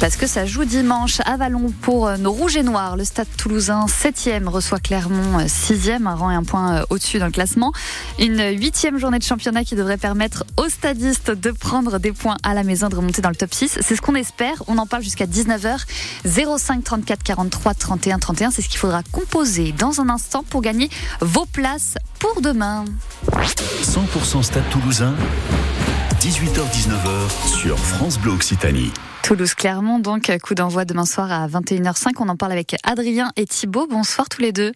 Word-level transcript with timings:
Parce 0.00 0.16
que 0.16 0.26
ça 0.26 0.46
joue 0.46 0.64
dimanche 0.64 1.20
à 1.26 1.36
Vallon 1.36 1.70
pour 1.82 2.06
euh, 2.06 2.16
nos 2.16 2.32
Rouges 2.32 2.56
et 2.56 2.62
Noirs. 2.62 2.96
Le 2.96 3.04
stade 3.04 3.26
toulousain 3.36 3.84
7e 3.84 4.48
reçoit 4.48 4.80
Clermont 4.80 5.40
6e, 5.40 6.06
un 6.06 6.14
rang 6.14 6.30
et 6.30 6.34
un 6.34 6.42
point 6.42 6.76
euh, 6.76 6.84
au-dessus 6.88 7.18
dans 7.18 7.26
le 7.26 7.32
classement. 7.32 7.74
Une 8.18 8.40
huitième 8.58 8.98
journée 8.98 9.18
de 9.18 9.24
championnat 9.24 9.62
qui 9.62 9.74
devrait 9.74 9.98
permettre 9.98 10.44
aux 10.56 10.70
stadistes 10.70 11.30
de 11.30 11.50
prendre 11.50 11.98
des 11.98 12.12
points 12.12 12.38
à 12.42 12.54
la 12.54 12.64
maison, 12.64 12.88
de 12.88 12.96
remonter 12.96 13.20
dans 13.20 13.28
le 13.28 13.34
top 13.34 13.52
6. 13.52 13.78
C'est 13.82 13.94
ce 13.94 14.00
qu'on 14.00 14.14
espère. 14.14 14.62
On 14.68 14.78
en 14.78 14.86
parle 14.86 15.02
jusqu'à 15.02 15.26
19h. 15.26 15.80
05 16.24 16.82
34 16.82 17.22
43 17.22 17.74
31 17.74 18.18
31. 18.18 18.50
C'est 18.52 18.62
ce 18.62 18.70
qu'il 18.70 18.78
faudra 18.78 19.02
composer 19.12 19.72
dans 19.72 20.00
un 20.00 20.08
instant 20.08 20.44
pour 20.48 20.62
gagner 20.62 20.88
vos 21.20 21.44
places 21.44 21.96
pour 22.18 22.40
demain. 22.40 22.86
100% 23.82 24.42
Stade 24.44 24.64
Toulousain, 24.70 25.14
18h-19h 26.20 27.58
sur 27.60 27.78
France 27.78 28.18
Bleu 28.18 28.32
Occitanie. 28.32 28.92
Toulouse-Clermont, 29.22 29.98
donc 29.98 30.30
coup 30.42 30.54
d'envoi 30.54 30.84
demain 30.84 31.04
soir 31.04 31.30
à 31.30 31.46
21h05. 31.48 32.12
On 32.18 32.28
en 32.28 32.36
parle 32.36 32.52
avec 32.52 32.76
Adrien 32.84 33.30
et 33.36 33.46
Thibaut. 33.46 33.86
Bonsoir 33.88 34.28
tous 34.28 34.40
les 34.40 34.52
deux. 34.52 34.72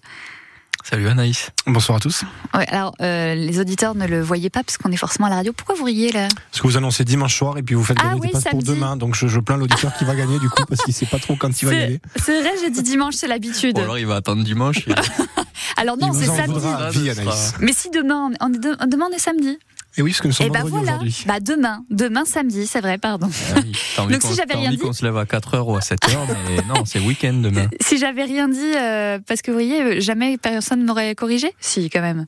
Salut 0.84 1.08
Anaïs. 1.08 1.50
Bonsoir 1.66 1.96
à 1.96 2.00
tous. 2.00 2.24
Ouais, 2.52 2.66
alors, 2.68 2.94
euh, 3.00 3.34
les 3.34 3.58
auditeurs 3.58 3.94
ne 3.94 4.06
le 4.06 4.20
voyaient 4.20 4.50
pas 4.50 4.62
parce 4.62 4.76
qu'on 4.76 4.92
est 4.92 4.98
forcément 4.98 5.28
à 5.28 5.30
la 5.30 5.36
radio. 5.36 5.54
Pourquoi 5.54 5.74
vous 5.76 5.84
riez 5.84 6.12
là? 6.12 6.28
Parce 6.50 6.60
que 6.60 6.66
vous 6.68 6.76
annoncez 6.76 7.04
dimanche 7.04 7.34
soir 7.34 7.56
et 7.56 7.62
puis 7.62 7.74
vous 7.74 7.82
faites 7.84 7.96
Ah 8.00 8.08
gagner 8.08 8.20
oui, 8.20 8.26
des 8.26 8.32
passes 8.34 8.44
pour 8.50 8.62
demain. 8.62 8.96
Donc 8.98 9.14
je, 9.14 9.26
je 9.26 9.40
plains 9.40 9.56
l'auditeur 9.56 9.94
qui 9.96 10.04
va 10.04 10.14
gagner 10.14 10.38
du 10.38 10.50
coup 10.50 10.62
parce 10.68 10.82
qu'il 10.82 10.92
sait 10.92 11.06
pas 11.06 11.18
trop 11.18 11.36
quand 11.36 11.62
il 11.62 11.66
va 11.66 11.72
y 11.72 11.76
C'est 11.76 11.82
aller. 11.84 12.00
c'est 12.16 12.40
vrai, 12.42 12.50
j'ai 12.60 12.70
dit 12.70 12.82
dimanche, 12.82 13.14
c'est 13.14 13.28
l'habitude. 13.28 13.78
Ou 13.78 13.80
alors 13.82 13.98
il 13.98 14.06
va 14.06 14.16
attendre 14.16 14.45
dimanche. 14.45 14.86
et- 14.86 14.95
Alors 15.78 15.96
non, 15.96 16.12
c'est 16.12 16.26
samedi. 16.26 16.60
vie, 16.98 17.10
Anaïs. 17.10 17.54
Mais 17.60 17.72
si 17.72 17.88
demain, 17.90 18.30
on 18.40 18.52
est, 18.52 18.58
de- 18.58 18.76
demain 18.86 19.06
on 19.10 19.14
est 19.16 19.18
samedi. 19.18 19.58
Et 19.96 20.02
oui, 20.02 20.10
parce 20.10 20.20
que 20.22 20.26
nous 20.28 20.32
sommes 20.34 20.46
Et 20.46 20.50
bah 20.50 20.60
vendredi 20.60 20.76
voilà. 20.78 20.92
aujourd'hui. 20.94 21.24
Bah 21.26 21.40
demain, 21.40 21.84
demain 21.90 22.24
samedi, 22.24 22.66
c'est 22.66 22.80
vrai, 22.80 22.98
pardon. 22.98 23.28
Ah 23.54 23.60
oui, 23.62 23.73
Donc, 24.12 24.23
si 24.23 24.34
j'avais 24.34 24.54
rien 24.54 24.70
dit- 24.70 24.78
qu'on 24.78 24.92
se 24.92 25.04
lève 25.04 25.16
à 25.16 25.24
4h 25.24 25.62
ou 25.70 25.76
à 25.76 25.80
7h, 25.80 26.18
mais 26.48 26.56
non, 26.68 26.84
c'est 26.84 26.98
week-end 26.98 27.34
demain. 27.34 27.68
Si 27.80 27.98
j'avais 27.98 28.24
rien 28.24 28.48
dit, 28.48 28.59
euh, 28.76 29.18
parce 29.26 29.40
que 29.42 29.51
vous 29.51 29.56
voyez, 29.56 29.82
euh, 29.82 30.01
jamais 30.01 30.36
personne 30.38 30.84
m'aurait 30.84 31.14
corrigé? 31.14 31.52
Si, 31.60 31.88
quand 31.90 32.01
même. 32.01 32.26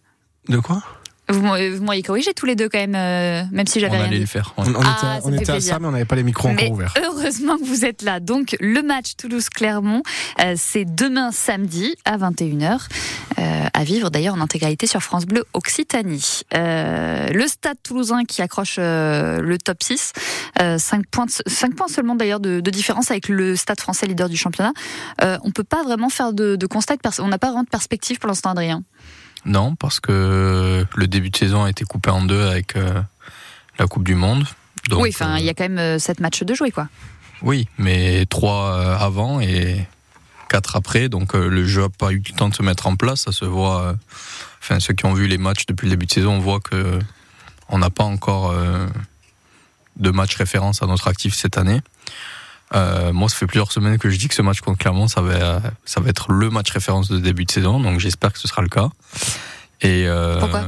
De 0.48 0.58
quoi? 0.58 0.81
Vous 1.29 1.41
m'auriez 1.41 1.71
vous 1.71 1.83
m'auriez 1.83 2.03
corrigé 2.03 2.33
tous 2.35 2.47
les 2.47 2.55
deux 2.55 2.69
quand 2.69 2.79
même, 2.79 2.95
euh, 2.95 3.43
même 3.51 3.67
si 3.67 3.79
On 3.79 3.81
j'avais 3.81 3.97
rien 3.97 4.07
allait 4.07 4.15
dit. 4.17 4.21
le 4.21 4.27
faire. 4.27 4.55
On, 4.57 4.65
ouais. 4.65 4.73
on 4.77 4.81
Ah, 4.81 4.91
était, 4.93 5.01
ça 5.01 5.21
on 5.25 5.33
était 5.33 5.53
à 5.53 5.61
ça, 5.61 5.79
mais 5.81 5.87
on 5.89 5.91
n'avait 5.91 6.05
pas 6.05 6.15
les 6.17 6.23
micros 6.23 6.49
Mais 6.49 6.55
encore 6.65 6.71
ouverts. 6.73 6.95
heureusement 7.03 7.57
que 7.59 7.65
vous 7.65 7.85
êtes 7.85 8.03
là. 8.03 8.21
Donc, 8.21 8.57
le 8.61 8.81
match 8.83 9.17
Toulouse-Clermont, 9.17 10.03
euh, 10.41 10.55
c'est 10.57 10.85
demain 10.85 11.33
samedi 11.33 11.95
à 12.05 12.17
21h. 12.17 12.87
euh, 13.39 13.65
à 13.75 13.85
vivre 13.85 14.11
d'ailleurs 14.11 14.35
en 14.35 14.41
intégralité 14.41 14.87
sur 14.87 15.03
France 15.03 15.27
Bleu 15.27 15.45
Occitanie. 15.53 16.43
Euh, 16.55 17.29
le 17.29 17.47
stade 17.49 17.77
toulousain 17.83 18.25
qui 18.25 18.41
accroche 18.41 18.77
euh, 18.79 19.41
le 19.43 19.59
top 19.59 19.83
6. 19.83 20.13
5, 20.79 21.07
points, 21.09 21.27
de- 21.27 21.51
cinq 21.51 21.75
points 21.75 21.89
seulement 21.89 22.15
d'ailleurs 22.15 22.41
de, 22.41 22.61
de 22.61 22.71
différence 22.71 23.11
avec 23.11 23.29
le 23.29 23.55
stade 23.57 23.79
français 23.81 24.07
leader 24.07 24.29
du 24.31 24.37
championnat. 24.39 24.73
Euh, 25.23 25.37
on 25.43 25.51
peut 25.51 25.65
pas 25.65 25.83
vraiment 25.83 26.09
faire 26.09 26.33
de, 26.33 26.57
de 26.57 26.67
constat. 26.67 26.95
on 27.19 27.29
n'a 27.29 27.39
pas 27.39 27.49
vraiment 27.49 27.65
de 27.65 27.69
perspective 27.69 28.19
pour 28.19 28.29
l'instant, 28.29 28.51
Adrien. 28.51 28.83
Non, 29.47 29.75
parce 29.77 30.00
que 30.00 30.84
le 30.94 31.06
début 31.06 31.30
de 31.30 31.36
saison 31.36 31.64
a 31.64 31.70
été 31.70 31.84
coupé 31.84 32.11
en 32.11 32.22
deux 32.22 32.42
avec 32.47 32.77
euh, 32.77 33.00
la 33.78 33.86
Coupe 33.86 34.05
du 34.05 34.14
Monde. 34.14 34.44
Donc, 34.91 35.02
oui, 35.02 35.11
enfin, 35.14 35.34
euh, 35.36 35.39
il 35.39 35.44
y 35.44 35.48
a 35.48 35.55
quand 35.55 35.69
même 35.69 35.98
7 35.98 36.20
matchs 36.20 36.42
de 36.42 36.52
jouer, 36.55 36.70
quoi. 36.70 36.89
Oui, 37.42 37.69
mais 37.78 38.24
trois 38.27 38.72
euh, 38.72 38.97
avant 38.98 39.41
et 39.41 39.86
quatre 40.48 40.77
après. 40.77 41.08
Donc 41.08 41.34
euh, 41.34 41.48
le 41.48 41.67
jeu 41.67 41.83
n'a 41.83 41.89
pas 41.89 42.11
eu 42.12 42.22
le 42.27 42.34
temps 42.36 42.48
de 42.48 42.55
se 42.55 42.62
mettre 42.62 42.86
en 42.86 42.97
place. 42.97 43.22
Ça 43.22 43.33
se 43.33 43.44
voit. 43.44 43.83
euh, 43.83 43.94
Enfin, 44.62 44.80
ceux 44.80 44.94
qui 44.94 45.06
ont 45.06 45.12
vu 45.14 45.28
les 45.28 45.39
matchs 45.39 45.64
depuis 45.67 45.86
le 45.86 45.91
début 45.91 46.06
de 46.06 46.11
saison, 46.12 46.33
on 46.33 46.39
voit 46.41 46.58
que 46.61 46.98
on 47.69 47.78
n'a 47.78 47.91
pas 47.91 48.02
encore 48.05 48.50
euh, 48.50 48.86
de 49.97 50.11
match 50.11 50.34
référence 50.34 50.83
à 50.83 50.86
notre 50.86 51.06
actif 51.06 51.34
cette 51.36 51.56
année. 51.56 51.80
Euh, 52.75 53.12
moi, 53.12 53.28
ça 53.28 53.36
fait 53.36 53.47
plusieurs 53.47 53.70
semaines 53.70 53.98
que 53.98 54.11
je 54.11 54.19
dis 54.19 54.28
que 54.28 54.34
ce 54.34 54.42
match 54.42 54.61
contre 54.61 54.78
Clermont, 54.78 55.08
ça 55.08 55.20
va, 55.20 55.63
ça 55.85 56.01
va 56.01 56.11
être 56.11 56.33
le 56.33 56.51
match 56.51 56.70
référence 56.70 57.08
de 57.08 57.18
début 57.18 57.45
de 57.45 57.51
saison. 57.51 57.80
Donc 57.80 58.01
j'espère 58.01 58.33
que 58.33 58.39
ce 58.39 58.48
sera 58.48 58.63
le 58.63 58.68
cas. 58.68 58.89
Et 59.83 60.05
euh, 60.07 60.41
Pourquoi? 60.41 60.64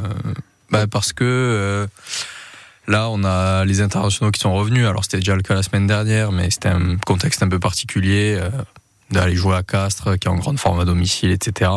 bah, 0.71 0.87
Parce 0.87 1.13
que 1.13 1.25
euh, 1.25 1.87
là, 2.87 3.09
on 3.11 3.25
a 3.25 3.65
les 3.65 3.81
internationaux 3.81 4.31
qui 4.31 4.41
sont 4.41 4.55
revenus. 4.55 4.87
Alors 4.87 5.05
c'était 5.05 5.19
déjà 5.19 5.35
le 5.35 5.43
cas 5.43 5.55
la 5.55 5.63
semaine 5.63 5.87
dernière, 5.87 6.31
mais 6.31 6.51
c'était 6.51 6.69
un 6.69 6.97
contexte 7.05 7.43
un 7.43 7.49
peu 7.49 7.59
particulier 7.59 8.41
d'aller 9.11 9.35
jouer 9.35 9.57
à 9.57 9.63
Castres, 9.63 10.19
qui 10.19 10.29
est 10.29 10.31
en 10.31 10.37
grande 10.37 10.59
forme 10.59 10.81
à 10.81 10.85
domicile, 10.85 11.31
etc. 11.33 11.71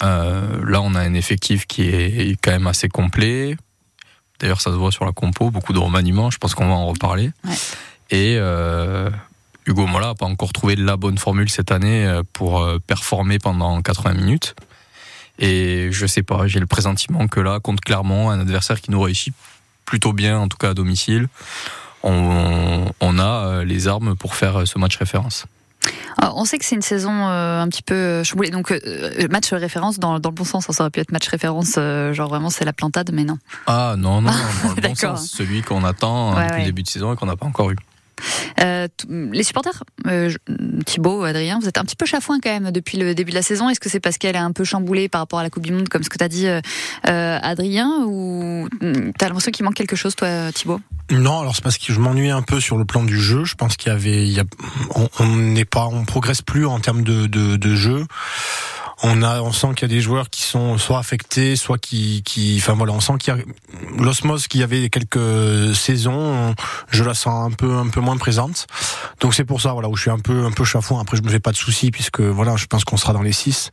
Là, 0.00 0.80
on 0.82 0.94
a 0.94 1.00
un 1.00 1.14
effectif 1.14 1.66
qui 1.66 1.82
est 1.82 2.36
quand 2.42 2.50
même 2.50 2.66
assez 2.66 2.88
complet. 2.88 3.56
D'ailleurs, 4.40 4.60
ça 4.62 4.70
se 4.70 4.76
voit 4.76 4.90
sur 4.90 5.04
la 5.04 5.12
compo, 5.12 5.50
beaucoup 5.50 5.74
de 5.74 5.78
remaniements. 5.78 6.30
Je 6.30 6.38
pense 6.38 6.54
qu'on 6.54 6.66
va 6.66 6.72
en 6.72 6.86
reparler. 6.86 7.30
Ouais. 7.44 7.54
Et 8.10 8.36
euh, 8.38 9.10
Hugo 9.66 9.86
Mola 9.86 10.08
n'a 10.08 10.14
pas 10.14 10.26
encore 10.26 10.52
trouvé 10.52 10.76
la 10.76 10.96
bonne 10.96 11.18
formule 11.18 11.48
cette 11.48 11.70
année 11.70 12.06
euh, 12.06 12.22
pour 12.32 12.60
euh, 12.60 12.78
performer 12.84 13.38
pendant 13.38 13.80
80 13.82 14.14
minutes. 14.14 14.54
Et 15.38 15.88
je 15.90 16.06
sais 16.06 16.22
pas, 16.22 16.46
j'ai 16.46 16.60
le 16.60 16.66
pressentiment 16.66 17.26
que 17.28 17.40
là, 17.40 17.60
contre 17.60 17.82
Clermont, 17.82 18.30
un 18.30 18.40
adversaire 18.40 18.80
qui 18.80 18.90
nous 18.90 19.00
réussit 19.00 19.34
plutôt 19.86 20.12
bien, 20.12 20.38
en 20.38 20.48
tout 20.48 20.58
cas 20.58 20.70
à 20.70 20.74
domicile, 20.74 21.28
on, 22.02 22.86
on 23.00 23.18
a 23.18 23.64
les 23.64 23.88
armes 23.88 24.16
pour 24.16 24.34
faire 24.34 24.66
ce 24.66 24.78
match 24.78 24.96
référence. 24.96 25.46
Alors, 26.18 26.36
on 26.36 26.44
sait 26.44 26.58
que 26.58 26.64
c'est 26.64 26.74
une 26.74 26.82
saison 26.82 27.28
euh, 27.28 27.60
un 27.60 27.68
petit 27.68 27.82
peu 27.82 28.22
chamboulée. 28.24 28.50
Donc, 28.50 28.70
euh, 28.70 29.28
match 29.30 29.52
référence 29.52 29.98
dans, 29.98 30.18
dans 30.18 30.30
le 30.30 30.34
bon 30.34 30.44
sens. 30.44 30.70
Ça 30.70 30.82
aurait 30.82 30.90
pu 30.90 31.00
être 31.00 31.12
match 31.12 31.26
référence, 31.28 31.74
euh, 31.78 32.12
genre 32.12 32.28
vraiment 32.28 32.50
c'est 32.50 32.64
la 32.64 32.72
plantade, 32.72 33.10
mais 33.12 33.24
non. 33.24 33.38
Ah 33.66 33.94
non, 33.96 34.20
non, 34.20 34.30
non, 34.30 34.38
dans 34.64 34.74
le 34.74 34.80
bon 34.88 34.94
sens, 34.94 35.30
celui 35.30 35.62
qu'on 35.62 35.84
attend 35.84 36.34
Ouais, 36.34 36.42
depuis 36.42 36.52
ouais. 36.52 36.58
le 36.60 36.64
début 36.66 36.82
de 36.82 36.88
saison 36.88 37.12
et 37.12 37.16
qu'on 37.16 37.26
n'a 37.26 37.36
pas 37.36 37.46
encore 37.46 37.70
eu. 37.70 37.76
Euh, 38.60 38.88
les 39.08 39.42
supporters, 39.42 39.84
euh, 40.06 40.30
Thibaut, 40.84 41.24
Adrien, 41.24 41.58
vous 41.60 41.68
êtes 41.68 41.78
un 41.78 41.84
petit 41.84 41.96
peu 41.96 42.06
chafouin 42.06 42.38
quand 42.42 42.50
même 42.50 42.70
depuis 42.70 42.98
le 42.98 43.14
début 43.14 43.30
de 43.30 43.36
la 43.36 43.42
saison. 43.42 43.68
Est-ce 43.68 43.80
que 43.80 43.88
c'est 43.88 44.00
parce 44.00 44.18
qu'elle 44.18 44.36
est 44.36 44.38
un 44.38 44.52
peu 44.52 44.64
chamboulée 44.64 45.08
par 45.08 45.20
rapport 45.20 45.38
à 45.38 45.42
la 45.42 45.50
Coupe 45.50 45.64
du 45.64 45.72
Monde, 45.72 45.88
comme 45.88 46.02
ce 46.02 46.08
que 46.08 46.18
tu 46.18 46.24
as 46.24 46.28
dit, 46.28 46.46
euh, 46.46 46.60
Adrien, 47.04 48.04
ou 48.06 48.68
mm, 48.80 49.12
t'as 49.18 49.26
l'impression 49.26 49.50
qu'il 49.50 49.64
manque 49.64 49.74
quelque 49.74 49.96
chose, 49.96 50.14
toi, 50.14 50.52
Thibaut? 50.52 50.80
Non, 51.10 51.40
alors 51.40 51.56
c'est 51.56 51.64
parce 51.64 51.78
que 51.78 51.92
je 51.92 51.98
m'ennuie 51.98 52.30
un 52.30 52.42
peu 52.42 52.60
sur 52.60 52.76
le 52.76 52.84
plan 52.84 53.02
du 53.02 53.20
jeu. 53.20 53.44
Je 53.44 53.54
pense 53.54 53.76
qu'il 53.76 53.90
y 53.90 53.94
avait, 53.94 54.44
on 55.18 55.26
n'est 55.26 55.64
pas, 55.64 55.86
on 55.86 56.04
progresse 56.04 56.42
plus 56.42 56.66
en 56.66 56.78
termes 56.78 57.02
de 57.02 57.74
jeu. 57.74 58.06
On 59.02 59.22
a, 59.22 59.40
on 59.40 59.52
sent 59.52 59.68
qu'il 59.74 59.88
y 59.88 59.92
a 59.92 59.94
des 59.94 60.02
joueurs 60.02 60.28
qui 60.28 60.42
sont 60.42 60.76
soit 60.76 60.98
affectés, 60.98 61.56
soit 61.56 61.78
qui, 61.78 62.22
qui, 62.22 62.56
enfin 62.58 62.74
voilà, 62.74 62.92
on 62.92 63.00
sent 63.00 63.14
qu'il 63.18 63.34
y 63.34 63.38
a 63.38 63.40
l'osmose 63.98 64.46
qu'il 64.46 64.60
y 64.60 64.62
avait 64.62 64.90
quelques 64.90 65.74
saisons. 65.74 66.54
Je 66.90 67.02
la 67.02 67.14
sens 67.14 67.50
un 67.50 67.54
peu, 67.54 67.76
un 67.76 67.88
peu 67.88 68.00
moins 68.00 68.18
présente. 68.18 68.66
Donc 69.20 69.34
c'est 69.34 69.44
pour 69.44 69.60
ça, 69.60 69.72
voilà, 69.72 69.88
où 69.88 69.96
je 69.96 70.02
suis 70.02 70.10
un 70.10 70.18
peu, 70.18 70.44
un 70.44 70.50
peu 70.50 70.64
chafouin. 70.64 71.00
Après, 71.00 71.16
je 71.16 71.22
me 71.22 71.30
fais 71.30 71.40
pas 71.40 71.52
de 71.52 71.56
soucis 71.56 71.90
puisque 71.90 72.20
voilà, 72.20 72.56
je 72.56 72.66
pense 72.66 72.84
qu'on 72.84 72.98
sera 72.98 73.14
dans 73.14 73.22
les 73.22 73.32
six. 73.32 73.70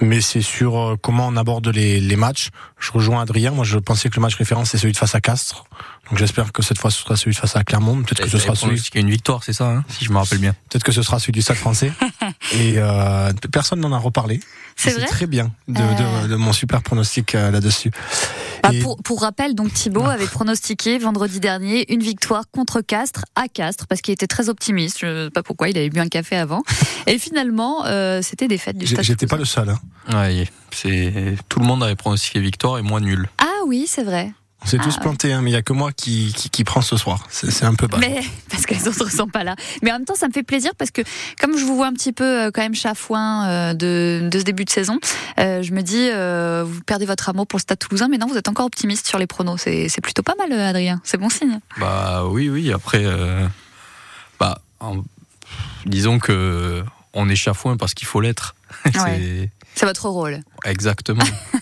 Mais 0.00 0.22
c'est 0.22 0.42
sur 0.42 0.78
euh, 0.78 0.96
comment 1.00 1.26
on 1.26 1.36
aborde 1.36 1.68
les, 1.68 2.00
les 2.00 2.16
matchs. 2.16 2.48
Je 2.78 2.90
rejoins 2.92 3.20
Adrien. 3.20 3.50
Moi, 3.50 3.64
je 3.64 3.78
pensais 3.78 4.08
que 4.08 4.16
le 4.16 4.22
match 4.22 4.34
référence 4.34 4.70
c'est 4.70 4.78
celui 4.78 4.92
de 4.92 4.98
face 4.98 5.14
à 5.14 5.20
Castres. 5.20 5.64
Donc 6.10 6.18
j'espère 6.18 6.52
que 6.52 6.62
cette 6.62 6.78
fois 6.78 6.90
ce 6.90 7.00
sera 7.00 7.16
celui 7.16 7.32
de 7.34 7.40
face 7.40 7.56
à 7.56 7.64
Clermont. 7.64 8.02
Peut-être 8.02 8.22
que 8.24 8.28
ce 8.28 8.38
sera 8.38 8.54
celui, 8.54 8.78
Il 8.78 8.94
y 8.94 8.98
a 8.98 9.00
une 9.00 9.10
victoire, 9.10 9.42
c'est 9.42 9.52
ça, 9.54 9.68
hein, 9.70 9.84
si 9.88 10.04
je 10.04 10.12
me 10.12 10.18
rappelle 10.18 10.38
bien. 10.38 10.52
peut-être 10.68 10.84
que 10.84 10.92
ce 10.92 11.02
sera 11.02 11.18
celui 11.18 11.32
du 11.32 11.42
Stade 11.42 11.56
Français. 11.56 11.92
Et 12.52 12.74
euh, 12.76 13.32
personne 13.50 13.80
n'en 13.80 13.92
a 13.92 13.98
reparlé. 13.98 14.40
C'est 14.76 14.90
vrai 14.90 15.06
très 15.06 15.26
bien 15.26 15.52
de, 15.68 15.80
Euh. 15.80 16.22
de, 16.24 16.28
de 16.28 16.36
mon 16.36 16.52
super 16.52 16.82
pronostic 16.82 17.34
euh, 17.34 17.50
là-dessus. 17.50 17.90
Bah, 18.62 18.70
Et- 18.72 18.80
pour, 18.80 18.96
pour 19.02 19.20
rappel, 19.22 19.54
donc 19.54 19.72
Thibaut 19.72 20.04
avait 20.04 20.26
pronostiqué 20.26 20.98
vendredi 20.98 21.38
dernier 21.40 21.90
une 21.92 22.02
victoire 22.02 22.44
contre 22.50 22.80
Castres 22.80 23.24
à 23.36 23.48
Castres 23.48 23.86
parce 23.86 24.00
qu'il 24.02 24.12
était 24.12 24.26
très 24.26 24.48
optimiste. 24.48 24.98
Je 25.00 25.26
sais 25.26 25.30
pas 25.30 25.42
pourquoi, 25.42 25.68
il 25.68 25.78
avait 25.78 25.90
bu 25.90 26.00
un 26.00 26.08
café 26.08 26.36
avant. 26.36 26.62
Et 27.06 27.18
finalement, 27.18 27.86
euh, 27.86 28.20
c'était 28.22 28.48
des 28.48 28.58
fêtes 28.58 28.76
du 28.78 28.86
Stade. 28.86 29.04
J'étais 29.04 29.26
pas 29.26 29.36
le 29.36 29.44
seul. 29.44 29.68
Hein. 29.70 29.78
Ouais, 30.12 30.48
c'est 30.72 31.36
tout 31.48 31.60
le 31.60 31.66
monde 31.66 31.82
avait 31.82 31.96
pronostiqué 31.96 32.40
victoire 32.40 32.78
et 32.78 32.82
moi 32.82 33.00
nul. 33.00 33.28
Ah 33.38 33.46
oui, 33.66 33.86
c'est 33.88 34.02
vrai. 34.02 34.32
On 34.64 34.66
s'est 34.66 34.78
Ah, 34.80 34.84
tous 34.84 34.94
ouais. 34.94 35.00
plantés, 35.02 35.32
hein, 35.32 35.42
mais 35.42 35.50
il 35.50 35.52
y 35.52 35.56
a 35.56 35.62
que 35.62 35.74
moi 35.74 35.92
qui, 35.92 36.32
qui, 36.34 36.48
qui 36.48 36.64
prend 36.64 36.80
ce 36.80 36.96
soir. 36.96 37.26
C'est 37.30 37.64
un 37.64 37.74
peu 37.74 37.86
bas. 37.86 37.98
Mais 38.00 38.22
parce 38.50 38.64
que 38.64 38.72
les 38.74 38.88
autres 38.88 39.10
sont 39.10 39.28
pas 39.28 39.44
là. 39.44 39.56
Mais 39.82 39.90
en 39.92 39.96
même 39.96 40.06
temps, 40.06 40.14
ça 40.14 40.26
me 40.26 40.32
fait 40.32 40.42
plaisir 40.42 40.72
parce 40.78 40.90
que 40.90 41.02
comme 41.38 41.58
je 41.58 41.64
vous 41.64 41.76
vois 41.76 41.86
un 41.86 41.92
petit 41.92 42.12
peu 42.12 42.24
euh, 42.44 42.50
quand 42.50 42.62
même 42.62 42.74
chafouin 42.74 43.46
euh, 43.48 43.74
de, 43.74 44.26
de 44.30 44.38
ce 44.38 44.44
début 44.44 44.64
de 44.64 44.70
saison, 44.70 44.98
euh, 45.38 45.62
je 45.62 45.72
me 45.72 45.82
dis 45.82 46.08
euh, 46.10 46.64
vous 46.66 46.80
perdez 46.80 47.04
votre 47.04 47.28
amour 47.28 47.46
pour 47.46 47.58
le 47.58 47.62
Stade 47.62 47.78
Toulousain, 47.78 48.08
mais 48.08 48.16
non, 48.18 48.26
vous 48.26 48.36
êtes 48.38 48.48
encore 48.48 48.64
optimiste 48.66 49.06
sur 49.06 49.18
les 49.18 49.26
pronos. 49.26 49.60
C'est 49.60 49.88
c'est 49.90 50.00
plutôt 50.00 50.22
pas 50.22 50.34
mal, 50.38 50.50
Adrien. 50.58 51.00
C'est 51.04 51.18
bon 51.18 51.28
signe. 51.28 51.58
Bah 51.78 52.24
oui, 52.26 52.48
oui. 52.48 52.72
Après, 52.72 53.02
euh, 53.04 53.46
bah, 54.40 54.60
en- 54.80 55.02
disons 55.84 56.18
que 56.18 56.82
on 57.12 57.28
est 57.28 57.36
chafouin 57.36 57.76
parce 57.76 57.92
qu'il 57.94 58.06
faut 58.08 58.20
l'être. 58.22 58.54
C'est 58.94 59.50
C'est 59.74 59.86
votre 59.86 60.08
rôle. 60.08 60.40
exactement 60.64 61.22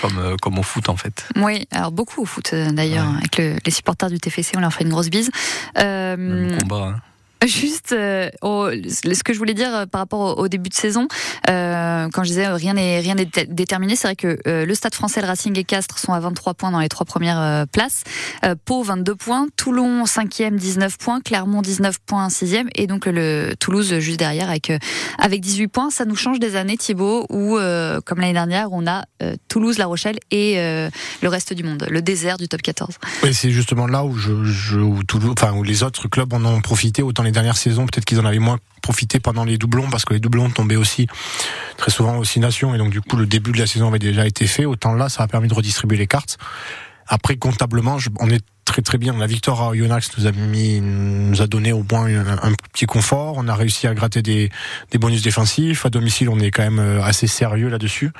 comme 0.00 0.18
euh, 0.18 0.36
comme 0.40 0.58
au 0.58 0.62
foot 0.62 0.88
en 0.88 0.96
fait. 0.96 1.28
Oui, 1.36 1.66
alors 1.70 1.92
beaucoup 1.92 2.22
au 2.22 2.24
foot 2.26 2.50
euh, 2.52 2.70
d'ailleurs, 2.70 3.06
Ouais. 3.10 3.18
avec 3.18 3.38
le- 3.38 3.56
les 3.64 3.70
supporters 3.70 4.10
du 4.10 4.18
TFC, 4.18 4.52
on 4.56 4.60
leur 4.60 4.72
fait 4.72 4.84
une 4.84 4.90
grosse 4.90 5.08
bise. 5.10 5.30
Euh, 5.78 6.16
Même 6.16 6.58
combat. 6.60 6.94
hein. 6.96 7.00
Juste, 7.44 7.92
euh, 7.92 8.30
ce 8.42 9.22
que 9.22 9.32
je 9.32 9.38
voulais 9.38 9.54
dire 9.54 9.74
euh, 9.74 9.86
par 9.86 10.00
rapport 10.00 10.38
au, 10.38 10.48
début 10.48 10.70
de 10.70 10.74
saison, 10.74 11.06
euh, 11.50 12.08
quand 12.12 12.24
je 12.24 12.28
disais 12.30 12.46
rien 12.48 12.74
n'est 12.74 13.00
rien 13.00 13.14
n'est 13.14 13.26
dé- 13.26 13.46
déterminé, 13.46 13.94
c'est 13.94 14.08
vrai 14.08 14.16
que 14.16 14.38
le 14.46 14.74
Stade 14.74 14.94
Français, 14.94 15.20
le 15.20 15.26
Racing 15.26 15.56
et 15.58 15.64
Castres 15.64 15.98
sont 15.98 16.12
à 16.12 16.20
23 16.20 16.54
points 16.54 16.70
dans 16.70 16.80
les 16.80 16.88
trois 16.88 17.04
premières 17.06 17.66
places. 17.72 18.02
Pau 18.64 18.82
22 18.82 19.14
points, 19.14 19.46
Toulon 19.56 20.04
5e 20.04 20.56
19 20.56 20.96
points, 20.98 21.20
Clermont 21.20 21.62
19 21.62 21.98
points 22.06 22.28
6e 22.28 22.68
et 22.74 22.86
donc 22.86 23.06
le 23.06 23.54
Toulouse 23.60 23.98
juste 23.98 24.18
derrière 24.18 24.48
avec 24.48 24.72
avec 25.18 25.40
18 25.40 25.68
points. 25.68 25.90
Ça 25.90 26.04
nous 26.04 26.16
change 26.16 26.38
des 26.38 26.56
années 26.56 26.76
Thibaut 26.78 27.26
où 27.30 27.58
comme 28.04 28.20
l'année 28.20 28.32
dernière 28.32 28.72
on 28.72 28.86
a 28.86 29.04
Toulouse, 29.48 29.78
La 29.78 29.86
Rochelle 29.86 30.18
et 30.30 30.56
le 30.56 31.28
reste 31.28 31.52
du 31.52 31.62
monde, 31.62 31.86
le 31.90 32.00
désert 32.02 32.38
du 32.38 32.48
top 32.48 32.62
14. 32.62 32.94
Et 33.24 33.32
c'est 33.32 33.50
justement 33.50 33.86
là 33.86 34.04
où, 34.04 34.16
je, 34.16 34.78
où, 34.78 35.02
Toulouse- 35.04 35.34
enfin, 35.38 35.52
où 35.52 35.62
les 35.62 35.82
autres 35.82 36.08
clubs 36.08 36.32
en 36.32 36.44
ont 36.44 36.60
profité. 36.60 37.02
Autant 37.02 37.25
les 37.26 37.32
dernières 37.32 37.56
saisons, 37.56 37.86
peut-être 37.86 38.04
qu'ils 38.04 38.20
en 38.20 38.24
avaient 38.24 38.38
moins 38.38 38.58
profité 38.82 39.20
pendant 39.20 39.44
les 39.44 39.58
doublons, 39.58 39.90
parce 39.90 40.04
que 40.04 40.14
les 40.14 40.20
doublons 40.20 40.48
tombaient 40.48 40.76
aussi 40.76 41.06
très 41.76 41.90
souvent 41.90 42.16
aux 42.16 42.24
six 42.24 42.40
nations, 42.40 42.74
et 42.74 42.78
donc 42.78 42.90
du 42.90 43.00
coup 43.00 43.16
le 43.16 43.26
début 43.26 43.52
de 43.52 43.58
la 43.58 43.66
saison 43.66 43.88
avait 43.88 43.98
déjà 43.98 44.26
été 44.26 44.46
fait. 44.46 44.64
Autant 44.64 44.94
là, 44.94 45.08
ça 45.08 45.22
a 45.22 45.28
permis 45.28 45.48
de 45.48 45.54
redistribuer 45.54 45.98
les 45.98 46.06
cartes. 46.06 46.38
Après, 47.08 47.36
comptablement, 47.36 47.98
on 48.18 48.30
est 48.30 48.44
très 48.64 48.82
très 48.82 48.98
bien. 48.98 49.16
La 49.16 49.28
victoire 49.28 49.62
à 49.62 49.68
Oyonnax 49.68 50.10
nous 50.18 50.26
a 50.26 50.32
mis, 50.32 50.80
nous 50.80 51.40
a 51.40 51.46
donné 51.46 51.72
au 51.72 51.84
moins 51.90 52.06
un, 52.06 52.38
un 52.42 52.52
petit 52.72 52.86
confort. 52.86 53.34
On 53.36 53.46
a 53.46 53.54
réussi 53.54 53.86
à 53.86 53.94
gratter 53.94 54.22
des, 54.22 54.50
des 54.90 54.98
bonus 54.98 55.22
défensifs. 55.22 55.86
À 55.86 55.90
domicile, 55.90 56.28
on 56.28 56.40
est 56.40 56.50
quand 56.50 56.64
même 56.64 56.80
euh, 56.80 57.02
assez 57.02 57.28
sérieux 57.28 57.68
là-dessus. 57.68 58.10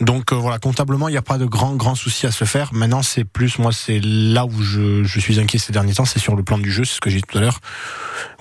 Donc 0.00 0.32
euh, 0.32 0.36
voilà, 0.36 0.58
comptablement, 0.58 1.08
il 1.08 1.12
n'y 1.12 1.18
a 1.18 1.22
pas 1.22 1.38
de 1.38 1.44
grands 1.44 1.74
grands 1.74 1.94
soucis 1.94 2.26
à 2.26 2.30
se 2.30 2.44
faire. 2.44 2.72
Maintenant, 2.72 3.02
c'est 3.02 3.24
plus 3.24 3.58
moi, 3.58 3.72
c'est 3.72 4.00
là 4.02 4.46
où 4.46 4.62
je, 4.62 5.04
je 5.04 5.20
suis 5.20 5.38
inquiet 5.38 5.58
ces 5.58 5.72
derniers 5.72 5.94
temps, 5.94 6.04
c'est 6.04 6.18
sur 6.18 6.34
le 6.34 6.42
plan 6.42 6.58
du 6.58 6.72
jeu, 6.72 6.84
c'est 6.84 6.96
ce 6.96 7.00
que 7.00 7.10
j'ai 7.10 7.18
dit 7.18 7.24
tout 7.28 7.38
à 7.38 7.40
l'heure, 7.40 7.60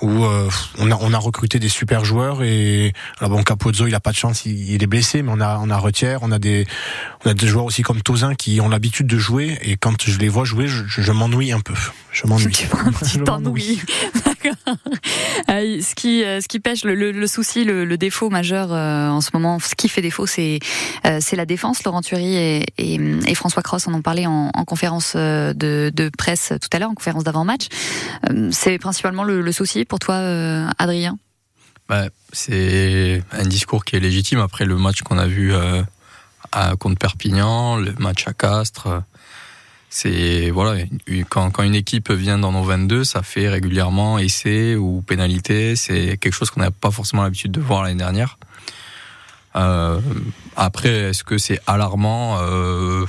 où 0.02 0.24
euh, 0.24 0.50
on 0.80 0.92
a 0.92 0.98
on 1.02 1.14
a 1.14 1.18
recruté 1.18 1.60
des 1.60 1.70
super 1.70 2.06
joueurs 2.06 2.44
et 2.44 2.94
alors 3.20 3.32
bon, 3.32 3.44
Capozzo, 3.44 3.88
il 3.88 3.96
a 3.96 4.00
pas 4.00 4.12
de 4.12 4.18
chance, 4.18 4.46
il, 4.46 4.72
il 4.72 4.82
est 4.82 4.88
blessé, 4.88 5.22
mais 5.22 5.32
on 5.34 5.42
a 5.42 5.60
on 5.60 5.70
a 5.70 5.78
Retière, 5.78 6.20
on 6.22 6.32
a 6.32 6.40
des 6.40 6.66
on 7.26 7.30
a 7.30 7.34
des 7.34 7.48
joueurs 7.48 7.66
aussi 7.66 7.82
comme 7.82 8.02
Tozin 8.02 8.36
qui 8.36 8.62
ont 8.62 8.70
l'habitude 8.70 9.08
de 9.08 9.18
jouer 9.18 9.58
et 9.62 9.78
quand 9.78 10.04
je 10.06 10.18
les 10.20 10.30
vois 10.30 10.46
jouer, 10.46 10.68
je, 10.68 10.84
je, 10.88 11.02
je 11.02 11.12
m'ennuie 11.12 11.52
un 11.52 11.60
peu. 11.60 11.74
Je 12.12 12.28
m'ennuie. 12.28 12.52
Tu 12.52 12.68
un 12.78 12.92
petit. 12.92 13.20
Ah, 15.48 15.62
ce 15.82 15.96
qui, 15.96 16.24
euh, 16.24 16.40
ce 16.42 16.58
pêche, 16.58 16.84
le, 16.84 17.28
souci, 17.28 17.64
le, 17.64 17.98
défaut 17.98 18.30
majeur 18.30 18.72
euh, 18.72 19.10
en 19.10 19.22
ce 19.22 19.30
moment, 19.34 19.60
ce 19.60 19.76
qui 19.76 19.90
fait 19.90 20.02
défaut, 20.02 20.26
c'est 20.26 20.60
euh, 21.06 21.20
la 21.34 21.46
défense. 21.46 21.84
Laurent 21.84 22.02
Thury 22.02 22.64
et, 22.78 23.36
François 23.36 23.64
Cross 23.64 23.88
en 23.88 23.94
ont 23.94 24.02
parlé 24.02 24.28
en, 24.28 24.52
en 24.54 24.66
conférence 24.66 25.14
euh, 25.16 25.54
de, 25.54 26.12
presse 26.18 26.54
tout 26.62 26.70
à 26.74 26.80
l'heure, 26.80 26.90
en 26.90 26.94
conférence 26.94 27.24
d'avant-match. 27.24 27.68
Euh, 28.30 28.50
C'est 28.52 28.78
principalement 28.78 29.24
le, 29.24 29.52
souci 29.52 29.86
pour 29.86 30.00
toi, 30.00 30.16
euh, 30.16 30.68
Adrien? 30.78 31.18
Bah, 31.90 32.06
c'est 32.32 33.24
un 33.32 33.44
discours 33.44 33.84
qui 33.84 33.96
est 33.96 34.00
légitime 34.00 34.40
après 34.40 34.66
le 34.66 34.78
match 34.78 35.02
qu'on 35.02 35.18
a 35.18 35.28
vu 35.28 35.54
euh, 35.54 35.82
à, 36.52 36.76
contre 36.76 36.98
Perpignan, 36.98 37.78
le 37.78 37.94
match 38.00 38.28
à 38.28 38.34
Castres. 38.34 39.04
C'est 39.94 40.52
voilà, 40.52 40.86
quand, 41.30 41.52
quand 41.52 41.64
une 41.64 41.76
équipe 41.76 42.12
vient 42.12 42.40
dans 42.40 42.54
nos 42.54 42.64
22, 42.64 43.04
ça 43.04 43.24
fait 43.24 43.50
régulièrement 43.50 44.20
essai 44.20 44.78
ou 44.78 45.02
pénalité. 45.02 45.76
C'est 45.76 46.18
quelque 46.18 46.32
chose 46.34 46.50
qu'on 46.50 46.62
n'a 46.62 46.72
pas 46.72 46.92
forcément 46.92 47.24
l'habitude 47.24 47.52
de 47.52 47.60
voir 47.60 47.84
l'année 47.84 47.98
dernière. 47.98 48.38
Euh, 49.58 50.00
après, 50.56 51.10
est-ce 51.10 51.26
que 51.26 51.38
c'est 51.38 51.60
alarmant? 51.68 52.38
Euh, 52.42 53.06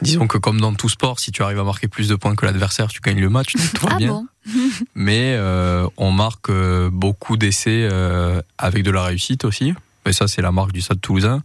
Disons 0.00 0.28
que 0.28 0.38
comme 0.38 0.60
dans 0.60 0.74
tout 0.74 0.88
sport, 0.88 1.18
si 1.18 1.32
tu 1.32 1.42
arrives 1.42 1.58
à 1.58 1.64
marquer 1.64 1.88
plus 1.88 2.06
de 2.06 2.14
points 2.14 2.36
que 2.36 2.46
l'adversaire, 2.46 2.86
tu 2.86 3.00
gagnes 3.00 3.20
le 3.20 3.30
match, 3.30 3.56
donc 3.56 3.72
tout 3.72 3.86
va 3.86 3.92
Ah 3.94 3.96
bien 3.96 4.08
bon? 4.08 4.26
Mais 4.94 5.34
euh, 5.36 5.88
on 5.96 6.12
marque 6.12 6.52
beaucoup 6.92 7.36
d'essais 7.36 7.88
avec 8.58 8.84
de 8.84 8.90
la 8.92 9.02
réussite 9.02 9.44
aussi. 9.44 9.74
Et 10.06 10.12
ça, 10.12 10.28
c'est 10.28 10.42
la 10.42 10.52
marque 10.52 10.70
du 10.70 10.82
Stade 10.82 11.00
Toulousain. 11.00 11.42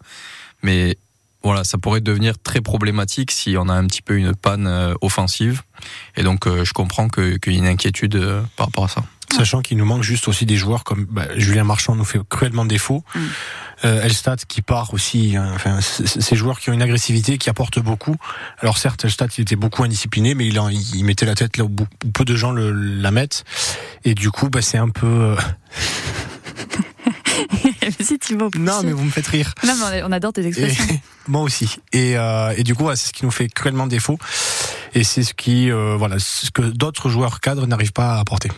Mais 0.62 0.98
voilà, 1.44 1.64
ça 1.64 1.78
pourrait 1.78 2.02
devenir 2.02 2.38
très 2.38 2.60
problématique 2.62 3.32
si 3.32 3.56
on 3.58 3.70
a 3.70 3.74
un 3.74 3.86
petit 3.88 4.02
peu 4.02 4.18
une 4.18 4.36
panne 4.36 4.68
euh, 4.68 4.94
offensive. 5.02 5.62
Et 6.18 6.24
donc, 6.24 6.48
euh, 6.48 6.66
je 6.66 6.74
comprends 6.74 7.08
que- 7.08 7.38
qu'il 7.38 7.54
y 7.54 7.56
ait 7.56 7.60
une 7.60 7.68
inquiétude 7.68 8.16
euh, 8.16 8.42
par 8.58 8.68
rapport 8.68 8.84
à 8.86 8.90
ça. 8.90 9.04
Sachant 9.32 9.62
qu'il 9.62 9.78
nous 9.78 9.86
manque 9.86 10.02
juste 10.02 10.28
aussi 10.28 10.48
des 10.48 10.58
joueurs 10.58 10.84
comme 10.84 11.06
bah, 11.06 11.28
Julien 11.38 11.64
Marchand 11.64 11.96
nous 11.96 12.04
fait 12.04 12.20
cruellement 12.28 12.66
défaut. 12.66 13.04
Mm. 13.14 13.20
Euh, 13.86 14.02
Elstad 14.02 14.44
qui 14.46 14.62
part 14.64 14.92
aussi. 14.94 15.38
hein, 15.38 15.52
enfin, 15.54 15.80
ces 15.82 16.36
joueurs 16.36 16.60
qui 16.60 16.72
ont 16.72 16.74
une 16.74 16.82
agressivité, 16.82 17.38
qui 17.38 17.48
apportent 17.50 17.80
beaucoup. 17.80 18.16
Alors 18.58 18.80
certes, 18.80 19.06
Elstad 19.06 19.30
il 19.38 19.42
était 19.44 19.56
beaucoup 19.56 19.84
indiscipliné, 19.84 20.34
mais 20.34 20.48
il, 20.48 20.60
en- 20.60 20.68
il 20.70 21.04
mettait 21.06 21.28
la 21.28 21.36
tête 21.36 21.58
là 21.58 21.64
où, 21.64 21.70
beaucoup- 21.70 21.90
où 22.06 22.12
peu 22.12 22.26
de 22.26 22.36
gens 22.36 22.52
le, 22.52 22.72
la 22.72 23.12
mettent. 23.12 23.46
Et 24.04 24.16
du 24.16 24.32
coup, 24.32 24.50
bah, 24.50 24.64
c'est 24.64 24.80
un 24.80 24.90
peu. 24.90 25.06
euh, 25.06 25.36
Thibaut. 28.20 28.50
Non, 28.58 28.82
mais 28.84 28.92
vous 28.92 29.04
me 29.04 29.10
faites 29.12 29.28
rire. 29.28 29.54
Non, 29.66 29.74
mais 29.92 30.02
on 30.04 30.12
adore 30.12 30.34
tes 30.34 30.42
Et, 30.44 30.48
expressions. 30.48 31.00
moi 31.28 31.42
aussi. 31.42 31.78
Et, 31.94 32.18
euh, 32.18 32.54
et 32.58 32.64
du 32.64 32.76
coup, 32.76 32.88
c'est 32.96 33.08
ce 33.08 33.14
qui 33.14 33.26
nous 33.26 33.32
fait 33.32 33.48
cruellement 33.48 33.88
défaut. 33.88 34.18
Et 34.96 35.04
c'est 35.04 35.24
ce 35.24 35.34
qui, 35.34 35.70
euh, 35.72 35.96
voilà, 35.98 36.18
ce 36.20 36.50
que 36.52 36.62
d'autres 36.64 37.10
joueurs 37.10 37.40
cadres 37.42 37.66
n'arrivent 37.68 37.94
pas 37.94 38.16
à 38.16 38.20
apporter. 38.20 38.50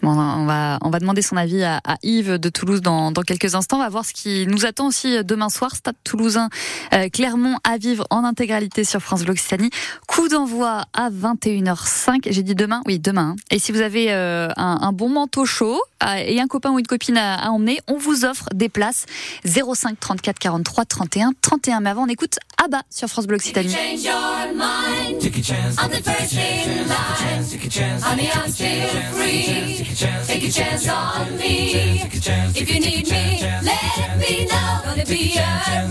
Bon, 0.00 0.10
on 0.16 0.46
va, 0.46 0.78
on 0.82 0.90
va 0.90 1.00
demander 1.00 1.22
son 1.22 1.36
avis 1.36 1.64
à, 1.64 1.80
à 1.84 1.96
Yves 2.04 2.38
de 2.38 2.48
Toulouse 2.48 2.80
dans, 2.80 3.10
dans 3.10 3.22
quelques 3.22 3.56
instants. 3.56 3.78
On 3.78 3.82
va 3.82 3.88
voir 3.88 4.04
ce 4.04 4.12
qui 4.12 4.46
nous 4.46 4.64
attend 4.64 4.86
aussi 4.86 5.24
demain 5.24 5.48
soir. 5.48 5.74
Stade 5.74 5.96
Toulousain, 6.04 6.50
euh, 6.94 7.08
Clermont 7.08 7.56
à 7.64 7.78
vivre 7.78 8.06
en 8.10 8.22
intégralité 8.22 8.84
sur 8.84 9.00
France 9.00 9.24
Bleu 9.24 9.32
Occitanie. 9.32 9.70
Coup 10.06 10.28
d'envoi 10.28 10.84
à 10.94 11.10
21h05. 11.10 12.28
J'ai 12.30 12.44
dit 12.44 12.54
demain 12.54 12.82
Oui, 12.86 13.00
demain. 13.00 13.30
hein. 13.30 13.36
Et 13.50 13.58
si 13.58 13.72
vous 13.72 13.80
avez 13.80 14.12
euh, 14.12 14.48
un, 14.56 14.78
un 14.82 14.92
bon 14.92 15.08
manteau 15.08 15.44
chaud 15.44 15.80
et 16.18 16.40
un 16.40 16.46
copain 16.46 16.70
ou 16.70 16.78
une 16.78 16.86
copine 16.86 17.16
à, 17.16 17.50
emmener, 17.50 17.80
on 17.86 17.96
vous 17.96 18.24
offre 18.24 18.48
des 18.54 18.68
places 18.68 19.06
05 19.44 19.98
34 19.98 20.38
43 20.38 20.84
31 20.84 21.32
31. 21.40 21.80
Mais 21.80 21.90
avant, 21.90 22.04
on 22.04 22.08
écoute 22.08 22.38
Abba 22.62 22.82
sur 22.90 23.08
France 23.08 23.26
Bleu 23.26 23.36
Occitanie. 23.36 23.70
Change 23.72 24.02
your 24.04 24.54
mind. 24.54 25.20
Take 25.20 25.38
a 25.38 25.42
chance. 25.42 25.76
I'm 25.78 25.90
the 25.90 26.02
first 26.02 26.32
in 26.34 26.88
line. 26.88 27.44
Take 27.50 27.66
a 27.66 27.70
chance. 27.70 28.02
Honey, 28.02 28.28
I'm 28.34 28.50
still 28.50 28.88
free. 29.12 29.84
Take 30.26 30.44
a 30.44 30.50
chance 30.50 30.88
on 30.88 31.36
me. 31.36 32.02
If 32.54 32.70
you 32.70 32.80
need 32.80 33.10
me, 33.10 33.40
let 33.62 34.18
me 34.18 34.46
know. 34.46 34.80
Gonna 34.84 35.04
be 35.04 35.38
around. 35.38 35.88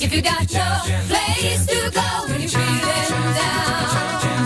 If 0.00 0.14
you 0.14 0.22
got 0.22 0.50
no 0.52 0.80
place 1.08 1.66
to 1.66 1.90
go 1.90 2.00
when 2.28 2.40
you're 2.40 2.50
feeling 2.50 3.34
down. 3.34 4.41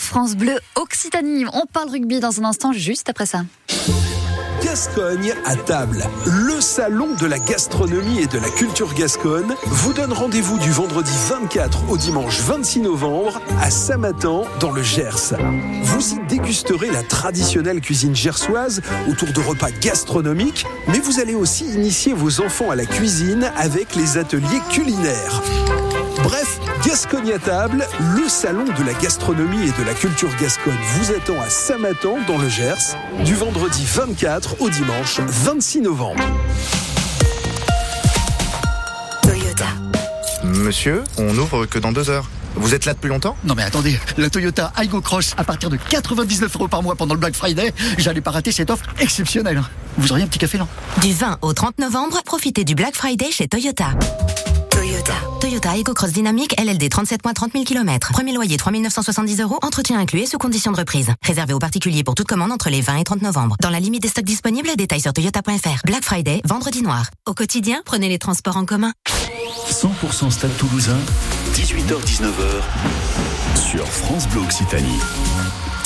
France 0.00 0.36
Bleu 0.36 0.58
Occitanie. 0.76 1.44
On 1.52 1.66
parle 1.66 1.90
rugby 1.90 2.20
dans 2.20 2.40
un 2.40 2.44
instant, 2.44 2.72
juste 2.72 3.08
après 3.08 3.26
ça. 3.26 3.42
Gascogne 4.62 5.34
à 5.44 5.56
table. 5.56 6.04
Le 6.24 6.60
salon 6.60 7.14
de 7.20 7.26
la 7.26 7.38
gastronomie 7.38 8.20
et 8.20 8.26
de 8.26 8.38
la 8.38 8.48
culture 8.48 8.94
gasconne 8.94 9.54
vous 9.66 9.92
donne 9.92 10.12
rendez-vous 10.12 10.58
du 10.58 10.70
vendredi 10.70 11.12
24 11.28 11.90
au 11.90 11.96
dimanche 11.96 12.40
26 12.40 12.80
novembre 12.80 13.40
à 13.60 13.70
Samatan 13.70 14.44
dans 14.60 14.70
le 14.70 14.82
Gers. 14.82 15.34
Vous 15.82 16.14
y 16.14 16.26
dégusterez 16.28 16.90
la 16.90 17.02
traditionnelle 17.02 17.80
cuisine 17.80 18.14
gersoise 18.14 18.82
autour 19.10 19.32
de 19.32 19.40
repas 19.40 19.70
gastronomiques, 19.80 20.64
mais 20.88 21.00
vous 21.00 21.20
allez 21.20 21.34
aussi 21.34 21.64
initier 21.64 22.12
vos 22.12 22.40
enfants 22.40 22.70
à 22.70 22.76
la 22.76 22.86
cuisine 22.86 23.50
avec 23.56 23.96
les 23.96 24.16
ateliers 24.16 24.62
culinaires. 24.70 25.42
Gascogne 26.92 27.32
à 27.32 27.38
table, 27.38 27.86
le 28.16 28.28
salon 28.28 28.64
de 28.64 28.84
la 28.84 28.92
gastronomie 28.92 29.66
et 29.66 29.80
de 29.80 29.86
la 29.86 29.94
culture 29.94 30.28
gasconne 30.38 30.76
vous 30.98 31.10
attend 31.10 31.40
à 31.40 31.48
Samatan 31.48 32.18
dans 32.28 32.36
le 32.36 32.50
Gers 32.50 32.98
du 33.24 33.34
vendredi 33.34 33.82
24 33.86 34.60
au 34.60 34.68
dimanche 34.68 35.18
26 35.20 35.80
novembre. 35.80 36.22
Toyota. 39.22 39.64
Monsieur, 40.44 41.02
on 41.16 41.32
n'ouvre 41.32 41.64
que 41.64 41.78
dans 41.78 41.92
deux 41.92 42.10
heures. 42.10 42.28
Vous 42.56 42.74
êtes 42.74 42.84
là 42.84 42.92
depuis 42.92 43.08
longtemps? 43.08 43.38
Non 43.44 43.54
mais 43.54 43.62
attendez, 43.62 43.98
la 44.18 44.28
Toyota 44.28 44.70
Aygo 44.76 45.00
Cross 45.00 45.32
à 45.38 45.44
partir 45.44 45.70
de 45.70 45.78
99 45.78 46.54
euros 46.56 46.68
par 46.68 46.82
mois 46.82 46.94
pendant 46.94 47.14
le 47.14 47.20
Black 47.20 47.34
Friday, 47.34 47.72
j'allais 47.96 48.20
pas 48.20 48.32
rater 48.32 48.52
cette 48.52 48.68
offre 48.68 48.84
exceptionnelle. 49.00 49.62
Vous 49.96 50.12
auriez 50.12 50.24
un 50.24 50.28
petit 50.28 50.38
café 50.38 50.58
là? 50.58 50.66
Du 51.00 51.14
20 51.14 51.38
au 51.40 51.54
30 51.54 51.78
novembre, 51.78 52.20
profitez 52.26 52.64
du 52.64 52.74
Black 52.74 52.94
Friday 52.94 53.30
chez 53.30 53.48
Toyota. 53.48 53.92
Toyota. 55.02 55.14
Toyota 55.40 55.70
Aygo 55.72 55.94
Cross 55.94 56.12
Dynamique 56.12 56.54
LLD 56.60 56.88
37 56.88 57.24
mois 57.24 57.32
30 57.32 57.52
000 57.52 57.64
km. 57.64 58.12
Premier 58.12 58.32
loyer 58.32 58.56
3 58.56 58.72
970 58.72 59.40
euros, 59.40 59.58
entretien 59.62 59.98
inclus 59.98 60.20
et 60.20 60.26
sous 60.26 60.38
condition 60.38 60.72
de 60.72 60.76
reprise. 60.76 61.10
Réservé 61.22 61.54
aux 61.54 61.58
particuliers 61.58 62.04
pour 62.04 62.14
toute 62.14 62.28
commande 62.28 62.52
entre 62.52 62.70
les 62.70 62.80
20 62.80 62.96
et 62.96 63.04
30 63.04 63.22
novembre. 63.22 63.56
Dans 63.60 63.70
la 63.70 63.80
limite 63.80 64.02
des 64.02 64.08
stocks 64.08 64.24
disponibles, 64.24 64.68
détails 64.76 65.00
sur 65.00 65.12
toyota.fr. 65.12 65.82
Black 65.84 66.04
Friday, 66.04 66.40
vendredi 66.44 66.82
noir. 66.82 67.10
Au 67.26 67.34
quotidien, 67.34 67.82
prenez 67.84 68.08
les 68.08 68.18
transports 68.18 68.56
en 68.56 68.64
commun. 68.64 68.92
100% 69.70 70.30
Stade 70.30 70.56
Toulousain, 70.56 70.98
18h-19h 71.54 73.70
sur 73.70 73.86
France 73.86 74.28
Bleu 74.28 74.42
Occitanie. 74.42 74.98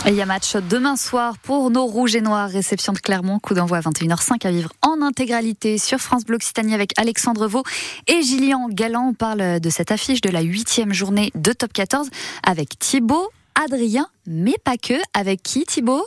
Et 0.04 0.10
il 0.10 0.14
y 0.14 0.22
a 0.22 0.26
match 0.26 0.54
demain 0.54 0.94
soir 0.96 1.36
pour 1.38 1.70
nos 1.70 1.84
Rouges 1.86 2.14
et 2.14 2.20
Noirs. 2.20 2.48
Réception 2.48 2.92
de 2.92 2.98
Clermont, 2.98 3.40
coup 3.40 3.54
d'envoi 3.54 3.78
à 3.78 3.80
21h05 3.80 4.46
à 4.46 4.50
vivre 4.52 4.70
en 4.82 5.02
intégralité 5.02 5.78
sur 5.78 5.98
France 5.98 6.24
Bleu 6.24 6.36
Occitanie 6.36 6.74
avec 6.74 6.92
Alexandre 6.96 7.48
Vaux 7.48 7.64
et 8.06 8.22
Gillian 8.22 8.68
Galland. 8.70 9.08
On 9.08 9.14
parle 9.14 9.58
de 9.58 9.70
cette 9.70 9.90
affiche 9.90 10.20
de 10.20 10.30
la 10.30 10.42
huitième 10.42 10.92
journée 10.92 11.32
de 11.34 11.52
Top 11.52 11.72
14 11.72 12.08
avec 12.44 12.78
Thibaut, 12.78 13.30
Adrien, 13.56 14.06
mais 14.26 14.54
pas 14.62 14.76
que. 14.76 14.94
Avec 15.12 15.42
qui 15.42 15.64
Thibaut? 15.64 16.06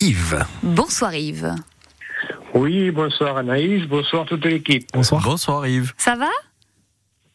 Yves. 0.00 0.44
Bonsoir 0.62 1.14
Yves. 1.14 1.54
Oui, 2.54 2.90
bonsoir 2.92 3.36
Anaïs, 3.36 3.82
bonsoir 3.86 4.24
toute 4.24 4.44
l'équipe. 4.46 4.88
Bonsoir. 4.94 5.22
Bonsoir 5.22 5.66
Yves. 5.66 5.92
Ça 5.98 6.14
va? 6.14 6.28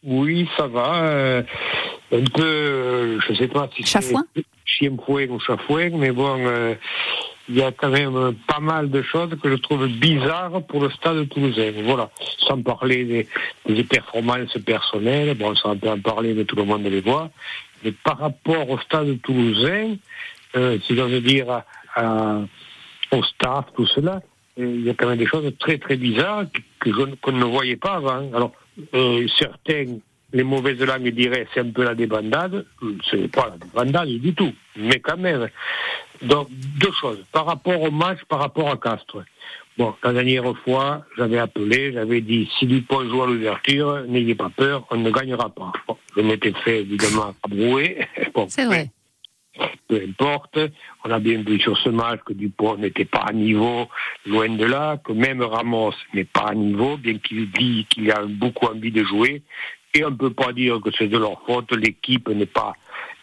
Oui, 0.03 0.47
ça 0.57 0.67
va. 0.67 1.03
euh, 1.07 1.43
un 2.11 2.23
peu, 2.23 2.41
euh, 2.43 3.19
je 3.27 3.33
sais 3.35 3.47
pas 3.47 3.69
si 3.75 3.83
c'est 3.83 3.89
Chafouin 4.01 4.23
chien 4.65 4.95
fouet 5.05 5.27
ou 5.29 5.39
chafouin, 5.39 5.89
mais 5.93 6.11
bon, 6.11 6.37
euh, 6.45 6.75
il 7.49 7.55
y 7.55 7.61
a 7.63 7.71
quand 7.71 7.89
même 7.89 8.35
pas 8.47 8.59
mal 8.59 8.89
de 8.89 9.01
choses 9.01 9.31
que 9.41 9.49
je 9.49 9.55
trouve 9.55 9.87
bizarres 9.87 10.61
pour 10.67 10.81
le 10.83 10.89
stade 10.91 11.27
toulousain. 11.29 11.71
Voilà, 11.83 12.09
sans 12.39 12.61
parler 12.61 13.03
des, 13.03 13.27
des 13.67 13.83
performances 13.83 14.57
personnelles, 14.65 15.35
bon, 15.35 15.55
ça 15.55 15.69
on 15.69 15.77
peut 15.77 15.89
en 15.89 15.99
parler, 15.99 16.33
mais 16.33 16.45
tout 16.45 16.55
le 16.55 16.63
monde 16.65 16.83
les 16.83 17.01
voit. 17.01 17.29
Mais 17.83 17.91
par 17.91 18.19
rapport 18.19 18.69
au 18.69 18.77
stade 18.79 19.19
toulousain, 19.21 19.95
euh, 20.55 20.77
si 20.85 20.95
j'ose 20.95 21.21
dire 21.23 21.49
à- 21.49 21.65
à- 21.95 22.41
au 23.11 23.23
staff, 23.23 23.65
tout 23.75 23.87
cela, 23.87 24.21
il 24.57 24.81
y 24.85 24.89
a 24.89 24.93
quand 24.93 25.07
même 25.07 25.17
des 25.17 25.25
choses 25.27 25.51
très 25.59 25.77
très 25.79 25.95
bizarres 25.95 26.45
que, 26.53 26.61
que 26.79 26.91
je- 26.93 27.15
qu'on 27.15 27.31
ne 27.31 27.43
voyait 27.45 27.75
pas 27.77 27.93
avant. 27.95 28.29
Alors, 28.35 28.51
euh, 28.93 29.27
certains, 29.37 29.97
les 30.33 30.43
mauvaises 30.43 30.79
langues 30.79 31.09
diraient 31.09 31.47
c'est 31.53 31.61
un 31.61 31.71
peu 31.71 31.83
la 31.83 31.95
débandade. 31.95 32.65
Ce 33.09 33.15
n'est 33.15 33.27
pas 33.27 33.49
la 33.49 33.57
débandade 33.57 34.09
du 34.09 34.33
tout, 34.33 34.53
mais 34.75 34.99
quand 34.99 35.17
même. 35.17 35.49
Donc, 36.21 36.49
deux 36.51 36.91
choses. 36.99 37.23
Par 37.31 37.45
rapport 37.45 37.81
au 37.81 37.91
match, 37.91 38.19
par 38.27 38.39
rapport 38.39 38.69
à 38.69 38.77
Castres. 38.77 39.23
Bon, 39.77 39.95
la 40.03 40.11
dernière 40.11 40.43
fois, 40.65 41.05
j'avais 41.17 41.37
appelé, 41.37 41.93
j'avais 41.93 42.19
dit, 42.19 42.49
si 42.59 42.65
Dupont 42.65 43.07
joue 43.09 43.23
à 43.23 43.27
l'ouverture, 43.27 44.03
n'ayez 44.09 44.35
pas 44.35 44.49
peur, 44.49 44.85
on 44.91 44.97
ne 44.97 45.09
gagnera 45.09 45.49
pas. 45.49 45.71
Je 46.17 46.21
m'étais 46.21 46.51
fait 46.65 46.81
évidemment 46.81 47.33
abrouer. 47.43 48.05
Bon, 48.33 48.47
C'est 48.49 48.65
vrai. 48.65 48.91
Peu 49.87 50.01
importe. 50.07 50.59
On 51.03 51.11
a 51.11 51.19
bien 51.19 51.41
vu 51.41 51.59
sur 51.59 51.77
ce 51.77 51.89
match 51.89 52.21
que 52.25 52.33
Dupont 52.33 52.77
n'était 52.77 53.05
pas 53.05 53.25
à 53.27 53.33
niveau, 53.33 53.87
loin 54.25 54.49
de 54.49 54.65
là, 54.65 54.97
que 55.03 55.11
même 55.11 55.41
Ramos 55.41 55.93
n'est 56.13 56.25
pas 56.25 56.49
à 56.49 56.53
niveau, 56.53 56.97
bien 56.97 57.17
qu'il 57.17 57.51
dit 57.51 57.85
qu'il 57.89 58.11
a 58.11 58.25
beaucoup 58.25 58.67
envie 58.67 58.91
de 58.91 59.03
jouer. 59.03 59.43
Et 59.93 60.05
on 60.05 60.11
ne 60.11 60.15
peut 60.15 60.33
pas 60.33 60.53
dire 60.53 60.79
que 60.81 60.91
c'est 60.95 61.07
de 61.07 61.17
leur 61.17 61.41
faute, 61.45 61.71
l'équipe 61.75 62.29
n'est 62.29 62.45
pas 62.45 62.73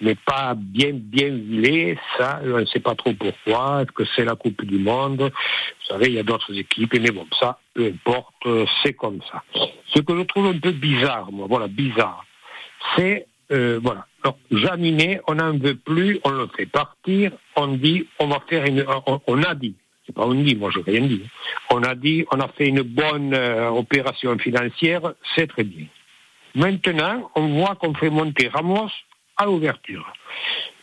n'est 0.01 0.17
pas 0.17 0.55
bien 0.55 0.91
bien 0.93 1.95
ça, 2.19 2.41
on 2.45 2.61
ne 2.61 2.67
sait 2.67 2.81
pas 2.81 2.95
trop 2.95 3.13
pourquoi, 3.15 3.85
que 3.95 4.05
c'est 4.15 4.25
la 4.25 4.35
Coupe 4.35 4.65
du 4.65 4.79
Monde, 4.79 5.21
vous 5.21 5.87
savez, 5.89 6.09
il 6.09 6.15
y 6.15 6.19
a 6.19 6.23
d'autres 6.23 6.57
équipes, 6.59 6.95
mais 7.01 7.11
bon, 7.11 7.27
ça, 7.39 7.59
peu 7.73 7.87
importe, 7.87 8.47
c'est 8.83 8.93
comme 8.93 9.21
ça. 9.31 9.43
Ce 9.95 10.01
que 10.01 10.17
je 10.17 10.23
trouve 10.23 10.47
un 10.47 10.59
peu 10.59 10.73
bizarre, 10.73 11.31
moi, 11.33 11.47
voilà, 11.49 11.69
bizarre, 11.69 12.25
c'est, 12.97 13.27
euh, 13.53 13.79
voilà, 13.83 14.07
alors, 14.23 14.39
Jaminet, 14.51 15.21
on 15.29 15.37
n'en 15.37 15.57
veut 15.57 15.77
plus, 15.77 16.19
on 16.25 16.31
le 16.31 16.49
fait 16.49 16.67
partir, 16.67 17.31
on 17.55 17.69
dit, 17.69 18.07
on 18.19 18.27
va 18.27 18.43
faire 18.49 18.65
une, 18.65 18.85
on, 19.27 19.43
a 19.45 19.55
dit, 19.55 19.77
c'est 20.05 20.15
pas 20.15 20.27
on 20.27 20.35
dit, 20.35 20.57
moi 20.57 20.71
je 20.75 20.81
rien 20.81 21.03
dit, 21.03 21.23
on 21.71 21.83
a 21.83 21.95
dit, 21.95 22.25
on 22.33 22.41
a 22.41 22.49
fait 22.49 22.67
une 22.67 22.83
bonne 22.83 23.35
euh, 23.35 23.69
opération 23.69 24.37
financière, 24.39 25.13
c'est 25.35 25.47
très 25.47 25.63
bien. 25.63 25.87
Maintenant, 26.57 27.31
on 27.37 27.49
voit 27.49 27.77
qu'on 27.77 27.95
fait 27.95 28.11
monter 28.11 28.49
Ramos 28.49 28.91
à 29.37 29.45
l'ouverture. 29.45 30.13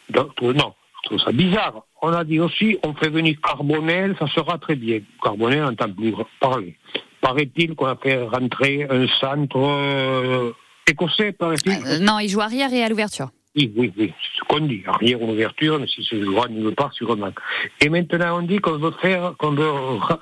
Donc, 0.10 0.32
euh, 0.42 0.54
non, 0.54 0.74
je 1.04 1.10
trouve 1.10 1.20
ça 1.20 1.32
bizarre. 1.34 1.84
On 2.02 2.14
a 2.14 2.24
dit 2.24 2.40
aussi, 2.40 2.78
on 2.84 2.94
fait 2.94 3.10
venir 3.10 3.36
Carbonel, 3.44 4.16
ça 4.20 4.28
sera 4.28 4.58
très 4.58 4.76
bien. 4.76 5.02
Carbonel, 5.22 5.64
on 5.64 5.70
n'entend 5.72 5.92
plus 5.92 6.14
parler. 6.40 6.78
Paraît-il 7.20 7.76
qu'on 7.76 7.88
a 7.88 7.96
fait 7.96 8.22
rentrer 8.22 8.86
un 8.90 9.08
centre 9.20 9.58
euh, 9.58 10.52
écossais, 10.88 11.32
paraît-il 11.32 11.72
Euh, 11.86 12.00
Non, 12.00 12.20
il 12.20 12.30
joue 12.30 12.42
arrière 12.42 12.72
et 12.74 12.84
à 12.84 12.90
l'ouverture. 12.90 13.30
oui, 13.56 13.72
oui, 13.76 13.92
oui, 13.98 14.14
c'est 14.20 14.40
ce 14.40 14.44
qu'on 14.48 14.62
dit. 14.66 14.82
Arrière 14.88 15.22
ou 15.22 15.32
ouverture, 15.32 15.80
mais 15.80 15.88
si 15.88 16.04
ce 16.04 16.24
joueur 16.24 16.50
ne 16.50 16.64
veut 16.64 16.72
pas, 16.74 16.90
sûrement. 16.94 17.32
Et 17.82 17.90
maintenant, 17.90 18.40
on 18.40 18.42
dit 18.42 18.58
qu'on 18.58 18.78
veut 18.78 18.94
faire, 19.02 19.34
qu'on 19.38 19.52
veut, 19.52 19.72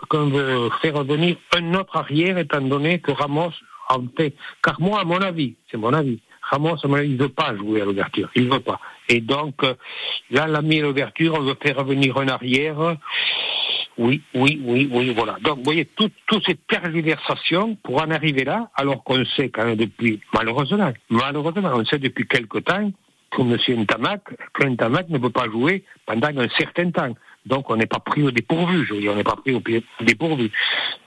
qu'on 0.09 0.27
veut 0.29 0.69
faire 0.81 1.03
venir 1.03 1.35
un 1.55 1.73
autre 1.75 1.95
arrière, 1.95 2.37
étant 2.37 2.61
donné 2.61 2.99
que 2.99 3.11
Ramos 3.11 3.51
en 3.89 4.03
fait. 4.17 4.33
Car 4.63 4.79
moi, 4.81 5.01
à 5.01 5.03
mon 5.05 5.19
avis, 5.21 5.55
c'est 5.69 5.77
mon 5.77 5.93
avis, 5.93 6.19
Ramos, 6.41 6.75
à 6.83 6.87
mon 6.87 6.95
avis, 6.95 7.09
il 7.09 7.17
ne 7.17 7.23
veut 7.23 7.29
pas 7.29 7.55
jouer 7.55 7.81
à 7.81 7.85
l'ouverture. 7.85 8.29
Il 8.35 8.47
ne 8.47 8.53
veut 8.53 8.59
pas. 8.59 8.79
Et 9.09 9.19
donc, 9.21 9.55
euh, 9.63 9.73
là, 10.29 10.47
la 10.47 10.61
mis 10.61 10.79
à 10.79 10.83
l'ouverture, 10.83 11.35
on 11.37 11.41
veut 11.43 11.57
faire 11.61 11.83
venir 11.83 12.17
un 12.17 12.27
arrière. 12.27 12.95
Oui, 13.97 14.21
oui, 14.33 14.61
oui, 14.63 14.89
oui, 14.91 15.13
voilà. 15.13 15.37
Donc, 15.43 15.57
vous 15.57 15.63
voyez, 15.63 15.85
tout- 15.85 16.09
toute 16.27 16.45
cette 16.45 16.65
tergiversation 16.67 17.75
pour 17.83 18.01
en 18.01 18.09
arriver 18.09 18.43
là, 18.45 18.69
alors 18.75 19.03
qu'on 19.03 19.23
sait 19.25 19.49
quand 19.49 19.65
même 19.65 19.75
depuis, 19.75 20.19
malheureusement, 20.33 20.91
malheureusement, 21.09 21.71
on 21.75 21.85
sait 21.85 21.99
depuis 21.99 22.25
quelque 22.27 22.59
temps 22.59 22.91
que 23.31 23.41
M. 23.41 23.81
Ntamak, 23.81 24.21
que 24.53 24.63
Ntamak 24.67 25.09
ne 25.09 25.17
peut 25.17 25.29
pas 25.29 25.45
jouer 25.49 25.83
pendant 26.05 26.27
un 26.27 26.49
certain 26.57 26.91
temps. 26.91 27.13
Donc, 27.45 27.69
on 27.69 27.75
n'est 27.75 27.87
pas 27.87 27.99
pris 27.99 28.21
au 28.23 28.31
dépourvu, 28.31 28.85
je 28.85 28.93
veux 28.93 28.99
dire, 29.01 29.13
on 29.13 29.15
n'est 29.15 29.23
pas 29.23 29.35
pris 29.35 29.53
au 29.53 29.61
dépourvu. 30.01 30.51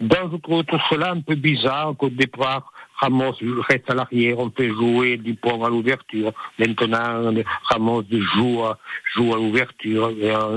Donc, 0.01 0.33
je 0.33 0.37
trouve 0.39 0.65
tout 0.65 0.81
cela 0.91 1.13
un 1.13 1.21
peu 1.21 1.37
bizarre 1.37 1.95
qu'au 1.97 2.09
départ, 2.11 2.73
Ramos 2.97 3.35
reste 3.69 3.91
à 3.91 3.95
l'arrière, 3.95 4.39
on 4.39 4.51
fait 4.51 4.69
jouer 4.69 5.17
Dupont 5.17 5.65
à 5.65 5.69
l'ouverture. 5.69 6.33
Maintenant, 6.59 7.33
Ramos 7.65 8.05
joue 8.11 8.63
à, 8.63 8.79
joue 9.15 9.35
à 9.35 9.37
l'ouverture, 9.37 10.13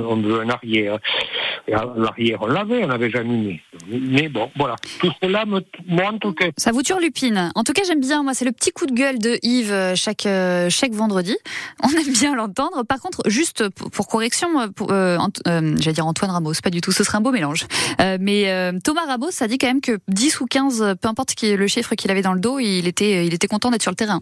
on 0.09 0.17
veut 0.17 0.41
un 0.41 0.49
arrière. 0.49 0.99
Et 1.67 1.71
l'arrière, 1.71 2.41
on 2.41 2.47
l'avait, 2.47 2.83
on 2.83 2.87
n'avait 2.87 3.09
jamais 3.09 3.35
mis. 3.35 3.59
Mais 3.87 4.29
bon, 4.29 4.49
voilà. 4.55 4.75
Tout 4.99 5.11
cela 5.21 5.45
me 5.45 5.61
montre 5.87 6.31
que 6.31 6.45
Ça 6.55 6.71
vous 6.71 6.81
turlupine. 6.81 7.51
En 7.55 7.63
tout 7.63 7.73
cas, 7.73 7.81
j'aime 7.85 7.99
bien. 7.99 8.23
Moi, 8.23 8.33
c'est 8.33 8.45
le 8.45 8.53
petit 8.53 8.71
coup 8.71 8.85
de 8.85 8.93
gueule 8.93 9.19
de 9.19 9.37
Yves 9.43 9.71
euh, 9.71 9.95
chaque 9.95 10.25
euh, 10.25 10.69
chaque 10.69 10.93
vendredi. 10.93 11.35
On 11.83 11.89
aime 11.89 12.13
bien 12.13 12.35
l'entendre. 12.35 12.83
Par 12.83 12.99
contre, 12.99 13.21
juste 13.29 13.67
pour, 13.69 14.07
correction, 14.07 14.47
euh, 14.89 15.17
j'allais 15.45 15.93
dire 15.93 16.07
Antoine 16.07 16.31
Ramos, 16.31 16.53
pas 16.63 16.69
du 16.69 16.79
tout. 16.79 16.91
Ce 16.91 17.03
serait 17.03 17.17
un 17.17 17.21
beau 17.21 17.31
mélange. 17.31 17.65
Mais 17.99 18.71
Thomas 18.83 19.05
Ramos 19.05 19.29
a 19.41 19.47
dit 19.47 19.57
quand 19.57 19.67
même 19.67 19.81
que 19.81 19.99
10 20.07 20.41
ou 20.41 20.45
15, 20.45 20.81
euh, 20.81 20.95
peu 20.95 21.07
importe 21.07 21.33
le 21.41 21.67
chiffre 21.67 21.95
qu'il 21.95 22.11
avait 22.11 22.21
dans 22.21 22.26
le 22.33 22.39
dos, 22.39 22.59
il 22.59 22.87
était 22.87 23.25
il 23.25 23.33
était 23.33 23.47
content 23.47 23.69
d'être 23.71 23.81
sur 23.83 23.91
le 23.91 23.95
terrain. 23.95 24.19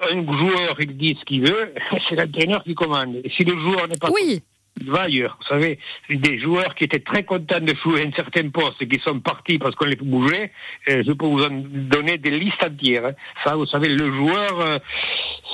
un 0.00 0.38
joueur, 0.38 0.76
il 0.80 0.96
dit 0.96 1.16
ce 1.18 1.24
qu'il 1.24 1.42
veut, 1.42 1.72
c'est 2.08 2.16
l'entraîneur 2.16 2.62
qui 2.64 2.74
commande. 2.74 3.16
Et 3.24 3.30
si 3.30 3.44
le 3.44 3.58
joueur 3.58 3.88
n'est 3.88 3.96
pas 3.96 4.10
Oui. 4.12 4.42
il 4.78 4.90
va 4.90 5.02
ailleurs. 5.04 5.38
Vous 5.40 5.46
savez, 5.48 5.78
des 6.10 6.38
joueurs 6.38 6.74
qui 6.74 6.84
étaient 6.84 7.00
très 7.00 7.24
contents 7.24 7.60
de 7.60 7.74
jouer 7.82 8.02
à 8.02 8.06
un 8.06 8.12
certain 8.12 8.46
poste 8.50 8.82
et 8.82 8.88
qui 8.88 9.00
sont 9.00 9.20
partis 9.20 9.58
parce 9.58 9.74
qu'on 9.74 9.86
les 9.86 9.96
bouger, 9.96 10.52
euh, 10.90 11.02
je 11.06 11.12
peux 11.12 11.24
vous 11.26 11.42
en 11.44 11.50
donner 11.50 12.18
des 12.18 12.38
listes 12.38 12.62
entières. 12.62 13.06
hein. 13.06 13.12
Ça, 13.42 13.56
vous 13.56 13.64
savez, 13.64 13.88
le 13.88 14.12
joueur, 14.12 14.60
euh, 14.60 14.78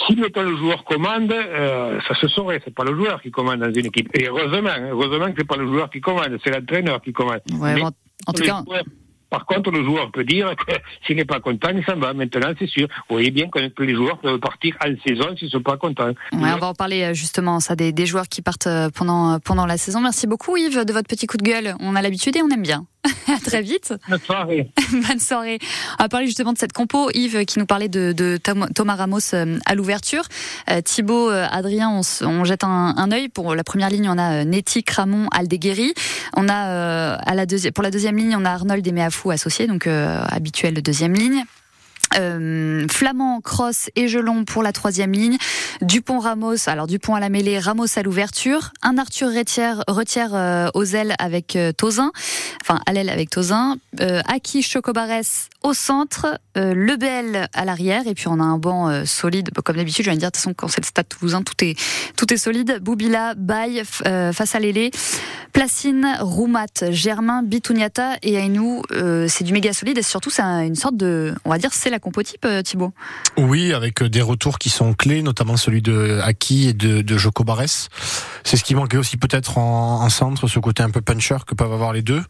si 0.09 0.17
mettons 0.17 0.43
le 0.43 0.57
joueur 0.57 0.83
commande, 0.85 1.31
euh, 1.33 2.01
ça 2.09 2.15
se 2.17 2.27
saurait. 2.27 2.61
C'est 2.65 2.75
pas 2.75 2.83
le 2.85 2.97
joueur 2.97 3.23
qui 3.23 3.31
commande 3.31 3.61
dans 3.61 3.73
une 3.73 3.87
équipe. 3.87 4.09
Et 4.19 4.27
heureusement, 4.27 4.71
hein, 4.71 4.89
heureusement 4.91 5.27
que 5.31 5.35
c'est 5.39 5.47
pas 5.47 5.57
le 5.57 5.69
joueur 5.69 5.89
qui 5.89 6.01
commande, 6.01 6.37
c'est 6.43 6.51
l'entraîneur 6.51 7.01
qui 7.01 7.13
commande. 7.13 7.43
Ouais, 7.61 7.75
Mais 7.77 7.83
en 7.83 8.33
tout 8.33 8.43
cas, 8.43 8.65
par 9.33 9.47
contre, 9.47 9.71
le 9.71 9.83
joueur 9.83 10.13
peut 10.13 10.25
dire 10.25 10.55
que 10.55 10.75
s'il 11.07 11.17
n'est 11.17 11.25
pas 11.25 11.41
content, 11.41 11.71
il 11.75 11.83
s'en 11.87 11.97
va. 11.97 12.13
Maintenant, 12.13 12.53
c'est 12.59 12.67
sûr. 12.67 12.87
Vous 13.09 13.17
voyez 13.17 13.31
bien 13.31 13.49
que 13.49 13.83
les 13.83 13.95
joueurs 13.95 14.19
peuvent 14.19 14.39
partir 14.39 14.77
en 14.85 14.93
saison 15.07 15.35
s'ils 15.39 15.47
ne 15.47 15.53
sont 15.53 15.63
pas 15.63 15.79
contents. 15.79 16.13
Ouais, 16.33 16.53
on 16.55 16.59
va 16.59 16.67
en 16.69 16.75
parler 16.75 17.03
euh, 17.03 17.15
justement 17.15 17.59
ça 17.59 17.75
des, 17.75 17.93
des 17.93 18.05
joueurs 18.05 18.29
qui 18.29 18.43
partent 18.43 18.67
euh, 18.67 18.91
pendant 18.95 19.41
pendant 19.41 19.65
la 19.65 19.79
saison. 19.79 20.03
Merci 20.03 20.27
beaucoup 20.27 20.59
Yves 20.59 20.85
de 20.85 20.93
votre 20.93 21.09
petit 21.09 21.27
coup 21.27 21.39
de 21.39 21.45
gueule. 21.45 21.75
On 21.81 21.97
a 21.97 22.03
l'habitude 22.03 22.37
et 22.37 22.43
on 22.43 22.51
aime 22.51 22.63
bien. 22.63 22.85
à 23.29 23.39
très 23.45 23.63
vite. 23.63 23.95
Bonne 24.09 24.21
soirée. 24.21 24.71
Bonne 24.93 25.19
soirée. 25.19 25.59
On 25.99 26.05
va 26.05 26.09
parler 26.09 26.27
justement 26.27 26.53
de 26.53 26.59
cette 26.59 26.73
compo. 26.73 27.11
Yves 27.13 27.45
qui 27.45 27.59
nous 27.59 27.67
parlait 27.67 27.89
de, 27.89 28.39
Thomas 28.75 28.95
Ramos 28.95 29.35
euh, 29.35 29.59
à 29.67 29.75
l'ouverture. 29.75 30.25
Euh, 30.71 30.81
Thibaut, 30.81 31.31
euh, 31.31 31.47
Adrien, 31.51 32.01
on, 32.23 32.45
jette 32.45 32.65
un, 32.65 32.95
un 32.97 33.13
œil. 33.13 33.29
Pour 33.29 33.55
la 33.55 33.65
première 33.65 33.91
ligne, 33.91 34.09
on 34.09 34.19
a 34.19 34.45
Netti, 34.45 34.85
Cramon, 34.85 35.29
Aldeguerri. 35.33 35.95
On 36.37 36.49
a 36.49 36.69
euh, 36.69 37.17
à 37.25 37.35
la 37.35 37.47
deuxi- 37.47 37.73
pour 37.73 37.83
la 37.83 37.91
deuxième 37.91 38.17
ligne, 38.17 38.37
on 38.39 38.45
a 38.45 38.51
Arnold 38.51 38.87
et 38.87 38.93
Meafou 38.93 39.31
associés, 39.31 39.67
donc 39.67 39.87
euh, 39.87 40.23
habituel 40.29 40.75
de 40.75 40.81
deuxième 40.81 41.15
ligne. 41.15 41.45
Euh, 42.19 42.87
Flamand, 42.91 43.41
Cross 43.41 43.91
et 43.97 44.09
Gelon 44.09 44.45
pour 44.45 44.63
la 44.63 44.73
troisième 44.73 45.13
ligne. 45.13 45.37
Dupont 45.81 46.19
Ramos, 46.19 46.69
alors 46.69 46.87
Dupont 46.87 47.15
à 47.15 47.21
la 47.21 47.29
mêlée, 47.29 47.59
Ramos 47.59 47.87
à 47.97 48.03
l'ouverture. 48.03 48.73
Un 48.83 48.99
Arthur 48.99 49.29
Retière, 49.33 49.83
Retière 49.89 50.31
euh, 50.35 50.69
aux 50.75 50.85
ailes 50.85 51.15
avec 51.19 51.57
euh, 51.57 51.73
Tozin, 51.73 52.11
enfin 52.63 52.81
à 52.87 52.93
l'aile 52.93 53.09
avec 53.11 53.31
Tozin. 53.31 53.77
Euh, 54.01 54.21
Aki 54.27 54.63
Chocobarès 54.63 55.49
au 55.63 55.75
centre, 55.75 56.39
Lebel 56.57 57.49
à 57.55 57.65
l'arrière 57.65 58.07
et 58.07 58.15
puis 58.15 58.27
on 58.29 58.39
a 58.41 58.43
un 58.43 58.59
banc 58.59 59.07
solide. 59.07 59.51
Comme 59.65 59.77
d'habitude, 59.77 60.05
je 60.05 60.11
viens 60.11 60.17
de 60.17 60.21
dire, 60.21 60.29
de 60.31 60.33
toute 60.33 60.43
façon 60.43 60.55
quand 60.55 60.69
c'est 60.69 60.81
le 60.83 60.87
Stade 60.87 61.09
Toulousain, 61.09 61.43
tout 61.43 61.55
est 61.65 61.77
tout 62.17 62.33
est 62.33 62.37
solide. 62.37 62.79
Boubila, 62.83 63.35
Baye 63.37 63.83
face 63.85 64.55
à 64.55 64.59
Lélé, 64.59 64.91
Placine, 65.53 66.17
Roumat, 66.21 66.67
Germain, 66.91 67.43
Bitouniata 67.43 68.17
et 68.23 68.35
Ainou. 68.35 68.83
c'est 69.29 69.45
du 69.45 69.53
méga 69.53 69.73
solide 69.73 69.99
et 69.99 70.03
surtout 70.03 70.31
c'est 70.31 70.43
un- 70.43 70.63
une 70.65 70.75
sorte 70.75 70.97
de, 70.97 71.33
on 71.45 71.51
va 71.51 71.59
dire, 71.59 71.71
c'est 71.73 71.91
la 71.91 72.01
compo 72.03 72.21
euh, 72.45 72.63
Thibaut. 72.63 72.93
Oui, 73.39 73.73
avec 73.73 74.03
euh, 74.03 74.09
des 74.09 74.21
retours 74.21 74.59
qui 74.59 74.69
sont 74.69 74.93
clés, 74.93 75.23
notamment 75.23 75.57
celui 75.57 75.81
de 75.81 76.21
Aki 76.23 76.69
et 76.69 76.73
de, 76.75 77.01
de 77.01 77.17
Joko 77.17 77.45
Barès. 77.45 77.89
C'est 78.45 78.57
ce 78.57 78.65
qui 78.65 78.75
manquait 78.75 78.99
aussi 78.99 79.17
peut-être 79.17 79.57
en, 79.57 80.03
en 80.03 80.09
centre, 80.11 80.49
ce 80.49 80.59
côté 80.59 80.83
un 80.83 80.91
peu 80.91 81.01
puncher 81.01 81.39
que 81.47 81.55
peuvent 81.55 81.73
avoir 81.73 81.93
les 81.93 82.03
deux. 82.03 82.23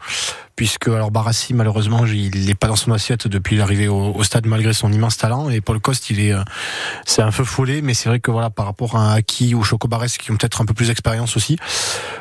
Puisque, 0.63 0.87
alors 0.87 1.11
Barassi, 1.11 1.55
malheureusement, 1.55 2.07
il 2.07 2.47
n'est 2.47 2.55
pas 2.55 2.69
dans 2.69 2.77
son 2.77 2.93
assiette 2.93 3.27
depuis 3.27 3.57
l'arrivée 3.57 3.89
au, 3.89 4.23
stade 4.23 4.47
malgré 4.47 4.73
son 4.73 4.93
immense 4.93 5.17
talent. 5.17 5.51
Et 5.51 5.61
Paul 5.61 5.81
Coste, 5.81 6.09
il 6.11 6.21
est, 6.21 6.33
euh, 6.33 6.45
c'est 7.05 7.21
un 7.21 7.33
feu 7.33 7.43
follet, 7.43 7.83
mais 7.83 7.95
c'est 7.95 8.09
vrai 8.09 8.21
que 8.21 8.31
voilà, 8.31 8.49
par 8.49 8.67
rapport 8.67 8.95
à 8.95 9.15
Aki 9.15 9.57
ou 9.57 9.65
Choco 9.65 9.89
Barès 9.89 10.17
qui 10.17 10.31
ont 10.31 10.37
peut-être 10.37 10.61
un 10.61 10.65
peu 10.65 10.73
plus 10.73 10.87
d'expérience 10.87 11.37
aussi, 11.37 11.57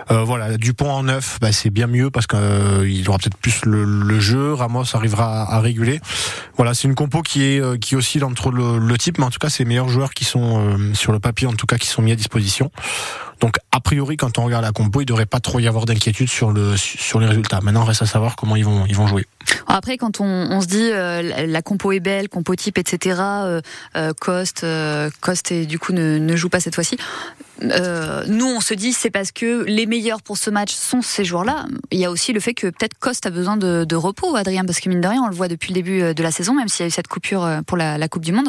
euh, 0.10 0.24
voilà, 0.24 0.58
Dupont 0.58 0.90
en 0.90 1.04
neuf, 1.04 1.38
bah, 1.40 1.52
c'est 1.52 1.70
bien 1.70 1.86
mieux 1.86 2.10
parce 2.10 2.26
qu'il 2.26 3.08
aura 3.08 3.20
peut-être 3.20 3.38
plus 3.38 3.64
le, 3.66 4.20
jeu. 4.20 4.54
Ramos 4.54 4.96
arrivera 4.96 5.44
à, 5.44 5.60
réguler. 5.60 6.02
Voilà, 6.58 6.74
c'est 6.74 6.88
une 6.88 6.96
compo 6.96 7.22
qui 7.22 7.44
est 7.44 7.62
euh, 7.62 7.78
qui 7.78 7.96
oscille 7.96 8.24
entre 8.24 8.52
le, 8.52 8.80
le 8.80 8.98
type, 8.98 9.20
mais 9.20 9.26
en 9.26 9.30
tout 9.30 9.40
cas, 9.40 9.50
c'est 9.50 9.64
les 9.64 9.70
meilleurs 9.70 9.90
joueurs 9.90 10.14
qui 10.16 10.26
sont 10.26 10.60
euh, 10.60 10.94
sur 10.96 11.12
le 11.12 11.20
papier, 11.20 11.48
en 11.48 11.54
tout 11.54 11.68
cas, 11.68 11.78
qui 11.78 11.88
sont 11.88 12.02
mis 12.02 12.12
à 12.12 12.16
disposition. 12.16 12.72
Donc, 13.42 13.58
a 13.72 13.80
priori, 13.80 14.18
quand 14.18 14.38
on 14.38 14.46
regarde 14.46 14.64
la 14.64 14.72
compo, 14.72 15.02
il 15.02 15.06
devrait 15.06 15.26
pas 15.26 15.40
trop 15.40 15.60
y 15.60 15.68
avoir 15.68 15.86
d'inquiétude 15.86 16.30
sur 16.30 16.52
le 16.52 16.78
sur 16.78 17.20
les 17.20 17.26
résultats. 17.26 17.60
Maintenant, 17.62 17.84
reste 17.84 18.04
à 18.04 18.06
savoir 18.06 18.36
comment 18.36 18.56
ils 18.56 18.64
vont 18.64 18.86
ils 18.86 18.96
vont 18.96 19.08
jouer. 19.08 19.26
Après, 19.66 19.98
quand 19.98 20.22
on, 20.22 20.62
se 20.62 20.68
dit 20.68 20.90
euh, 20.92 21.48
la- 21.48 21.62
compo 21.64 21.92
est 21.92 22.00
belle, 22.00 22.30
compo 22.30 22.56
type, 22.56 22.78
etc. 22.78 23.20
Euh, 23.20 23.62
euh, 23.96 24.14
Coste, 24.20 24.64
euh, 24.64 25.10
et 25.50 25.66
du 25.66 25.80
coup 25.80 25.92
ne, 25.92 26.36
joue 26.36 26.50
pas 26.50 26.60
cette 26.60 26.76
fois-ci. 26.76 26.98
Euh, 27.64 28.24
nous, 28.28 28.46
on 28.46 28.60
se 28.60 28.74
dit 28.74 28.94
c'est 28.94 29.10
parce 29.10 29.32
que 29.32 29.64
les 29.66 29.86
meilleurs 29.86 30.22
pour 30.22 30.38
ce 30.38 30.50
match 30.50 30.74
sont 30.74 31.02
ces 31.02 31.24
joueurs-là. 31.24 31.66
Il 31.92 32.00
y 32.00 32.06
a 32.06 32.12
aussi 32.12 32.34
le 32.34 32.40
fait 32.40 32.54
que 32.54 32.68
peut-être 32.68 32.98
Coste 33.00 33.26
a 33.26 33.30
besoin 33.32 33.58
de, 33.58 33.96
repos, 33.96 34.36
Adrien, 34.36 34.66
parce 34.66 34.80
que 34.80 34.90
mine 34.90 35.02
de 35.02 35.08
rien, 35.08 35.24
on 35.24 35.28
le 35.28 35.36
voit 35.36 35.48
depuis 35.48 35.70
le 35.70 35.76
début 35.76 36.02
euh, 36.02 36.14
de 36.14 36.24
la 36.24 36.32
saison, 36.32 36.54
même 36.54 36.68
s'il 36.68 36.84
y 36.84 36.86
a 36.86 36.88
eu 36.88 36.92
cette 36.92 37.08
coupure 37.08 37.44
euh, 37.44 37.62
pour 37.66 37.78
la, 37.78 38.08
Coupe 38.08 38.26
du 38.26 38.34
Monde. 38.34 38.48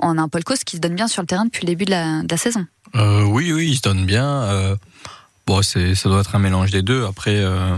On 0.00 0.18
a 0.18 0.22
un 0.22 0.28
Paul 0.28 0.44
Coste 0.44 0.64
qui 0.64 0.76
se 0.76 0.80
donne 0.80 0.94
bien 0.94 1.08
sur 1.08 1.22
le 1.22 1.26
terrain 1.26 1.44
depuis 1.44 1.62
le 1.66 1.72
début 1.72 1.84
de 1.84 1.90
la 1.90 2.36
saison. 2.36 2.66
Euh, 2.94 3.22
oui, 3.24 3.52
oui, 3.52 3.68
il 3.70 3.76
se 3.76 3.82
donne 3.82 4.06
bien. 4.06 4.26
Euh, 4.26 4.76
bon, 5.46 5.62
c'est, 5.62 5.94
ça 5.94 6.08
doit 6.08 6.20
être 6.20 6.34
un 6.34 6.38
mélange 6.38 6.70
des 6.70 6.82
deux. 6.82 7.04
Après, 7.04 7.36
euh, 7.36 7.76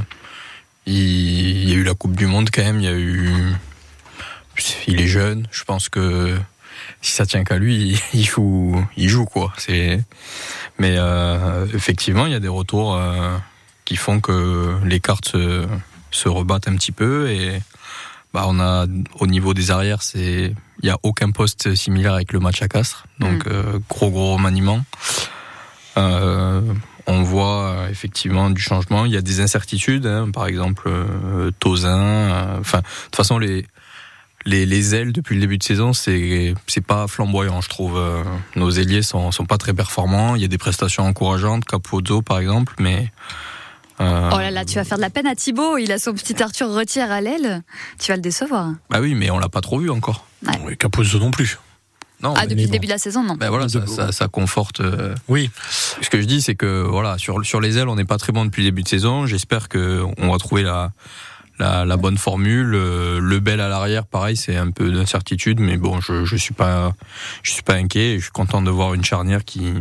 il, 0.87 1.68
y 1.68 1.73
a 1.73 1.77
eu 1.77 1.83
la 1.83 1.94
Coupe 1.94 2.16
du 2.16 2.27
Monde 2.27 2.51
quand 2.53 2.62
même. 2.62 2.81
Il 2.81 2.85
y 2.85 2.88
a 2.88 2.94
eu. 2.94 3.31
Il 4.87 5.01
est 5.01 5.07
jeune. 5.07 5.49
Je 5.51 5.64
pense 5.64 5.88
que 5.88 6.37
si 7.01 7.12
ça 7.12 7.25
tient 7.27 7.44
qu'à 7.44 7.57
lui, 7.57 8.01
il 8.12 8.25
joue, 8.25 8.85
il 8.96 9.09
joue 9.09 9.25
quoi. 9.25 9.53
Mais 10.79 10.99
effectivement, 11.75 12.27
il 12.27 12.33
y 12.33 12.37
a 12.37 12.40
des 12.40 12.49
retours 12.49 13.01
qui 13.85 13.96
font 13.96 14.20
que 14.20 14.77
les 14.85 15.01
cartes 15.01 15.29
se, 15.29 15.66
se 16.11 16.29
rebattent 16.29 16.68
un 16.68 16.77
petit 16.77 16.92
peu 16.92 17.31
et. 17.31 17.61
Bah, 18.33 18.44
on 18.46 18.61
a 18.61 18.87
au 19.18 19.27
niveau 19.27 19.55
des 19.55 19.73
arrières, 19.73 20.03
c'est 20.03 20.55
il 20.83 20.87
y 20.88 20.90
a 20.90 20.99
aucun 21.03 21.31
poste 21.31 21.75
similaire 21.75 22.14
avec 22.14 22.33
le 22.33 22.40
match 22.40 22.62
à 22.62 22.69
Castres, 22.69 23.05
donc 23.19 23.47
euh, 23.47 23.79
gros 23.88 24.11
gros 24.11 24.35
remaniement. 24.35 24.81
Euh, 25.97 26.61
on 27.07 27.23
voit 27.23 27.64
euh, 27.71 27.88
effectivement 27.90 28.51
du 28.51 28.61
changement. 28.61 29.05
Il 29.05 29.12
y 29.12 29.16
a 29.16 29.23
des 29.23 29.40
incertitudes, 29.40 30.07
hein, 30.07 30.31
par 30.33 30.47
exemple 30.47 30.85
euh, 30.88 31.51
Tozin. 31.59 31.99
euh, 31.99 32.59
Enfin, 32.61 32.79
de 32.79 32.85
toute 33.07 33.16
façon 33.16 33.38
les 33.38 33.66
les, 34.47 34.64
les 34.64 34.95
ailes 34.95 35.12
depuis 35.12 35.35
le 35.35 35.40
début 35.43 35.59
de 35.59 35.62
saison, 35.62 35.93
c'est 35.93 36.55
c'est 36.66 36.81
pas 36.87 37.07
flamboyant, 37.09 37.61
je 37.61 37.69
trouve. 37.69 38.01
Nos 38.57 38.71
ailiers 38.71 39.03
sont 39.03 39.33
sont 39.33 39.45
pas 39.45 39.59
très 39.59 39.75
performants. 39.75 40.35
Il 40.35 40.40
y 40.40 40.45
a 40.45 40.49
des 40.49 40.57
prestations 40.57 41.05
encourageantes, 41.05 41.64
Capozzo 41.66 42.23
par 42.23 42.38
exemple, 42.38 42.73
mais 42.79 43.12
euh, 44.01 44.31
Oh 44.33 44.38
là 44.38 44.51
là, 44.51 44.64
tu 44.64 44.77
vas 44.77 44.85
faire 44.85 44.97
de 44.97 45.03
la 45.03 45.11
peine 45.11 45.27
à 45.27 45.35
Thibaut. 45.35 45.77
Il 45.77 45.93
a 45.93 45.99
son 45.99 46.14
petit 46.14 46.43
Arthur 46.43 46.71
Retière 46.71 47.11
à 47.12 47.21
l'aile. 47.21 47.62
Tu 47.99 48.12
vas 48.12 48.16
le 48.16 48.23
décevoir. 48.23 48.71
bah 48.88 49.01
oui, 49.03 49.14
mais 49.14 49.31
on 49.31 49.38
l'a 49.38 49.51
pas 49.51 49.61
trop 49.61 49.79
vu 49.79 49.90
encore. 49.90 50.25
Oui, 50.64 50.76
Capozzo 50.76 51.18
non 51.18 51.31
plus. 51.31 51.59
Non, 52.22 52.35
Ah, 52.37 52.46
depuis 52.46 52.62
le 52.62 52.66
bon. 52.66 52.72
début 52.72 52.87
de 52.87 52.92
la 52.92 52.98
saison, 52.98 53.22
non. 53.22 53.35
Ben 53.37 53.48
voilà, 53.48 53.68
ça, 53.68 53.87
ça, 53.87 54.12
ça 54.12 54.29
conforte. 54.29 54.81
euh, 54.81 55.14
Oui, 55.29 55.50
Ce 56.03 56.11
que 56.11 56.20
je 56.20 56.26
dis, 56.26 56.42
c'est 56.42 56.55
que 56.55 56.83
voilà, 56.83 57.16
sur 57.16 57.44
sur 57.46 57.61
les 57.62 57.79
ailes, 57.79 57.88
on 57.88 57.96
n'est 57.96 58.05
pas 58.05 58.18
très 58.18 58.33
bon 58.33 58.44
depuis 58.44 58.62
le 58.62 58.68
début 58.70 58.83
de 58.83 58.88
saison. 58.88 59.24
J'espère 59.26 59.68
que 59.70 60.05
on 60.18 60.31
va 60.31 60.37
trouver 60.38 60.62
la 60.62 60.92
la, 61.59 61.85
la 61.87 61.96
bonne 61.96 62.18
formule. 62.18 62.74
Euh, 62.74 63.20
Le 63.20 63.38
bel 63.40 63.61
à 63.61 63.68
l'arrière, 63.68 64.05
pareil, 64.07 64.37
c'est 64.37 64.57
un 64.57 64.70
peu 64.70 64.90
d'incertitude, 64.90 65.61
mais 65.61 65.76
bon, 65.79 66.00
je 66.00 66.24
je 66.26 66.37
suis 66.37 66.53
pas 66.55 66.92
je 67.42 67.53
suis 67.53 67.62
pas 67.62 67.74
inquiet. 67.74 68.16
Je 68.18 68.24
suis 68.24 68.33
content 68.33 68.61
de 68.61 68.70
voir 68.70 68.92
une 68.92 69.05
charnière 69.05 69.44
qui 69.44 69.72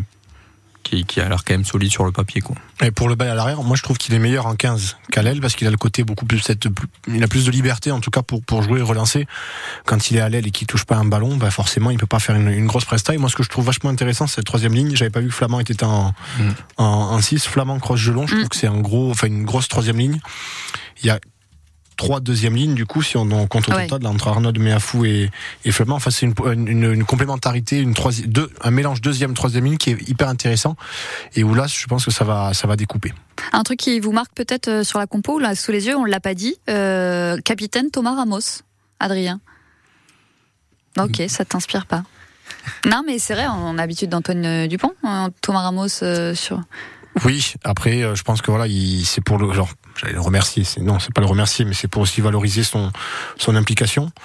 qui, 0.89 1.05
qui 1.05 1.19
a 1.21 1.29
l'air 1.29 1.43
quand 1.45 1.53
même 1.53 1.65
solide 1.65 1.91
sur 1.91 2.03
le 2.05 2.11
papier, 2.11 2.41
quoi. 2.41 2.55
Et 2.81 2.91
pour 2.91 3.09
le 3.09 3.15
bal 3.15 3.27
à 3.29 3.35
l'arrière, 3.35 3.61
moi 3.63 3.75
je 3.77 3.83
trouve 3.83 3.97
qu'il 3.97 4.13
est 4.15 4.19
meilleur 4.19 4.45
en 4.47 4.55
15 4.55 4.97
qu'à 5.11 5.21
l'aile 5.21 5.39
parce 5.41 5.55
qu'il 5.55 5.67
a 5.67 5.71
le 5.71 5.77
côté 5.77 6.03
beaucoup 6.03 6.25
plus, 6.25 6.39
cette, 6.39 6.67
plus- 6.69 6.87
il 7.07 7.23
a 7.23 7.27
plus 7.27 7.45
de 7.45 7.51
liberté 7.51 7.91
en 7.91 7.99
tout 7.99 8.09
cas 8.11 8.21
pour, 8.21 8.41
pour 8.43 8.63
jouer 8.63 8.79
et 8.79 8.83
relancer. 8.83 9.27
Quand 9.85 10.09
il 10.11 10.17
est 10.17 10.21
à 10.21 10.29
l'aile 10.29 10.47
et 10.47 10.51
qu'il 10.51 10.65
touche 10.67 10.85
pas 10.85 10.95
un 10.95 11.05
ballon, 11.05 11.37
bah 11.37 11.51
forcément 11.51 11.91
il 11.91 11.97
peut 11.97 12.07
pas 12.07 12.19
faire 12.19 12.35
une, 12.35 12.47
une 12.49 12.67
grosse 12.67 12.85
presta. 12.85 13.13
Et 13.13 13.17
moi 13.17 13.29
ce 13.29 13.35
que 13.35 13.43
je 13.43 13.49
trouve 13.49 13.65
vachement 13.65 13.89
intéressant, 13.89 14.27
c'est 14.27 14.35
cette 14.35 14.45
troisième 14.45 14.73
ligne. 14.73 14.95
J'avais 14.95 15.11
pas 15.11 15.19
vu 15.19 15.27
que 15.27 15.33
Flamand 15.33 15.59
était 15.59 15.83
en, 15.83 16.13
Mm. 16.39 16.49
en, 16.77 16.83
en 16.85 17.21
6. 17.21 17.45
Flamand, 17.47 17.79
Cross, 17.79 17.99
Gelon, 17.99 18.25
je 18.27 18.35
Mm. 18.35 18.37
trouve 18.39 18.49
que 18.49 18.55
c'est 18.55 18.67
un 18.67 18.79
gros, 18.79 19.11
enfin 19.11 19.27
une 19.27 19.43
grosse 19.45 19.67
troisième 19.67 19.97
ligne. 19.97 20.19
Il 21.03 21.07
y 21.07 21.09
a 21.09 21.19
trois 21.99 22.21
deuxièmes 22.21 22.55
lignes 22.55 22.75
du 22.75 22.85
coup 22.85 23.03
si 23.03 23.17
on 23.17 23.29
en 23.31 23.45
compte 23.45 23.67
au 23.67 23.73
Ouais. 23.73 23.87
total 23.87 24.03
là, 24.03 24.09
entre 24.09 24.29
Arnaud 24.29 24.53
Meafou 24.57 25.03
et, 25.05 25.29
et 25.65 25.71
Flamand 25.71 25.95
enfin 25.97 26.09
c'est 26.11 26.25
une, 26.25 26.33
une, 26.67 26.91
une 26.93 27.03
complémentarité 27.03 27.77
une 27.79 27.93
troisième 27.93 28.29
deux, 28.31 28.49
un 28.61 28.71
mélange 28.71 29.01
deuxième 29.01 29.33
troisième 29.33 29.65
ligne 29.65 29.77
qui 29.77 29.91
est 29.91 30.09
hyper 30.09 30.29
intéressant 30.29 30.75
et 31.35 31.43
où 31.43 31.53
là 31.53 31.67
je 31.67 31.85
pense 31.87 32.05
que 32.05 32.11
ça 32.11 32.23
va 32.23 32.53
ça 32.53 32.67
va 32.67 32.75
découper 32.77 33.13
Un 33.51 33.63
truc 33.63 33.79
qui 33.79 33.99
vous 33.99 34.13
marque 34.13 34.33
peut-être 34.33 34.69
euh, 34.69 34.83
sur 34.83 34.97
la 34.99 35.07
compo, 35.07 35.39
là, 35.39 35.55
sous 35.55 35.71
les 35.71 35.87
yeux, 35.87 35.95
on 35.95 36.05
l'a 36.05 36.19
pas 36.19 36.33
dit. 36.33 36.55
Euh, 36.69 37.37
capitaine 37.43 37.89
Thomas 37.91 38.15
Ramos, 38.15 38.63
Adrien. 38.99 39.39
Ok, 40.97 41.21
ça 41.27 41.45
t'inspire 41.45 41.85
pas. 41.85 42.03
Non, 42.85 43.03
mais 43.05 43.19
c'est 43.19 43.33
vrai, 43.33 43.45
on 43.47 43.73
a 43.77 43.81
l'habitude 43.81 44.09
d'Antoine 44.09 44.45
euh, 44.45 44.67
Dupont, 44.67 44.93
hein, 45.03 45.29
Thomas 45.41 45.61
Ramos 45.61 46.03
euh, 46.03 46.33
sur. 46.35 46.61
Oui, 47.25 47.53
après, 47.63 48.03
euh, 48.03 48.15
je 48.15 48.23
pense 48.23 48.41
que 48.41 48.51
voilà, 48.51 48.67
il- 48.67 49.03
c'est 49.05 49.21
pour 49.21 49.37
le 49.37 49.51
genre, 49.51 49.69
j'allais 49.99 50.13
le 50.13 50.21
remercier. 50.21 50.63
C'est 50.63 50.81
non, 50.81 50.99
c'est 50.99 51.13
pas 51.13 51.21
le 51.21 51.27
remercier, 51.27 51.65
mais 51.65 51.73
c'est 51.73 51.87
pour 51.87 52.01
aussi 52.01 52.21
valoriser 52.21 52.63
son 52.63 52.91
son 53.37 53.55
implication. 53.55 54.11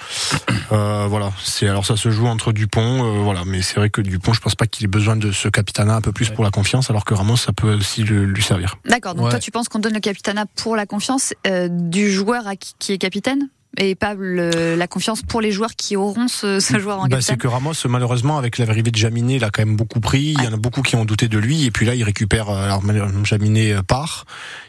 Euh, 0.71 1.05
voilà, 1.07 1.31
c'est 1.43 1.67
alors 1.69 1.85
ça 1.85 1.95
se 1.95 2.09
joue 2.09 2.25
entre 2.25 2.51
Dupont, 2.51 3.03
euh, 3.05 3.19
voilà, 3.21 3.43
mais 3.45 3.61
c'est 3.61 3.75
vrai 3.75 3.89
que 3.91 4.01
Dupont, 4.01 4.33
je 4.33 4.39
pense 4.41 4.55
pas 4.55 4.65
qu'il 4.65 4.83
ait 4.85 4.87
besoin 4.87 5.15
de 5.15 5.31
ce 5.31 5.47
capitana 5.47 5.95
un 5.95 6.01
peu 6.01 6.11
plus 6.11 6.29
pour 6.31 6.43
la 6.43 6.49
confiance, 6.49 6.89
alors 6.89 7.05
que 7.05 7.13
Ramos, 7.13 7.37
ça 7.37 7.53
peut 7.53 7.73
aussi 7.75 8.03
le- 8.03 8.25
lui 8.25 8.41
servir. 8.41 8.75
D'accord, 8.85 9.13
donc 9.13 9.25
Ouais. 9.25 9.29
toi 9.31 9.39
tu 9.39 9.51
penses 9.51 9.69
qu'on 9.69 9.77
donne 9.79 9.93
le 9.93 9.99
capitana 9.99 10.45
pour 10.55 10.75
la 10.75 10.87
confiance 10.87 11.33
euh, 11.45 11.67
du 11.69 12.11
joueur 12.11 12.47
à 12.47 12.55
qui, 12.55 12.73
qui 12.79 12.93
est 12.93 12.97
capitaine? 12.97 13.49
Et 13.77 13.95
pas 13.95 14.13
le- 14.13 14.75
la 14.75 14.87
confiance 14.87 15.21
pour 15.21 15.41
les 15.41 15.51
joueurs 15.51 15.75
qui 15.75 15.95
auront 15.95 16.27
ce, 16.27 16.59
ce 16.59 16.79
joueur 16.79 16.99
en 16.99 17.07
Bah, 17.07 17.21
c'est 17.21 17.37
que 17.37 17.47
Ramos, 17.47 17.73
malheureusement, 17.87 18.37
avec 18.37 18.57
l'arrivée 18.57 18.91
de 18.91 18.95
Jaminet, 18.97 19.35
il 19.35 19.43
a 19.43 19.49
quand 19.49 19.61
même 19.65 19.75
beaucoup 19.75 19.99
pris. 19.99 20.35
Il 20.37 20.43
y 20.43 20.47
en 20.47 20.53
a 20.53 20.57
beaucoup 20.57 20.81
qui 20.81 20.95
ont 20.95 21.05
douté 21.05 21.27
de 21.27 21.37
lui. 21.37 21.65
Et 21.65 21.71
puis 21.71 21.85
là, 21.85 21.95
il 21.95 22.03
récupère. 22.03 22.49
euh, 22.49 22.63
Alors, 22.65 22.81
Jaminet 23.25 23.73
euh, 23.73 23.81
part. 23.83 24.25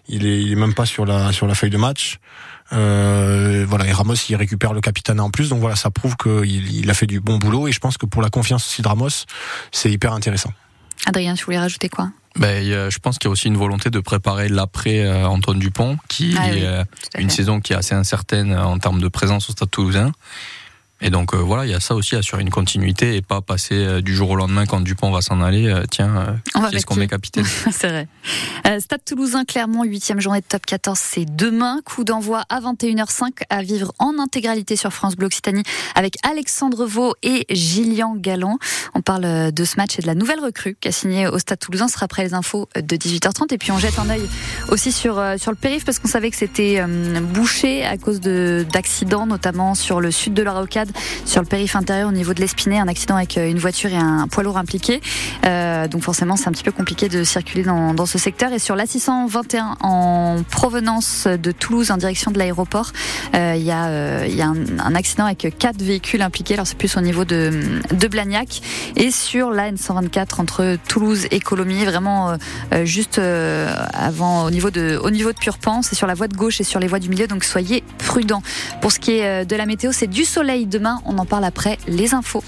Il 0.08 0.26
est, 0.26 0.42
il 0.42 0.52
est 0.52 0.56
même 0.56 0.74
pas 0.74 0.86
sur 0.86 1.04
la 1.06 1.32
sur 1.32 1.46
la 1.46 1.54
feuille 1.54 1.70
de 1.70 1.76
match. 1.78 2.18
Euh, 2.72 3.64
voilà. 3.68 3.86
Et 3.86 3.92
Ramos, 3.92 4.14
il 4.28 4.36
récupère 4.36 4.72
le 4.72 4.80
capitaine 4.80 5.20
en 5.20 5.30
plus. 5.30 5.48
Donc 5.48 5.60
voilà, 5.60 5.76
ça 5.76 5.90
prouve 5.90 6.16
qu'il 6.16 6.74
il 6.76 6.90
a 6.90 6.94
fait 6.94 7.06
du 7.06 7.20
bon 7.20 7.38
boulot. 7.38 7.68
Et 7.68 7.72
je 7.72 7.78
pense 7.80 7.96
que 7.98 8.06
pour 8.06 8.22
la 8.22 8.28
confiance 8.28 8.66
aussi 8.66 8.82
de 8.82 8.88
Ramos, 8.88 9.08
c'est 9.72 9.90
hyper 9.90 10.12
intéressant. 10.12 10.52
Adrien, 11.06 11.34
tu 11.34 11.44
voulais 11.44 11.58
rajouter 11.58 11.88
quoi? 11.88 12.10
Ben, 12.36 12.90
je 12.90 12.98
pense 12.98 13.18
qu'il 13.18 13.28
y 13.28 13.30
a 13.30 13.32
aussi 13.32 13.48
une 13.48 13.56
volonté 13.56 13.90
de 13.90 14.00
préparer 14.00 14.48
l'après 14.48 15.00
euh, 15.00 15.26
Antoine 15.26 15.58
Dupont, 15.58 15.96
qui 16.08 16.34
Ah 16.38 16.52
est 16.52 16.64
euh, 16.64 16.84
une 17.18 17.30
fait. 17.30 17.36
saison 17.36 17.60
qui 17.60 17.72
est 17.72 17.76
assez 17.76 17.94
incertaine 17.94 18.52
euh, 18.52 18.62
en 18.62 18.78
termes 18.78 19.00
de 19.00 19.08
présence 19.08 19.48
au 19.48 19.52
Stade 19.52 19.70
Toulousain. 19.70 20.12
Et 21.02 21.10
donc 21.10 21.34
euh, 21.34 21.36
voilà, 21.38 21.66
il 21.66 21.70
y 21.70 21.74
a 21.74 21.80
ça 21.80 21.94
aussi, 21.94 22.16
assurer 22.16 22.40
une 22.42 22.50
continuité 22.50 23.16
et 23.16 23.22
pas 23.22 23.42
passer 23.42 23.74
euh, 23.74 24.00
du 24.00 24.14
jour 24.14 24.30
au 24.30 24.36
lendemain 24.36 24.64
quand 24.64 24.80
Dupont 24.80 25.10
va 25.10 25.20
s'en 25.20 25.42
aller. 25.42 25.66
euh, 25.68 25.84
tiens, 25.90 26.38
On 26.54 26.60
va 26.60 26.68
qui 26.70 26.76
est-ce 26.76 26.76
mettre 26.76 26.86
qu'on 26.86 26.94
met 26.96 27.06
capitaine 27.06 27.44
c'est 27.70 27.88
vrai. 27.88 28.08
Stade 28.80 29.04
Toulousain, 29.04 29.44
Clermont, 29.44 29.84
huitième 29.84 30.20
journée 30.20 30.40
de 30.40 30.46
top 30.46 30.64
14, 30.66 30.98
c'est 30.98 31.24
demain. 31.26 31.80
Coup 31.84 32.02
d'envoi 32.04 32.42
à 32.48 32.60
21h05 32.60 33.42
à 33.50 33.62
vivre 33.62 33.92
en 33.98 34.18
intégralité 34.18 34.74
sur 34.76 34.92
France 34.92 35.16
Bleu 35.16 35.26
Occitanie 35.26 35.62
avec 35.94 36.16
Alexandre 36.22 36.86
Vaux 36.86 37.14
et 37.22 37.44
Gillian 37.50 38.14
Galland. 38.16 38.58
On 38.94 39.02
parle 39.02 39.52
de 39.52 39.64
ce 39.64 39.76
match 39.76 39.98
et 39.98 40.02
de 40.02 40.06
la 40.06 40.14
nouvelle 40.14 40.40
recrue 40.40 40.76
qui 40.80 40.88
a 40.88 40.92
signé 40.92 41.28
au 41.28 41.38
Stade 41.38 41.58
Toulousain. 41.58 41.88
Ce 41.88 41.94
sera 41.94 42.04
après 42.04 42.24
les 42.24 42.34
infos 42.34 42.68
de 42.74 42.96
18h30. 42.96 43.52
Et 43.52 43.58
puis 43.58 43.70
on 43.70 43.78
jette 43.78 43.98
un 43.98 44.08
œil 44.08 44.26
aussi 44.70 44.92
sur, 44.92 45.22
sur 45.38 45.50
le 45.50 45.56
périph 45.56 45.84
parce 45.84 45.98
qu'on 45.98 46.08
savait 46.08 46.30
que 46.30 46.36
c'était 46.36 46.82
bouché 47.20 47.84
à 47.84 47.96
cause 47.98 48.20
de- 48.20 48.66
d'accidents, 48.72 49.26
notamment 49.26 49.74
sur 49.74 50.00
le 50.00 50.10
sud 50.10 50.34
de 50.34 50.42
la 50.42 50.52
Rocade, 50.52 50.85
sur 51.24 51.40
le 51.40 51.46
périph 51.46 51.76
intérieur 51.76 52.08
au 52.08 52.12
niveau 52.12 52.34
de 52.34 52.40
l'Espinay, 52.40 52.78
un 52.78 52.88
accident 52.88 53.16
avec 53.16 53.38
euh, 53.38 53.50
une 53.50 53.58
voiture 53.58 53.90
et 53.90 53.96
un 53.96 54.28
poids 54.28 54.42
lourd 54.42 54.58
impliqué. 54.58 55.00
Euh, 55.44 55.88
donc 55.88 56.02
forcément, 56.02 56.36
c'est 56.36 56.48
un 56.48 56.52
petit 56.52 56.62
peu 56.62 56.72
compliqué 56.72 57.08
de 57.08 57.24
circuler 57.24 57.62
dans, 57.62 58.06
ce 58.06 58.18
secteur. 58.18 58.52
Et 58.52 58.58
sur 58.58 58.76
l'A621 58.76 59.76
en 59.80 60.42
provenance 60.50 61.26
de 61.26 61.52
Toulouse 61.52 61.90
en 61.90 61.96
direction 61.96 62.30
de 62.30 62.38
l'aéroport, 62.38 62.92
euh, 63.34 63.54
il 63.56 63.64
y 63.64 63.72
a, 63.72 63.84
un, 63.84 64.94
accident 64.94 65.24
avec 65.24 65.54
quatre 65.58 65.82
véhicules 65.82 66.22
impliqués. 66.22 66.54
Alors 66.54 66.66
c'est 66.66 66.78
plus 66.78 66.96
au 66.96 67.00
niveau 67.00 67.24
de, 67.24 67.80
de 67.92 68.08
Blagnac. 68.08 68.60
Et 68.96 69.10
sur 69.10 69.50
la 69.50 69.72
N124 69.72 70.40
entre 70.40 70.76
Toulouse 70.88 71.26
et 71.30 71.40
Colomiers, 71.40 71.84
vraiment 71.84 72.36
juste 72.84 73.20
avant 73.20 74.44
au 74.44 74.50
niveau 74.50 74.70
de 74.70 74.98
au 75.02 75.10
niveau 75.10 75.32
de 75.32 75.38
Purpan, 75.38 75.82
c'est 75.82 75.94
sur 75.94 76.06
la 76.06 76.14
voie 76.14 76.28
de 76.28 76.36
gauche 76.36 76.60
et 76.60 76.64
sur 76.64 76.80
les 76.80 76.86
voies 76.86 76.98
du 76.98 77.08
milieu. 77.08 77.26
Donc 77.26 77.44
soyez 77.44 77.82
prudents. 77.98 78.42
Pour 78.80 78.92
ce 78.92 78.98
qui 78.98 79.12
est 79.12 79.44
de 79.44 79.56
la 79.56 79.66
météo, 79.66 79.92
c'est 79.92 80.06
du 80.06 80.24
soleil 80.24 80.66
demain. 80.78 81.00
On 81.06 81.16
en 81.18 81.26
parle 81.26 81.44
après 81.44 81.78
les 81.86 82.14
infos. 82.14 82.44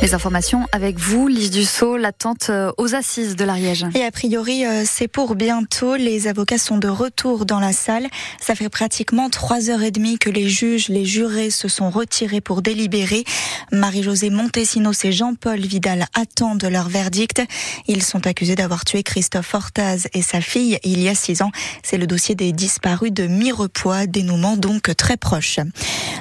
Les 0.00 0.14
informations 0.14 0.68
avec 0.70 0.96
vous, 0.96 1.26
Lise 1.26 1.50
Dussault, 1.50 1.96
l'attente 1.96 2.50
euh, 2.50 2.70
aux 2.78 2.94
assises 2.94 3.34
de 3.34 3.44
l'Ariège. 3.44 3.84
Et 3.96 4.04
a 4.04 4.12
priori, 4.12 4.64
euh, 4.64 4.84
c'est 4.86 5.08
pour 5.08 5.34
bientôt. 5.34 5.96
Les 5.96 6.28
avocats 6.28 6.58
sont 6.58 6.78
de 6.78 6.86
retour 6.86 7.44
dans 7.44 7.58
la 7.58 7.72
salle. 7.72 8.06
Ça 8.40 8.54
fait 8.54 8.68
pratiquement 8.68 9.28
trois 9.28 9.70
heures 9.70 9.82
et 9.82 9.90
demie 9.90 10.16
que 10.16 10.30
les 10.30 10.48
juges, 10.48 10.88
les 10.88 11.04
jurés 11.04 11.50
se 11.50 11.66
sont 11.66 11.90
retirés 11.90 12.40
pour 12.40 12.62
délibérer. 12.62 13.24
Marie-Josée 13.72 14.30
Montesinos 14.30 15.04
et 15.04 15.10
Jean-Paul 15.10 15.58
Vidal 15.58 16.06
attendent 16.14 16.62
leur 16.62 16.88
verdict. 16.88 17.42
Ils 17.88 18.04
sont 18.04 18.24
accusés 18.28 18.54
d'avoir 18.54 18.84
tué 18.84 19.02
Christophe 19.02 19.52
Hortaz 19.52 20.06
et 20.14 20.22
sa 20.22 20.40
fille 20.40 20.78
il 20.84 21.02
y 21.02 21.08
a 21.08 21.16
six 21.16 21.42
ans. 21.42 21.50
C'est 21.82 21.98
le 21.98 22.06
dossier 22.06 22.36
des 22.36 22.52
disparus 22.52 23.12
de 23.12 23.26
Mirepoix, 23.26 24.06
dénouement 24.06 24.56
donc 24.56 24.94
très 24.96 25.16
proche. 25.16 25.58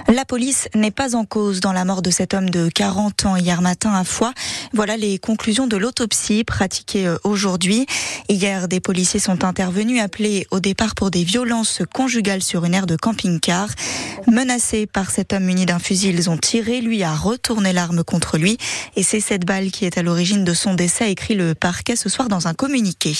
La 0.07 0.25
police 0.25 0.67
n'est 0.73 0.89
pas 0.89 1.15
en 1.15 1.25
cause 1.25 1.59
dans 1.59 1.73
la 1.73 1.85
mort 1.85 2.01
de 2.01 2.09
cet 2.09 2.33
homme 2.33 2.49
de 2.49 2.69
40 2.69 3.25
ans 3.27 3.35
hier 3.35 3.61
à 3.67 4.03
Foix. 4.03 4.33
Voilà 4.73 4.97
les 4.97 5.19
conclusions 5.19 5.67
de 5.67 5.77
l'autopsie 5.77 6.43
pratiquée 6.43 7.07
euh, 7.07 7.17
aujourd'hui. 7.23 7.85
Hier, 8.29 8.67
des 8.67 8.79
policiers 8.79 9.19
sont 9.19 9.43
intervenus 9.43 10.01
appelés 10.01 10.47
au 10.51 10.59
départ 10.59 10.95
pour 10.95 11.11
des 11.11 11.23
violences 11.23 11.81
conjugales 11.93 12.41
sur 12.41 12.65
une 12.65 12.73
aire 12.73 12.87
de 12.87 12.95
camping-car. 12.95 13.69
Menacés 14.27 14.87
par 14.87 15.11
cet 15.11 15.33
homme 15.33 15.43
muni 15.43 15.65
d'un 15.65 15.79
fusil, 15.79 16.09
ils 16.09 16.29
ont 16.29 16.37
tiré. 16.37 16.81
Lui 16.81 17.03
a 17.03 17.13
retourné 17.13 17.73
l'arme 17.73 18.03
contre 18.03 18.37
lui. 18.37 18.57
Et 18.95 19.03
c'est 19.03 19.19
cette 19.19 19.45
balle 19.45 19.71
qui 19.71 19.85
est 19.85 19.97
à 19.97 20.01
l'origine 20.01 20.43
de 20.43 20.53
son 20.53 20.73
décès, 20.73 21.11
écrit 21.11 21.35
le 21.35 21.53
parquet 21.53 21.95
ce 21.95 22.09
soir 22.09 22.29
dans 22.29 22.47
un 22.47 22.53
communiqué. 22.53 23.13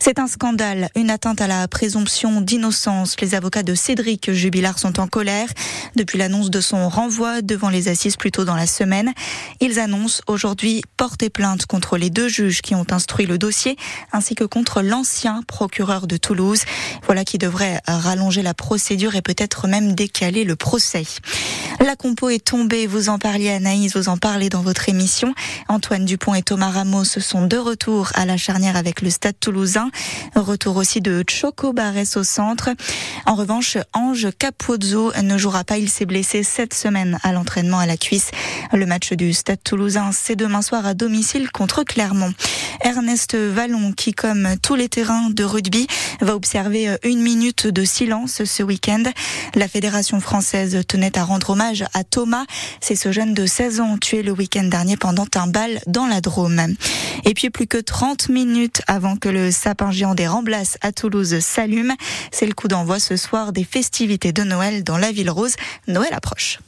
C'est 0.00 0.18
un 0.18 0.26
scandale, 0.26 0.88
une 0.96 1.10
atteinte 1.10 1.40
à 1.40 1.46
la 1.46 1.68
présomption 1.68 2.40
d'innocence. 2.40 3.16
Les 3.20 3.34
avocats 3.34 3.62
de 3.62 3.74
Cédric 3.74 4.32
Jubilard 4.32 4.78
sont 4.78 5.00
en 5.00 5.06
colère 5.06 5.48
depuis 5.96 6.18
l'annonce 6.18 6.50
de 6.50 6.60
son 6.60 6.88
renvoi 6.88 7.42
devant 7.42 7.68
les 7.68 7.88
assises 7.88 8.16
plus 8.16 8.32
tôt 8.32 8.44
dans 8.44 8.56
la 8.56 8.66
semaine. 8.66 9.12
Ils 9.64 9.78
annoncent 9.78 10.22
aujourd'hui 10.26 10.82
porter 10.96 11.30
plainte 11.30 11.66
contre 11.66 11.96
les 11.96 12.10
deux 12.10 12.26
juges 12.26 12.62
qui 12.62 12.74
ont 12.74 12.84
instruit 12.90 13.26
le 13.26 13.38
dossier 13.38 13.76
ainsi 14.10 14.34
que 14.34 14.42
contre 14.42 14.82
l'ancien 14.82 15.42
procureur 15.46 16.08
de 16.08 16.16
Toulouse. 16.16 16.62
Voilà 17.06 17.24
qui 17.24 17.38
devrait 17.38 17.80
rallonger 17.86 18.42
la 18.42 18.54
procédure 18.54 19.14
et 19.14 19.22
peut-être 19.22 19.68
même 19.68 19.94
décaler 19.94 20.42
le 20.42 20.56
procès. 20.56 21.04
La 21.78 21.94
compo 21.94 22.28
est 22.28 22.44
tombée, 22.44 22.88
vous 22.88 23.08
en 23.08 23.20
parliez 23.20 23.50
Anaïs, 23.50 23.96
vous 23.96 24.08
en 24.08 24.16
parlez 24.16 24.48
dans 24.48 24.62
votre 24.62 24.88
émission. 24.88 25.32
Antoine 25.68 26.06
Dupont 26.06 26.34
et 26.34 26.42
Thomas 26.42 26.70
Ramos 26.70 27.04
sont 27.04 27.46
de 27.46 27.56
retour 27.56 28.10
à 28.14 28.26
la 28.26 28.36
charnière 28.36 28.76
avec 28.76 29.00
le 29.00 29.10
Stade 29.10 29.38
toulousain. 29.38 29.90
Retour 30.34 30.76
aussi 30.76 31.00
de 31.00 31.22
Choco 31.28 31.72
Barres 31.72 32.16
au 32.16 32.24
centre. 32.24 32.70
En 33.26 33.36
revanche, 33.36 33.78
Ange 33.92 34.26
Capozzo 34.36 35.12
ne 35.22 35.38
jouera 35.38 35.62
pas, 35.62 35.78
il 35.78 35.88
s'est 35.88 36.06
blessé 36.06 36.42
cette 36.42 36.74
semaine 36.74 37.20
à 37.22 37.32
l'entraînement 37.32 37.78
à 37.78 37.86
la 37.86 37.96
cuisse. 37.96 38.32
Le 38.72 38.86
match 38.86 39.12
du 39.12 39.32
Stade 39.32 39.51
toulousain, 39.56 40.10
c'est 40.12 40.36
demain 40.36 40.62
soir 40.62 40.86
à 40.86 40.94
domicile 40.94 41.50
contre 41.50 41.84
Clermont. 41.84 42.32
Ernest 42.82 43.36
Vallon, 43.36 43.92
qui 43.92 44.12
comme 44.12 44.48
tous 44.62 44.74
les 44.74 44.88
terrains 44.88 45.30
de 45.30 45.44
rugby, 45.44 45.86
va 46.20 46.34
observer 46.34 46.96
une 47.04 47.20
minute 47.20 47.66
de 47.66 47.84
silence 47.84 48.44
ce 48.44 48.62
week-end. 48.62 49.04
La 49.54 49.68
Fédération 49.68 50.20
française 50.20 50.80
tenait 50.86 51.18
à 51.18 51.24
rendre 51.24 51.50
hommage 51.50 51.84
à 51.94 52.04
Thomas. 52.04 52.44
C'est 52.80 52.96
ce 52.96 53.12
jeune 53.12 53.34
de 53.34 53.46
16 53.46 53.80
ans 53.80 53.98
tué 53.98 54.22
le 54.22 54.32
week-end 54.32 54.64
dernier 54.64 54.96
pendant 54.96 55.26
un 55.34 55.46
bal 55.46 55.80
dans 55.86 56.06
la 56.06 56.20
Drôme. 56.20 56.74
Et 57.24 57.34
puis 57.34 57.50
plus 57.50 57.66
que 57.66 57.78
30 57.78 58.28
minutes 58.28 58.82
avant 58.86 59.16
que 59.16 59.28
le 59.28 59.50
sapin 59.50 59.90
géant 59.90 60.14
des 60.14 60.26
Ramblas 60.26 60.76
à 60.80 60.92
Toulouse 60.92 61.38
s'allume, 61.40 61.94
c'est 62.30 62.46
le 62.46 62.54
coup 62.54 62.68
d'envoi 62.68 62.98
ce 62.98 63.16
soir 63.16 63.52
des 63.52 63.64
festivités 63.64 64.32
de 64.32 64.42
Noël 64.42 64.84
dans 64.84 64.98
la 64.98 65.12
ville 65.12 65.30
rose. 65.30 65.54
Noël 65.88 66.12
approche. 66.12 66.58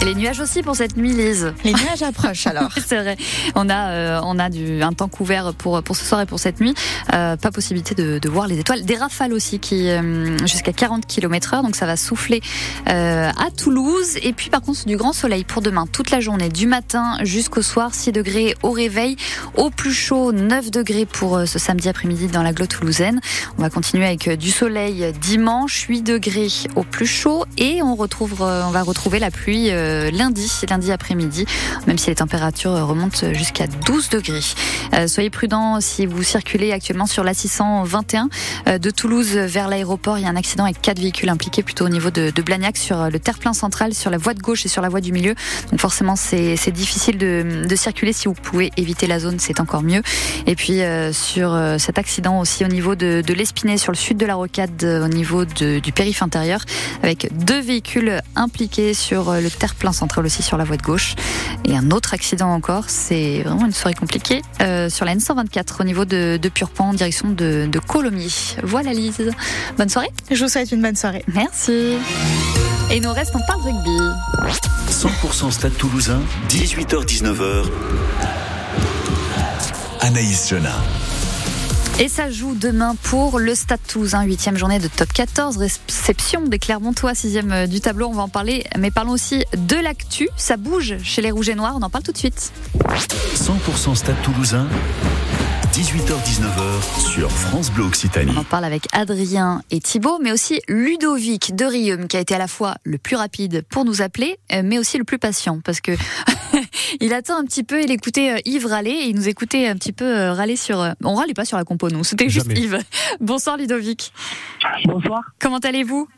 Et 0.00 0.06
les 0.06 0.14
nuages 0.14 0.40
aussi 0.40 0.62
pour 0.62 0.76
cette 0.76 0.96
nuit, 0.96 1.12
Lise. 1.12 1.52
Les 1.62 1.74
nuages 1.74 2.02
approchent 2.02 2.46
alors. 2.46 2.70
c'est 2.86 2.96
vrai. 2.96 3.18
On 3.54 3.68
a, 3.68 3.90
euh, 3.90 4.20
on 4.24 4.38
a 4.38 4.48
du, 4.48 4.82
un 4.82 4.94
temps 4.94 5.08
couvert 5.08 5.52
pour, 5.52 5.82
pour 5.82 5.94
ce 5.94 6.06
soir 6.06 6.22
et 6.22 6.26
pour 6.26 6.38
cette 6.38 6.58
nuit. 6.60 6.74
Euh, 7.12 7.36
pas 7.36 7.50
possibilité 7.50 7.94
de, 7.94 8.18
de 8.18 8.28
voir 8.30 8.46
les 8.46 8.58
étoiles. 8.58 8.82
Des 8.82 8.96
rafales 8.96 9.34
aussi 9.34 9.58
qui 9.58 9.90
euh, 9.90 10.38
jusqu'à 10.46 10.72
40 10.72 11.06
km 11.06 11.52
heure. 11.52 11.62
Donc 11.62 11.76
ça 11.76 11.84
va 11.84 11.98
souffler 11.98 12.40
à 12.86 13.50
Toulouse. 13.54 14.16
Et 14.22 14.32
puis 14.32 14.48
par 14.48 14.62
contre, 14.62 14.86
du 14.86 14.96
grand 14.96 15.12
soleil 15.12 15.44
pour 15.44 15.60
demain. 15.60 15.86
Toute 15.86 16.10
la 16.10 16.20
journée, 16.20 16.48
du 16.48 16.66
matin 16.66 17.18
jusqu'au 17.22 17.62
soir. 17.62 17.94
6 17.94 18.12
degrés 18.12 18.54
au 18.62 18.70
réveil. 18.70 19.16
Au 19.56 19.68
plus 19.68 19.92
chaud, 19.92 20.32
9 20.32 20.70
degrés 20.70 21.04
pour 21.04 21.42
ce 21.46 21.58
samedi 21.58 21.90
après-midi 21.90 22.28
dans 22.28 22.42
la 22.42 22.54
Glo 22.54 22.64
toulousaine. 22.64 23.20
On 23.58 23.62
va 23.62 23.68
continuer 23.68 24.06
avec 24.06 24.30
du 24.30 24.50
soleil 24.50 25.12
dimanche. 25.20 25.86
8 25.88 26.02
degrés 26.02 26.48
au 26.74 26.84
plus 26.84 27.06
chaud. 27.06 27.44
Et 27.58 27.82
on, 27.82 27.96
retrouve, 27.96 28.40
on 28.40 28.70
va 28.70 28.82
retrouver 28.82 29.18
la 29.18 29.30
pluie 29.30 29.70
lundi, 30.12 30.50
lundi 30.68 30.92
après-midi, 30.92 31.46
même 31.86 31.98
si 31.98 32.08
les 32.10 32.16
températures 32.16 32.72
remontent 32.86 33.32
jusqu'à 33.32 33.66
12 33.66 34.08
degrés. 34.10 34.40
Euh, 34.94 35.06
soyez 35.06 35.30
prudents 35.30 35.80
si 35.80 36.06
vous 36.06 36.22
circulez 36.22 36.72
actuellement 36.72 37.06
sur 37.06 37.24
la 37.24 37.34
621 37.34 38.28
euh, 38.68 38.78
de 38.78 38.90
Toulouse 38.90 39.36
vers 39.36 39.68
l'aéroport. 39.68 40.18
Il 40.18 40.24
y 40.24 40.26
a 40.26 40.30
un 40.30 40.36
accident 40.36 40.64
avec 40.64 40.80
quatre 40.80 40.98
véhicules 40.98 41.28
impliqués 41.28 41.62
plutôt 41.62 41.86
au 41.86 41.88
niveau 41.88 42.10
de, 42.10 42.32
Blagnac 42.40 42.78
sur 42.78 43.10
le 43.10 43.18
terre-plein 43.18 43.52
central, 43.52 43.94
sur 43.94 44.10
la 44.10 44.16
voie 44.16 44.32
de 44.32 44.40
gauche 44.40 44.64
et 44.64 44.68
sur 44.68 44.80
la 44.80 44.88
voie 44.88 45.02
du 45.02 45.12
milieu. 45.12 45.34
Donc 45.70 45.80
forcément, 45.80 46.16
c'est 46.16 46.70
difficile 46.70 47.18
de, 47.18 47.76
circuler. 47.76 48.12
Si 48.12 48.28
vous 48.28 48.34
pouvez 48.34 48.70
éviter 48.76 49.06
la 49.06 49.18
zone, 49.18 49.38
c'est 49.38 49.60
encore 49.60 49.82
mieux. 49.82 50.02
Et 50.46 50.54
puis 50.54 50.82
euh, 50.82 51.12
sur 51.12 51.54
euh, 51.54 51.78
cet 51.78 51.98
accident 51.98 52.40
aussi 52.40 52.64
au 52.64 52.68
niveau 52.68 52.94
de, 52.94 53.22
de 53.26 53.34
l'Espinay, 53.34 53.76
sur 53.76 53.92
le 53.92 53.96
sud 53.96 54.16
de 54.16 54.26
la 54.26 54.34
Rocade, 54.34 54.82
euh, 54.82 55.04
au 55.04 55.08
niveau 55.08 55.44
du 55.44 55.92
périph' 55.92 56.22
intérieur, 56.22 56.60
avec 57.02 57.28
deux 57.44 57.60
véhicules 57.60 58.20
impliqués 58.36 58.94
sur 58.94 59.30
euh, 59.30 59.40
le 59.40 59.50
terre-plein 59.50 59.79
central 59.92 60.24
aussi 60.24 60.42
sur 60.42 60.56
la 60.56 60.64
voie 60.64 60.76
de 60.76 60.82
gauche. 60.82 61.14
Et 61.64 61.76
un 61.76 61.90
autre 61.90 62.14
accident 62.14 62.52
encore, 62.52 62.84
c'est 62.88 63.42
vraiment 63.42 63.66
une 63.66 63.72
soirée 63.72 63.94
compliquée, 63.94 64.42
euh, 64.60 64.88
sur 64.88 65.04
la 65.04 65.14
N124 65.14 65.80
au 65.80 65.84
niveau 65.84 66.04
de, 66.04 66.38
de 66.40 66.48
Purpan 66.48 66.90
en 66.90 66.94
direction 66.94 67.30
de, 67.30 67.68
de 67.70 67.78
Colomiers. 67.78 68.28
Voilà 68.62 68.92
Lise. 68.92 69.30
Bonne 69.76 69.88
soirée. 69.88 70.10
Je 70.30 70.42
vous 70.44 70.50
souhaite 70.50 70.72
une 70.72 70.82
bonne 70.82 70.96
soirée. 70.96 71.24
Merci. 71.34 71.96
Et 72.90 72.96
il 72.96 73.02
nous 73.02 73.12
reste, 73.12 73.32
on 73.34 73.46
parle 73.46 73.62
rugby. 73.62 74.50
100% 74.90 75.50
Stade 75.52 75.76
Toulousain, 75.76 76.20
18h-19h. 76.48 77.64
Anaïs 80.00 80.48
Jeunin. 80.48 80.74
Et 82.02 82.08
ça 82.08 82.30
joue 82.30 82.54
demain 82.54 82.94
pour 83.02 83.38
le 83.38 83.54
Stade 83.54 83.78
Toulousain, 83.86 84.22
huitième 84.22 84.56
journée 84.56 84.78
de 84.78 84.88
top 84.88 85.12
14, 85.12 85.58
réception 85.58 86.46
des 86.46 86.58
Clermontois, 86.58 87.14
sixième 87.14 87.52
euh, 87.52 87.66
du 87.66 87.82
tableau. 87.82 88.06
On 88.06 88.14
va 88.14 88.22
en 88.22 88.28
parler, 88.30 88.64
mais 88.78 88.90
parlons 88.90 89.12
aussi 89.12 89.44
de 89.54 89.76
l'actu. 89.76 90.30
Ça 90.34 90.56
bouge 90.56 90.94
chez 91.02 91.20
les 91.20 91.30
Rouges 91.30 91.50
et 91.50 91.54
Noirs. 91.54 91.74
On 91.78 91.82
en 91.82 91.90
parle 91.90 92.02
tout 92.02 92.12
de 92.12 92.16
suite. 92.16 92.52
100% 93.34 93.94
Stade 93.94 94.16
Toulousain. 94.22 94.66
18h-19h 95.72 97.00
sur 97.00 97.30
France 97.30 97.70
Bleu 97.70 97.84
Occitanie. 97.84 98.32
On 98.36 98.40
en 98.40 98.44
parle 98.44 98.64
avec 98.64 98.86
Adrien 98.92 99.62
et 99.70 99.78
Thibaut, 99.80 100.18
mais 100.20 100.32
aussi 100.32 100.60
Ludovic 100.68 101.54
de 101.54 101.64
Rium, 101.64 102.08
qui 102.08 102.16
a 102.16 102.20
été 102.20 102.34
à 102.34 102.38
la 102.38 102.48
fois 102.48 102.74
le 102.82 102.98
plus 102.98 103.14
rapide 103.16 103.64
pour 103.70 103.84
nous 103.84 104.02
appeler, 104.02 104.38
euh, 104.52 104.62
mais 104.64 104.78
aussi 104.78 104.98
le 104.98 105.04
plus 105.04 105.18
patient, 105.18 105.60
parce 105.64 105.80
que 105.80 105.92
il 107.00 107.14
attend 107.14 107.38
un 107.38 107.44
petit 107.44 107.62
peu, 107.62 107.82
il 107.82 107.90
écoutait 107.92 108.32
euh, 108.32 108.38
Yves 108.44 108.66
râler, 108.66 108.90
et 108.90 109.08
il 109.10 109.14
nous 109.14 109.28
écoutait 109.28 109.68
un 109.68 109.76
petit 109.76 109.92
peu 109.92 110.04
euh, 110.04 110.32
râler 110.32 110.56
sur... 110.56 110.84
On 111.04 111.14
râlait 111.14 111.34
pas 111.34 111.44
sur 111.44 111.56
la 111.56 111.64
compo, 111.64 111.88
non, 111.88 112.02
c'était 112.02 112.28
juste. 112.28 112.50
Yves. 112.56 112.80
Bonsoir 113.20 113.56
Ludovic. 113.56 114.12
Bonsoir. 114.86 115.20
Comment 115.38 115.58
allez-vous? 115.58 116.08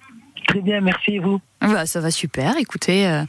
Très 0.48 0.60
bien, 0.60 0.80
merci 0.80 1.12
et 1.12 1.18
vous? 1.18 1.40
Bah, 1.60 1.84
Ça 1.86 2.00
va 2.00 2.10
super, 2.10 2.56
écoutez. 2.56 3.06
euh, 3.06 3.24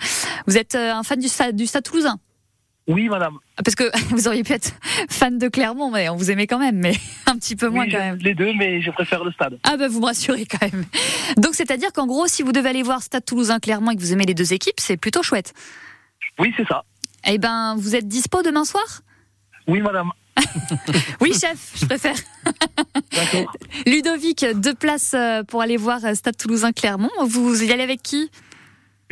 Vous 0.47 0.57
êtes 0.57 0.75
un 0.75 1.03
fan 1.03 1.19
du 1.19 1.27
stade, 1.27 1.55
du 1.55 1.67
stade 1.67 1.83
toulousain? 1.83 2.17
Oui, 2.87 3.07
madame. 3.07 3.37
Parce 3.63 3.75
que 3.75 3.85
vous 4.13 4.27
auriez 4.27 4.43
pu 4.43 4.53
être 4.53 4.71
fan 5.09 5.37
de 5.37 5.47
Clermont, 5.47 5.91
mais 5.91 6.09
on 6.09 6.15
vous 6.15 6.31
aimait 6.31 6.47
quand 6.47 6.59
même, 6.59 6.77
mais 6.77 6.93
un 7.27 7.37
petit 7.37 7.55
peu 7.55 7.69
moins 7.69 7.85
Oui, 7.85 7.91
quand 7.91 7.99
même. 7.99 8.17
Les 8.17 8.33
deux, 8.35 8.53
mais 8.53 8.81
je 8.81 8.91
préfère 8.91 9.23
le 9.23 9.31
stade. 9.31 9.57
Ah 9.63 9.77
bah 9.77 9.87
vous 9.87 9.99
me 10.01 10.05
rassurez 10.05 10.45
quand 10.45 10.61
même. 10.61 10.85
Donc 11.37 11.55
c'est-à-dire 11.55 11.93
qu'en 11.93 12.07
gros, 12.07 12.27
si 12.27 12.43
vous 12.43 12.51
devez 12.51 12.69
aller 12.69 12.83
voir 12.83 13.01
Stade 13.01 13.25
Toulousain 13.25 13.59
Clermont 13.59 13.91
et 13.91 13.95
que 13.95 14.01
vous 14.01 14.11
aimez 14.13 14.25
les 14.25 14.33
deux 14.33 14.53
équipes, 14.53 14.79
c'est 14.79 14.97
plutôt 14.97 15.23
chouette. 15.23 15.53
Oui, 16.39 16.53
c'est 16.57 16.67
ça. 16.67 16.83
Eh 17.25 17.37
ben, 17.37 17.75
vous 17.77 17.95
êtes 17.95 18.07
dispo 18.07 18.41
demain 18.41 18.65
soir? 18.65 19.01
Oui, 19.67 19.81
madame. 19.81 20.11
Oui, 21.21 21.31
chef, 21.33 21.73
je 21.75 21.85
préfère. 21.85 22.15
D'accord. 23.13 23.55
Ludovic, 23.85 24.45
deux 24.55 24.73
places 24.73 25.13
euh, 25.13 25.43
pour 25.43 25.61
aller 25.61 25.77
voir 25.77 26.03
euh, 26.03 26.15
Stade 26.15 26.35
Toulousain 26.35 26.71
Clermont. 26.73 27.11
Vous 27.25 27.63
y 27.63 27.71
allez 27.71 27.83
avec 27.83 28.01
qui? 28.01 28.29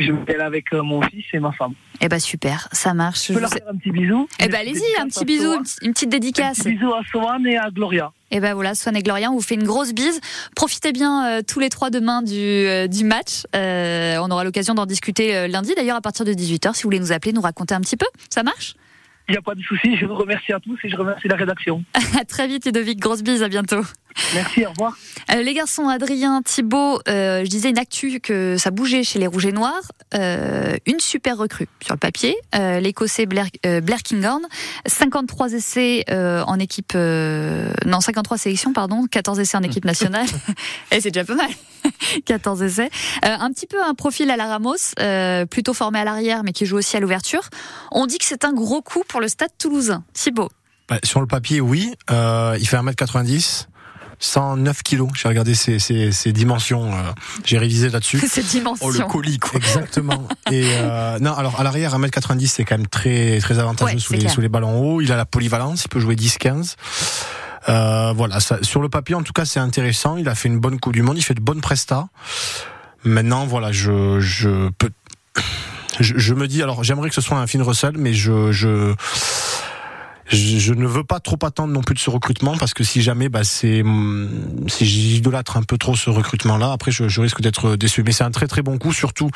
Je 0.02 0.12
vais 0.12 0.34
aller 0.36 0.44
avec 0.44 0.74
euh, 0.74 0.82
mon 0.84 1.02
fils 1.04 1.26
et 1.34 1.40
ma 1.40 1.52
femme. 1.52 1.74
Eh 2.02 2.08
ben 2.10 2.20
super, 2.20 2.68
ça 2.72 2.94
marche. 2.94 3.28
Je 3.28 3.34
peux 3.34 3.34
Je 3.36 3.40
leur 3.40 3.50
vous- 3.50 3.56
faire 3.58 3.68
un 3.70 3.76
petit 3.78 3.92
bisou. 3.92 4.28
Eh 4.40 4.48
ben 4.48 4.60
petite 4.62 4.78
allez-y, 4.84 5.02
un 5.02 5.08
petit 5.08 5.26
bisou, 5.26 5.54
une 5.82 5.94
petite- 5.94 6.08
Un 6.08 6.10
dédicace. 6.10 6.58
petit 6.60 6.72
bisou 6.74 6.94
à 6.94 7.02
Soane 7.12 7.46
et 7.46 7.58
à 7.58 7.70
Gloria. 7.70 8.12
Et 8.32 8.40
ben 8.40 8.54
voilà, 8.54 8.74
Swan 8.76 8.96
et 8.96 9.04
Gloria, 9.04 9.30
on 9.30 9.36
vous 9.36 9.42
fait 9.42 9.56
une 9.56 9.64
grosse 9.66 9.94
bise. 9.94 10.20
Profitez 10.56 10.92
bien 10.94 11.28
euh, 11.28 11.42
tous 11.46 11.60
les 11.60 11.70
trois 11.70 11.90
demain 11.90 12.22
du, 12.22 12.34
euh, 12.36 12.88
du 12.88 13.04
match. 13.04 13.44
Euh, 13.56 14.18
on 14.22 14.32
aura 14.32 14.44
l'occasion 14.44 14.74
d'en 14.74 14.86
discuter 14.86 15.36
euh, 15.36 15.48
lundi, 15.48 15.74
d'ailleurs 15.76 15.98
à 15.98 16.02
partir 16.02 16.26
de 16.26 16.34
18h, 16.34 16.74
si 16.76 16.84
vous 16.84 16.88
voulez 16.88 17.00
nous 17.00 17.12
appeler, 17.12 17.34
nous 17.34 17.42
raconter 17.42 17.74
un 17.76 17.82
petit 17.82 17.98
peu. 17.98 18.06
Ça 18.30 18.42
marche? 18.44 18.76
Il 19.30 19.34
n'y 19.34 19.38
a 19.38 19.42
pas 19.42 19.54
de 19.56 19.62
souci. 19.62 19.96
Je 19.98 20.06
vous 20.06 20.16
remercie 20.16 20.52
à 20.52 20.60
tous 20.60 20.78
et 20.84 20.90
je 20.90 20.96
remercie 20.96 21.28
la 21.28 21.36
rédaction. 21.36 21.84
À 22.20 22.26
très 22.26 22.48
vite, 22.48 22.66
Ludovic. 22.66 23.00
Grosse 23.00 23.22
bise, 23.22 23.44
à 23.44 23.50
bientôt. 23.50 23.82
Merci, 24.34 24.66
au 24.66 24.70
revoir. 24.70 24.98
Euh, 25.32 25.42
les 25.42 25.54
garçons, 25.54 25.88
Adrien, 25.88 26.42
Thibaut, 26.42 27.00
euh, 27.08 27.44
je 27.44 27.50
disais 27.50 27.70
une 27.70 27.78
actu 27.78 28.20
que 28.20 28.58
ça 28.58 28.72
bougeait 28.72 29.04
chez 29.04 29.20
les 29.20 29.28
Rouges 29.28 29.46
et 29.46 29.52
Noirs. 29.52 29.92
Euh, 30.14 30.76
une 30.86 31.00
super 31.00 31.38
recrue 31.38 31.68
sur 31.82 31.94
le 31.96 32.00
papier, 32.00 32.36
euh, 32.56 32.80
l'Écossais 32.80 33.26
Blair, 33.26 33.48
euh, 33.66 33.82
Blair 33.82 34.04
Kinghorn. 34.04 34.42
53 34.86 35.54
essais 35.54 36.04
euh, 36.10 36.44
en 36.46 36.60
équipe, 36.60 36.94
euh, 36.96 37.72
non 37.86 38.02
53 38.02 38.38
sélections 38.38 38.74
pardon, 38.74 39.06
14 39.10 39.40
essais 39.40 39.58
en 39.58 39.64
équipe 39.64 39.86
nationale. 39.86 40.28
Et 40.92 41.02
c'est 41.02 41.12
déjà 41.12 41.26
pas 41.26 41.36
mal. 41.36 41.50
14 42.26 42.62
essais. 42.64 42.90
Euh, 43.26 43.36
un 43.40 43.52
petit 43.52 43.68
peu 43.68 43.82
un 43.84 43.94
profil 43.94 44.30
à 44.32 44.38
la 44.38 44.46
Ramos, 44.48 44.76
euh, 45.00 45.46
plutôt 45.46 45.74
formé 45.74 46.00
à 46.00 46.04
l'arrière 46.04 46.44
mais 46.44 46.52
qui 46.52 46.66
joue 46.66 46.78
aussi 46.78 46.98
à 46.98 47.00
l'ouverture. 47.00 47.50
On 47.92 48.06
dit 48.06 48.18
que 48.18 48.26
c'est 48.26 48.46
un 48.46 48.54
gros 48.54 48.82
coup 48.82 49.04
pour 49.08 49.22
le 49.22 49.28
Stade 49.28 49.52
Toulousain. 49.58 50.04
Thibaut. 50.14 50.50
Bah, 50.90 51.00
sur 51.04 51.22
le 51.22 51.28
papier, 51.28 51.62
oui. 51.62 51.94
Euh, 52.10 52.58
il 52.60 52.68
fait 52.68 52.78
1m90. 52.78 53.68
109 54.24 54.84
kilos. 54.84 55.10
J'ai 55.16 55.28
regardé 55.28 55.56
ses, 55.56 55.80
ses- 55.80 56.12
ses 56.14 56.32
dimensions. 56.32 56.94
euh, 56.94 57.02
J'ai 57.44 57.58
révisé 57.58 57.90
là-dessus. 57.90 58.20
Ces 58.30 58.44
dimensions. 58.44 58.86
Oh, 58.88 58.92
le 58.92 59.00
colis, 59.06 59.40
quoi. 59.40 59.58
Exactement. 59.58 60.28
Et 60.52 60.64
euh, 60.66 61.20
non, 61.20 61.34
alors 61.34 61.60
à 61.60 61.64
l'arrière, 61.64 61.98
1m90, 62.00 62.48
c'est 62.48 62.64
quand 62.64 62.78
même 62.78 62.88
très 62.88 63.40
très 63.40 63.58
avantageux 63.60 63.96
Ouais, 63.96 64.00
sous, 64.00 64.14
les, 64.14 64.30
sous 64.30 64.40
les 64.42 64.48
ballons 64.50 64.80
hauts. 64.80 65.02
Il 65.02 65.12
a 65.12 65.18
la 65.18 65.26
polyvalence, 65.26 65.84
il 65.86 65.90
peut 65.90 66.00
jouer 66.00 66.16
10-15. 66.16 66.76
Euh, 67.70 68.14
voilà, 68.16 68.40
ça, 68.40 68.58
sur 68.62 68.82
le 68.82 68.90
papier, 68.90 69.16
en 69.16 69.24
tout 69.24 69.34
cas, 69.34 69.46
c'est 69.46 69.60
intéressant. 69.60 70.18
Il 70.18 70.30
a 70.30 70.36
fait 70.36 70.48
une 70.50 70.60
bonne 70.60 70.80
Coupe 70.80 70.94
du 70.94 71.02
Monde, 71.02 71.18
il 71.18 71.24
fait 71.24 71.34
de 71.36 71.42
bonnes 71.42 71.62
prestats. 71.62 72.08
Maintenant, 73.04 73.46
voilà, 73.48 73.72
je, 73.72 74.20
je 74.20 74.70
peux. 74.78 74.90
Je, 76.00 76.14
je 76.18 76.34
me 76.34 76.48
dis, 76.48 76.64
alors 76.64 76.84
j'aimerais 76.84 77.10
que 77.10 77.16
ce 77.16 77.22
soit 77.22 77.38
un 77.38 77.48
Finn 77.48 77.62
Russell, 77.62 77.94
mais 77.98 78.14
je, 78.14 78.52
je, 78.52 78.94
je, 80.32 80.74
ne 80.74 80.86
veux 80.86 81.04
pas 81.04 81.20
trop 81.20 81.38
attendre 81.44 81.74
non 81.74 81.82
plus 81.82 81.96
de 81.96 82.00
ce 82.00 82.10
recrutement 82.10 82.58
parce 82.58 82.74
que 82.74 82.84
si 82.84 83.02
jamais, 83.02 83.30
bah, 83.30 83.44
c'est, 83.44 83.82
hum, 83.82 84.30
si 84.68 84.86
j'idolâtre 84.86 85.58
un 85.58 85.64
peu 85.64 85.78
trop 85.78 85.96
ce 85.96 86.10
recrutement-là, 86.10 86.72
après 86.72 86.92
je, 86.92 87.08
je 87.08 87.22
risque 87.22 87.42
d'être 87.42 87.76
déçu. 87.76 88.04
Mais 88.04 88.12
c'est 88.12 88.24
un 88.24 88.32
très 88.32 88.48
très 88.48 88.62
bon 88.62 88.78
coup, 88.78 88.94
surtout 88.94 89.30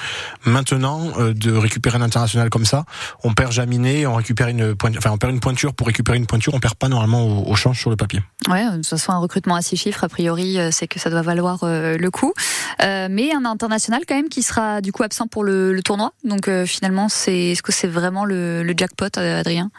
maintenant 0.46 1.12
euh, 1.20 1.34
de 1.34 1.52
récupérer 1.52 1.98
un 1.98 2.02
international 2.02 2.50
comme 2.50 2.66
ça. 2.66 2.86
On 3.24 3.34
perd 3.34 3.52
Jaminet, 3.52 4.06
on 4.06 4.16
récupère 4.16 4.48
une 4.48 4.76
pointure, 4.76 5.00
enfin 5.00 5.12
on 5.12 5.18
perd 5.18 5.34
une 5.34 5.40
pointure 5.40 5.74
pour 5.74 5.88
récupérer 5.88 6.18
une 6.18 6.28
pointure, 6.28 6.54
on 6.54 6.60
perd 6.60 6.76
pas 6.76 6.88
normalement 6.88 7.26
au, 7.26 7.52
au 7.52 7.56
change 7.56 7.80
sur 7.80 7.90
le 7.90 7.96
papier. 7.96 8.22
Ouais, 8.50 8.66
que 8.82 8.88
ce 8.88 8.98
soit 8.98 9.14
un 9.14 9.20
recrutement 9.20 9.56
à 9.56 9.62
six 9.62 9.78
chiffres, 9.78 10.04
a 10.04 10.10
priori, 10.10 10.60
euh, 10.60 10.70
c'est 10.72 10.88
que 10.88 11.00
ça 11.00 11.10
doit 11.10 11.22
valoir 11.22 11.60
euh, 11.64 11.98
le 11.98 12.12
coup. 12.12 12.34
Euh, 12.82 13.08
mais 13.10 13.34
un 13.34 13.46
international 13.46 14.02
quand 14.08 14.16
même 14.16 14.30
qui 14.30 14.44
sera 14.44 14.82
du 14.82 14.92
coup 14.92 15.04
absent 15.04 15.28
pour 15.28 15.44
le, 15.44 15.74
le 15.74 15.84
tournoi. 15.84 16.12
Donc 16.24 16.48
euh, 16.48 16.66
finalement, 16.66 17.10
c'est 17.10 17.52
est-ce 17.52 17.64
que 17.64 17.72
c'est 17.72 17.88
vraiment 17.88 18.26
le, 18.26 18.64
le 18.64 18.74
jackpot, 18.76 19.18
euh, 19.18 19.40
Adrien? 19.40 19.72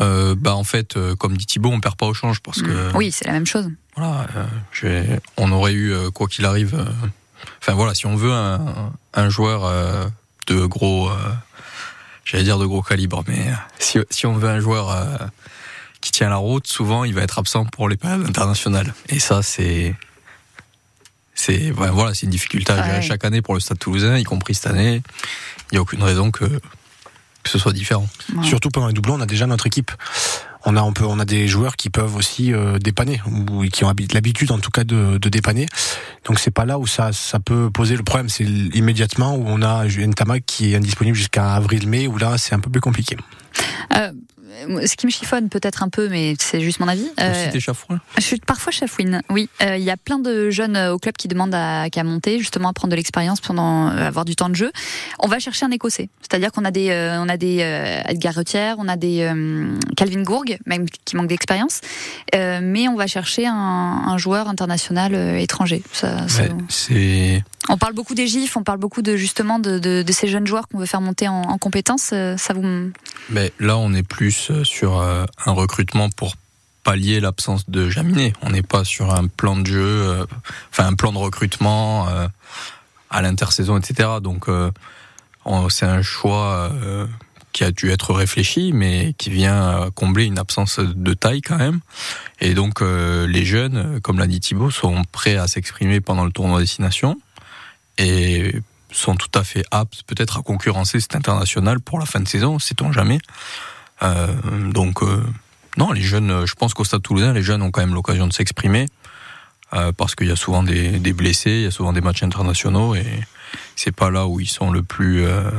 Euh, 0.00 0.34
bah 0.36 0.54
en 0.54 0.64
fait, 0.64 0.96
euh, 0.96 1.16
comme 1.16 1.36
dit 1.36 1.46
Thibaut, 1.46 1.70
on 1.72 1.80
perd 1.80 1.96
pas 1.96 2.06
au 2.06 2.14
change 2.14 2.40
parce 2.40 2.62
que 2.62 2.94
Oui, 2.94 3.10
c'est 3.10 3.26
la 3.26 3.32
même 3.32 3.46
chose. 3.46 3.68
voilà, 3.96 4.26
euh, 4.84 5.16
on 5.38 5.50
aurait 5.50 5.72
eu 5.72 5.92
euh, 5.92 6.10
quoi 6.10 6.28
qu'il 6.28 6.44
arrive. 6.44 6.86
Enfin 7.60 7.72
voilà, 7.74 7.94
si 7.94 8.06
on 8.06 8.14
veut 8.14 8.32
un, 8.32 8.92
un 9.14 9.28
joueur 9.30 10.10
de 10.46 10.64
gros, 10.66 11.10
j'allais 12.24 12.44
dire 12.44 12.58
de 12.58 12.66
gros 12.66 12.82
calibre, 12.82 13.24
mais 13.26 13.46
si, 13.78 13.98
si 14.10 14.26
on 14.26 14.34
veut 14.34 14.48
un 14.48 14.60
joueur 14.60 14.94
qui 16.00 16.12
tient 16.12 16.28
la 16.28 16.36
route, 16.36 16.66
souvent 16.66 17.04
il 17.04 17.14
va 17.14 17.22
être 17.22 17.38
absent 17.38 17.64
pour 17.64 17.88
les 17.88 17.96
périodes 17.96 18.26
internationales. 18.28 18.92
Et 19.08 19.18
ça, 19.18 19.42
c'est 19.42 19.96
c'est 21.34 21.70
voilà, 21.70 22.14
c'est 22.14 22.24
une 22.26 22.30
difficulté 22.32 22.72
à 22.72 22.76
gérer 22.84 22.96
Ouais. 22.98 23.02
chaque 23.02 23.24
année 23.24 23.42
pour 23.42 23.54
le 23.54 23.60
Stade 23.60 23.78
Toulousain, 23.78 24.16
y 24.18 24.24
compris 24.24 24.54
cette 24.54 24.66
année. 24.66 25.02
Il 25.70 25.74
n'y 25.74 25.78
a 25.78 25.80
aucune 25.82 26.02
raison 26.02 26.30
que 26.30 26.44
que 27.48 27.58
ce 27.58 27.58
soit 27.58 27.72
différent. 27.72 28.06
Ouais. 28.36 28.44
Surtout 28.44 28.68
pendant 28.68 28.86
les 28.88 28.92
doublons, 28.92 29.14
on 29.14 29.20
a 29.20 29.26
déjà 29.26 29.46
notre 29.46 29.66
équipe. 29.66 29.90
On 30.64 30.76
a, 30.76 30.82
on 30.82 30.92
peut, 30.92 31.04
on 31.04 31.18
a 31.20 31.24
des 31.24 31.46
joueurs 31.48 31.76
qui 31.76 31.88
peuvent 31.88 32.16
aussi 32.16 32.52
euh, 32.52 32.78
dépanner 32.78 33.22
ou 33.26 33.64
qui 33.72 33.84
ont 33.84 33.90
habi- 33.90 34.12
l'habitude 34.12 34.50
en 34.50 34.58
tout 34.58 34.70
cas 34.70 34.84
de, 34.84 35.16
de 35.16 35.28
dépanner. 35.28 35.66
Donc 36.26 36.40
c'est 36.40 36.50
pas 36.50 36.66
là 36.66 36.78
où 36.78 36.86
ça, 36.86 37.12
ça 37.12 37.38
peut 37.38 37.70
poser 37.70 37.96
le 37.96 38.02
problème. 38.02 38.28
C'est 38.28 38.44
immédiatement 38.44 39.36
où 39.36 39.44
on 39.46 39.62
a 39.62 39.86
Ntama 39.86 40.40
qui 40.40 40.72
est 40.72 40.76
indisponible 40.76 41.16
jusqu'à 41.16 41.54
avril-mai 41.54 42.06
où 42.08 42.18
là 42.18 42.38
c'est 42.38 42.54
un 42.54 42.60
peu 42.60 42.70
plus 42.70 42.80
compliqué. 42.80 43.16
Euh, 43.96 44.12
ce 44.86 44.96
qui 44.96 45.06
me 45.06 45.10
chiffonne 45.10 45.48
peut-être 45.48 45.82
un 45.82 45.88
peu, 45.88 46.08
mais 46.08 46.34
c'est 46.38 46.60
juste 46.60 46.80
mon 46.80 46.88
avis. 46.88 47.06
euh, 47.20 47.30
Aussi 47.44 47.50
des 47.52 47.60
chafouins. 47.60 48.00
Je 48.16 48.22
suis 48.22 48.38
parfois 48.38 48.72
chafouine, 48.72 49.22
oui. 49.30 49.48
Euh, 49.62 49.76
Il 49.76 49.84
y 49.84 49.90
a 49.90 49.96
plein 49.96 50.18
de 50.18 50.50
jeunes 50.50 50.76
euh, 50.76 50.92
au 50.94 50.98
club 50.98 51.14
qui 51.16 51.28
demandent 51.28 51.54
à, 51.54 51.88
qu'à 51.90 52.04
monter, 52.04 52.38
justement 52.38 52.68
à 52.68 52.72
prendre 52.72 52.90
de 52.90 52.96
l'expérience 52.96 53.40
pendant 53.40 53.88
euh, 53.90 54.06
avoir 54.06 54.24
du 54.24 54.34
temps 54.36 54.48
de 54.48 54.54
jeu. 54.56 54.72
On 55.20 55.28
va 55.28 55.38
chercher 55.38 55.66
un 55.66 55.70
Écossais, 55.70 56.08
c'est-à-dire 56.20 56.52
qu'on 56.52 56.64
a 56.64 56.70
des, 56.70 56.90
euh, 56.90 57.20
on 57.22 57.28
a 57.28 57.36
des 57.36 57.58
euh, 57.60 58.00
Edgar 58.08 58.34
Retière, 58.34 58.76
on 58.78 58.88
a 58.88 58.96
des 58.96 59.20
euh, 59.22 59.78
Calvin 59.96 60.22
Gourg, 60.22 60.44
même 60.66 60.86
qui 61.04 61.16
manquent 61.16 61.28
d'expérience, 61.28 61.80
Euh, 62.34 62.60
mais 62.62 62.88
on 62.88 62.94
va 62.96 63.06
chercher 63.06 63.46
un, 63.46 63.54
un 63.54 64.18
joueur 64.18 64.48
international 64.48 65.14
euh, 65.14 65.38
étranger. 65.38 65.82
Ça, 65.92 66.26
ça- 66.28 66.42
Ouais, 66.42 66.50
c'est 66.68 67.44
On 67.68 67.76
parle 67.76 67.92
beaucoup 67.92 68.14
des 68.14 68.26
gifs, 68.26 68.56
on 68.56 68.62
parle 68.62 68.78
beaucoup 68.78 69.02
de 69.02 69.16
justement 69.16 69.58
de, 69.58 70.04
ces 70.10 70.28
jeunes 70.28 70.46
joueurs 70.46 70.68
qu'on 70.68 70.78
veut 70.78 70.86
faire 70.86 71.00
monter 71.00 71.28
en, 71.28 71.42
en 71.42 71.58
compétences. 71.58 72.10
Euh, 72.12 72.36
Ça 72.36 72.54
vous 72.54 72.90
Mais 73.30 73.52
là, 73.60 73.76
on 73.76 73.92
est 73.94 74.02
plus 74.02 74.50
euh, 74.50 74.64
sur 74.64 74.98
euh, 74.98 75.24
un 75.44 75.52
recrutement 75.52 76.08
pour 76.10 76.34
pallier 76.84 77.20
l'absence 77.20 77.68
de 77.68 77.90
Jaminet. 77.90 78.32
On 78.42 78.50
n'est 78.50 78.62
pas 78.62 78.84
sur 78.84 79.12
un 79.14 79.26
plan 79.26 79.56
de 79.56 79.66
jeu, 79.66 80.26
enfin 80.72 80.86
un 80.86 80.94
plan 80.94 81.12
de 81.12 81.18
recrutement 81.18 82.06
à 83.10 83.20
l'intersaison, 83.20 83.76
etc. 83.76 84.08
Donc, 84.22 84.46
on- 85.44 85.68
c'est 85.68 85.84
un 85.84 86.00
choix 86.00 86.72
qui 87.52 87.64
a 87.64 87.72
dû 87.72 87.90
être 87.90 88.14
réfléchi, 88.14 88.72
mais 88.72 89.12
qui 89.18 89.28
vient 89.28 89.90
combler 89.96 90.24
une 90.24 90.38
absence 90.38 90.78
de 90.78 91.12
taille 91.12 91.42
quand 91.42 91.58
même. 91.58 91.80
Et 92.40 92.54
donc, 92.54 92.80
les 92.80 93.44
jeunes, 93.44 94.00
comme 94.00 94.18
l'a 94.18 94.26
dit 94.26 94.40
Thibaut, 94.40 94.70
sont 94.70 95.02
prêts 95.12 95.36
à 95.36 95.46
s'exprimer 95.46 96.00
pendant 96.00 96.24
le 96.24 96.30
tournoi 96.32 96.58
destination 96.60 97.20
et 97.98 98.54
sont 98.90 99.16
tout 99.16 99.30
à 99.34 99.44
fait 99.44 99.64
aptes 99.70 100.02
peut-être 100.06 100.38
à 100.38 100.42
concurrencer 100.42 100.98
cet 101.00 101.14
international 101.14 101.80
pour 101.80 101.98
la 101.98 102.06
fin 102.06 102.20
de 102.20 102.28
saison, 102.28 102.58
sait-on 102.58 102.92
jamais. 102.92 103.18
Euh, 104.02 104.26
donc 104.72 105.02
euh, 105.02 105.22
non, 105.76 105.92
les 105.92 106.02
jeunes, 106.02 106.46
je 106.46 106.54
pense 106.54 106.74
qu'au 106.74 106.84
Stade 106.84 107.02
Toulousain, 107.02 107.32
les 107.32 107.42
jeunes 107.42 107.62
ont 107.62 107.70
quand 107.70 107.80
même 107.80 107.94
l'occasion 107.94 108.26
de 108.26 108.32
s'exprimer 108.32 108.86
euh, 109.74 109.92
parce 109.92 110.14
qu'il 110.14 110.28
y 110.28 110.32
a 110.32 110.36
souvent 110.36 110.62
des, 110.62 110.98
des 110.98 111.12
blessés, 111.12 111.50
il 111.50 111.62
y 111.62 111.66
a 111.66 111.70
souvent 111.70 111.92
des 111.92 112.00
matchs 112.00 112.22
internationaux 112.22 112.94
et 112.94 113.06
c'est 113.76 113.92
pas 113.92 114.10
là 114.10 114.26
où 114.26 114.40
ils 114.40 114.48
sont 114.48 114.70
le 114.70 114.82
plus 114.82 115.24
euh, 115.24 115.50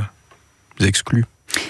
exclus. 0.80 1.26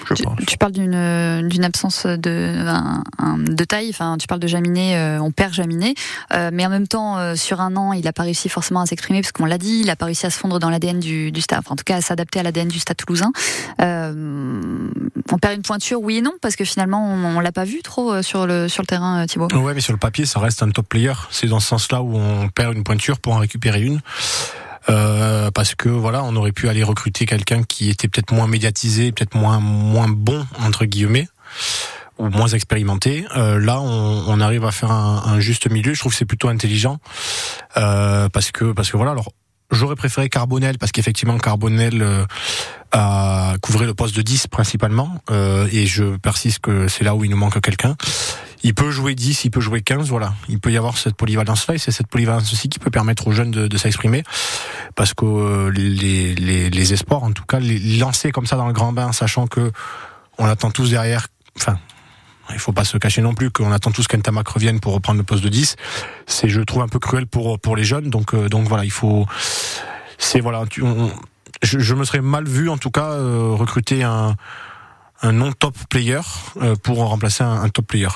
Je 0.08 0.14
Tu, 0.14 0.22
pense. 0.24 0.36
tu 0.46 0.56
parles 0.58 0.72
d'une 0.72 1.48
d'une 1.48 1.64
absence 1.64 2.06
de 2.06 2.66
un- 2.66 3.02
un- 3.18 3.38
de 3.38 3.64
taille. 3.64 3.88
Enfin, 3.90 4.16
tu 4.18 4.26
parles 4.26 4.40
de 4.40 4.46
Jaminet. 4.46 4.96
euh, 4.96 5.18
on 5.20 5.30
perd 5.30 5.52
Jaminet, 5.54 5.94
euh, 6.34 6.50
mais 6.52 6.66
en 6.66 6.68
même 6.70 6.86
temps, 6.88 7.18
euh, 7.18 7.34
sur 7.36 7.60
un 7.60 7.76
an, 7.76 7.92
il 7.92 8.06
a 8.08 8.12
pas 8.12 8.22
réussi 8.24 8.48
forcément 8.48 8.80
à 8.80 8.86
s'exprimer 8.86 9.20
parce 9.20 9.32
qu'on 9.32 9.44
l'a 9.46 9.58
dit, 9.58 9.80
il 9.82 9.90
a 9.90 9.96
pas 9.96 10.06
réussi 10.06 10.26
à 10.26 10.30
se 10.30 10.38
fondre 10.38 10.58
dans 10.58 10.70
l'ADN 10.70 11.00
du, 11.00 11.32
du 11.32 11.40
stade. 11.40 11.60
Enfin, 11.60 11.72
en 11.72 11.76
tout 11.76 11.84
cas, 11.84 11.96
à 11.96 12.00
s'adapter 12.00 12.40
à 12.40 12.42
l'ADN 12.42 12.68
du 12.68 12.78
stade 12.78 12.96
toulousain. 12.96 13.30
Euh, 13.80 14.88
on 15.32 15.38
perd 15.38 15.54
une 15.56 15.62
pointure, 15.62 16.00
oui 16.02 16.18
et 16.18 16.22
non, 16.22 16.32
parce 16.42 16.56
que 16.56 16.64
finalement, 16.64 17.06
on, 17.12 17.36
on 17.36 17.40
l'a 17.40 17.52
pas 17.52 17.64
vu 17.64 17.80
trop 17.82 18.12
euh, 18.12 18.22
sur 18.22 18.46
le 18.46 18.68
sur 18.68 18.82
le 18.82 18.86
terrain, 18.86 19.22
euh, 19.22 19.26
Thibaut. 19.26 19.48
Ouais, 19.54 19.74
mais 19.74 19.80
sur 19.80 19.92
le 19.92 19.98
papier, 19.98 20.26
ça 20.26 20.40
reste 20.40 20.62
un 20.62 20.70
top 20.70 20.88
player. 20.88 21.12
C'est 21.30 21.46
dans 21.46 21.60
ce 21.60 21.68
sens-là 21.68 22.02
où 22.02 22.16
on 22.16 22.48
perd 22.48 22.74
une 22.76 22.84
pointure 22.84 23.18
pour 23.18 23.34
en 23.34 23.38
récupérer 23.38 23.80
une. 23.82 24.00
Euh, 24.88 25.50
parce 25.50 25.74
que 25.74 25.88
voilà, 25.88 26.22
on 26.24 26.34
aurait 26.36 26.52
pu 26.52 26.68
aller 26.68 26.82
recruter 26.82 27.26
quelqu'un 27.26 27.62
qui 27.62 27.90
était 27.90 28.08
peut-être 28.08 28.32
moins 28.32 28.46
médiatisé, 28.46 29.12
peut-être 29.12 29.34
moins 29.34 29.60
moins 29.60 30.08
bon 30.08 30.46
entre 30.64 30.86
guillemets 30.86 31.28
ou 32.18 32.28
moins 32.28 32.48
expérimenté. 32.48 33.24
Euh, 33.36 33.58
là, 33.58 33.80
on, 33.80 34.24
on 34.26 34.40
arrive 34.40 34.64
à 34.64 34.70
faire 34.70 34.90
un, 34.90 35.22
un 35.26 35.40
juste 35.40 35.70
milieu. 35.70 35.94
Je 35.94 36.00
trouve 36.00 36.12
que 36.12 36.18
c'est 36.18 36.24
plutôt 36.24 36.48
intelligent 36.48 36.98
euh, 37.76 38.28
parce 38.28 38.50
que 38.50 38.72
parce 38.72 38.90
que 38.90 38.96
voilà. 38.96 39.12
Alors, 39.12 39.32
j'aurais 39.70 39.96
préféré 39.96 40.28
Carbonel 40.28 40.78
parce 40.78 40.92
qu'effectivement 40.92 41.38
Carbonel 41.38 42.02
euh, 42.02 42.24
a 42.92 43.54
couvrait 43.62 43.86
le 43.86 43.94
poste 43.94 44.16
de 44.16 44.22
10 44.22 44.48
principalement 44.48 45.18
euh, 45.30 45.68
et 45.72 45.86
je 45.86 46.16
persiste 46.16 46.60
que 46.60 46.88
c'est 46.88 47.04
là 47.04 47.14
où 47.14 47.24
il 47.24 47.30
nous 47.30 47.36
manque 47.36 47.60
quelqu'un. 47.60 47.96
Il 48.62 48.74
peut 48.74 48.90
jouer 48.90 49.14
10, 49.14 49.44
il 49.44 49.50
peut 49.50 49.60
jouer 49.60 49.80
15, 49.80 50.08
voilà. 50.08 50.34
Il 50.48 50.60
peut 50.60 50.70
y 50.70 50.76
avoir 50.76 50.98
cette 50.98 51.16
polyvalence-là 51.16 51.78
c'est 51.78 51.92
cette 51.92 52.08
polyvalence 52.08 52.52
aussi 52.52 52.68
qui 52.68 52.78
peut 52.78 52.90
permettre 52.90 53.26
aux 53.26 53.32
jeunes 53.32 53.50
de, 53.50 53.76
s'exprimer 53.78 54.22
parce 54.94 55.14
que 55.14 55.24
euh, 55.24 55.70
les, 55.70 56.92
espoirs, 56.92 57.22
en 57.22 57.32
tout 57.32 57.44
cas, 57.44 57.58
les 57.58 57.96
lancer 57.96 58.32
comme 58.32 58.46
ça 58.46 58.56
dans 58.56 58.66
le 58.66 58.72
grand 58.72 58.92
bain, 58.92 59.12
sachant 59.12 59.46
que 59.46 59.72
on 60.38 60.44
attend 60.44 60.70
tous 60.70 60.90
derrière, 60.90 61.28
enfin, 61.56 61.78
il 62.52 62.58
faut 62.58 62.72
pas 62.72 62.84
se 62.84 62.98
cacher 62.98 63.22
non 63.22 63.34
plus 63.34 63.50
qu'on 63.50 63.72
attend 63.72 63.92
tous 63.92 64.06
qu'Entamac 64.08 64.48
revienne 64.48 64.80
pour 64.80 64.92
reprendre 64.92 65.18
le 65.18 65.24
poste 65.24 65.44
de 65.44 65.48
10. 65.48 65.76
C'est, 66.26 66.48
je 66.48 66.60
trouve, 66.60 66.82
un 66.82 66.88
peu 66.88 66.98
cruel 66.98 67.26
pour 67.26 67.58
pour 67.58 67.76
les 67.76 67.84
jeunes. 67.84 68.10
Donc 68.10 68.34
euh, 68.34 68.48
donc 68.48 68.68
voilà, 68.68 68.84
il 68.84 68.90
faut. 68.90 69.26
C'est 70.18 70.40
voilà, 70.40 70.64
tu- 70.68 70.84
je, 71.62 71.94
me 71.94 72.04
serais 72.04 72.20
mal 72.20 72.46
vu 72.46 72.68
en 72.68 72.78
tout 72.78 72.90
cas 72.90 73.12
euh, 73.12 73.52
recruter 73.52 74.02
un 74.02 74.36
un 75.22 75.32
non 75.32 75.52
top 75.52 75.76
player 75.90 76.20
pour 76.82 76.98
remplacer 76.98 77.44
un 77.44 77.68
top 77.68 77.86
player. 77.86 78.08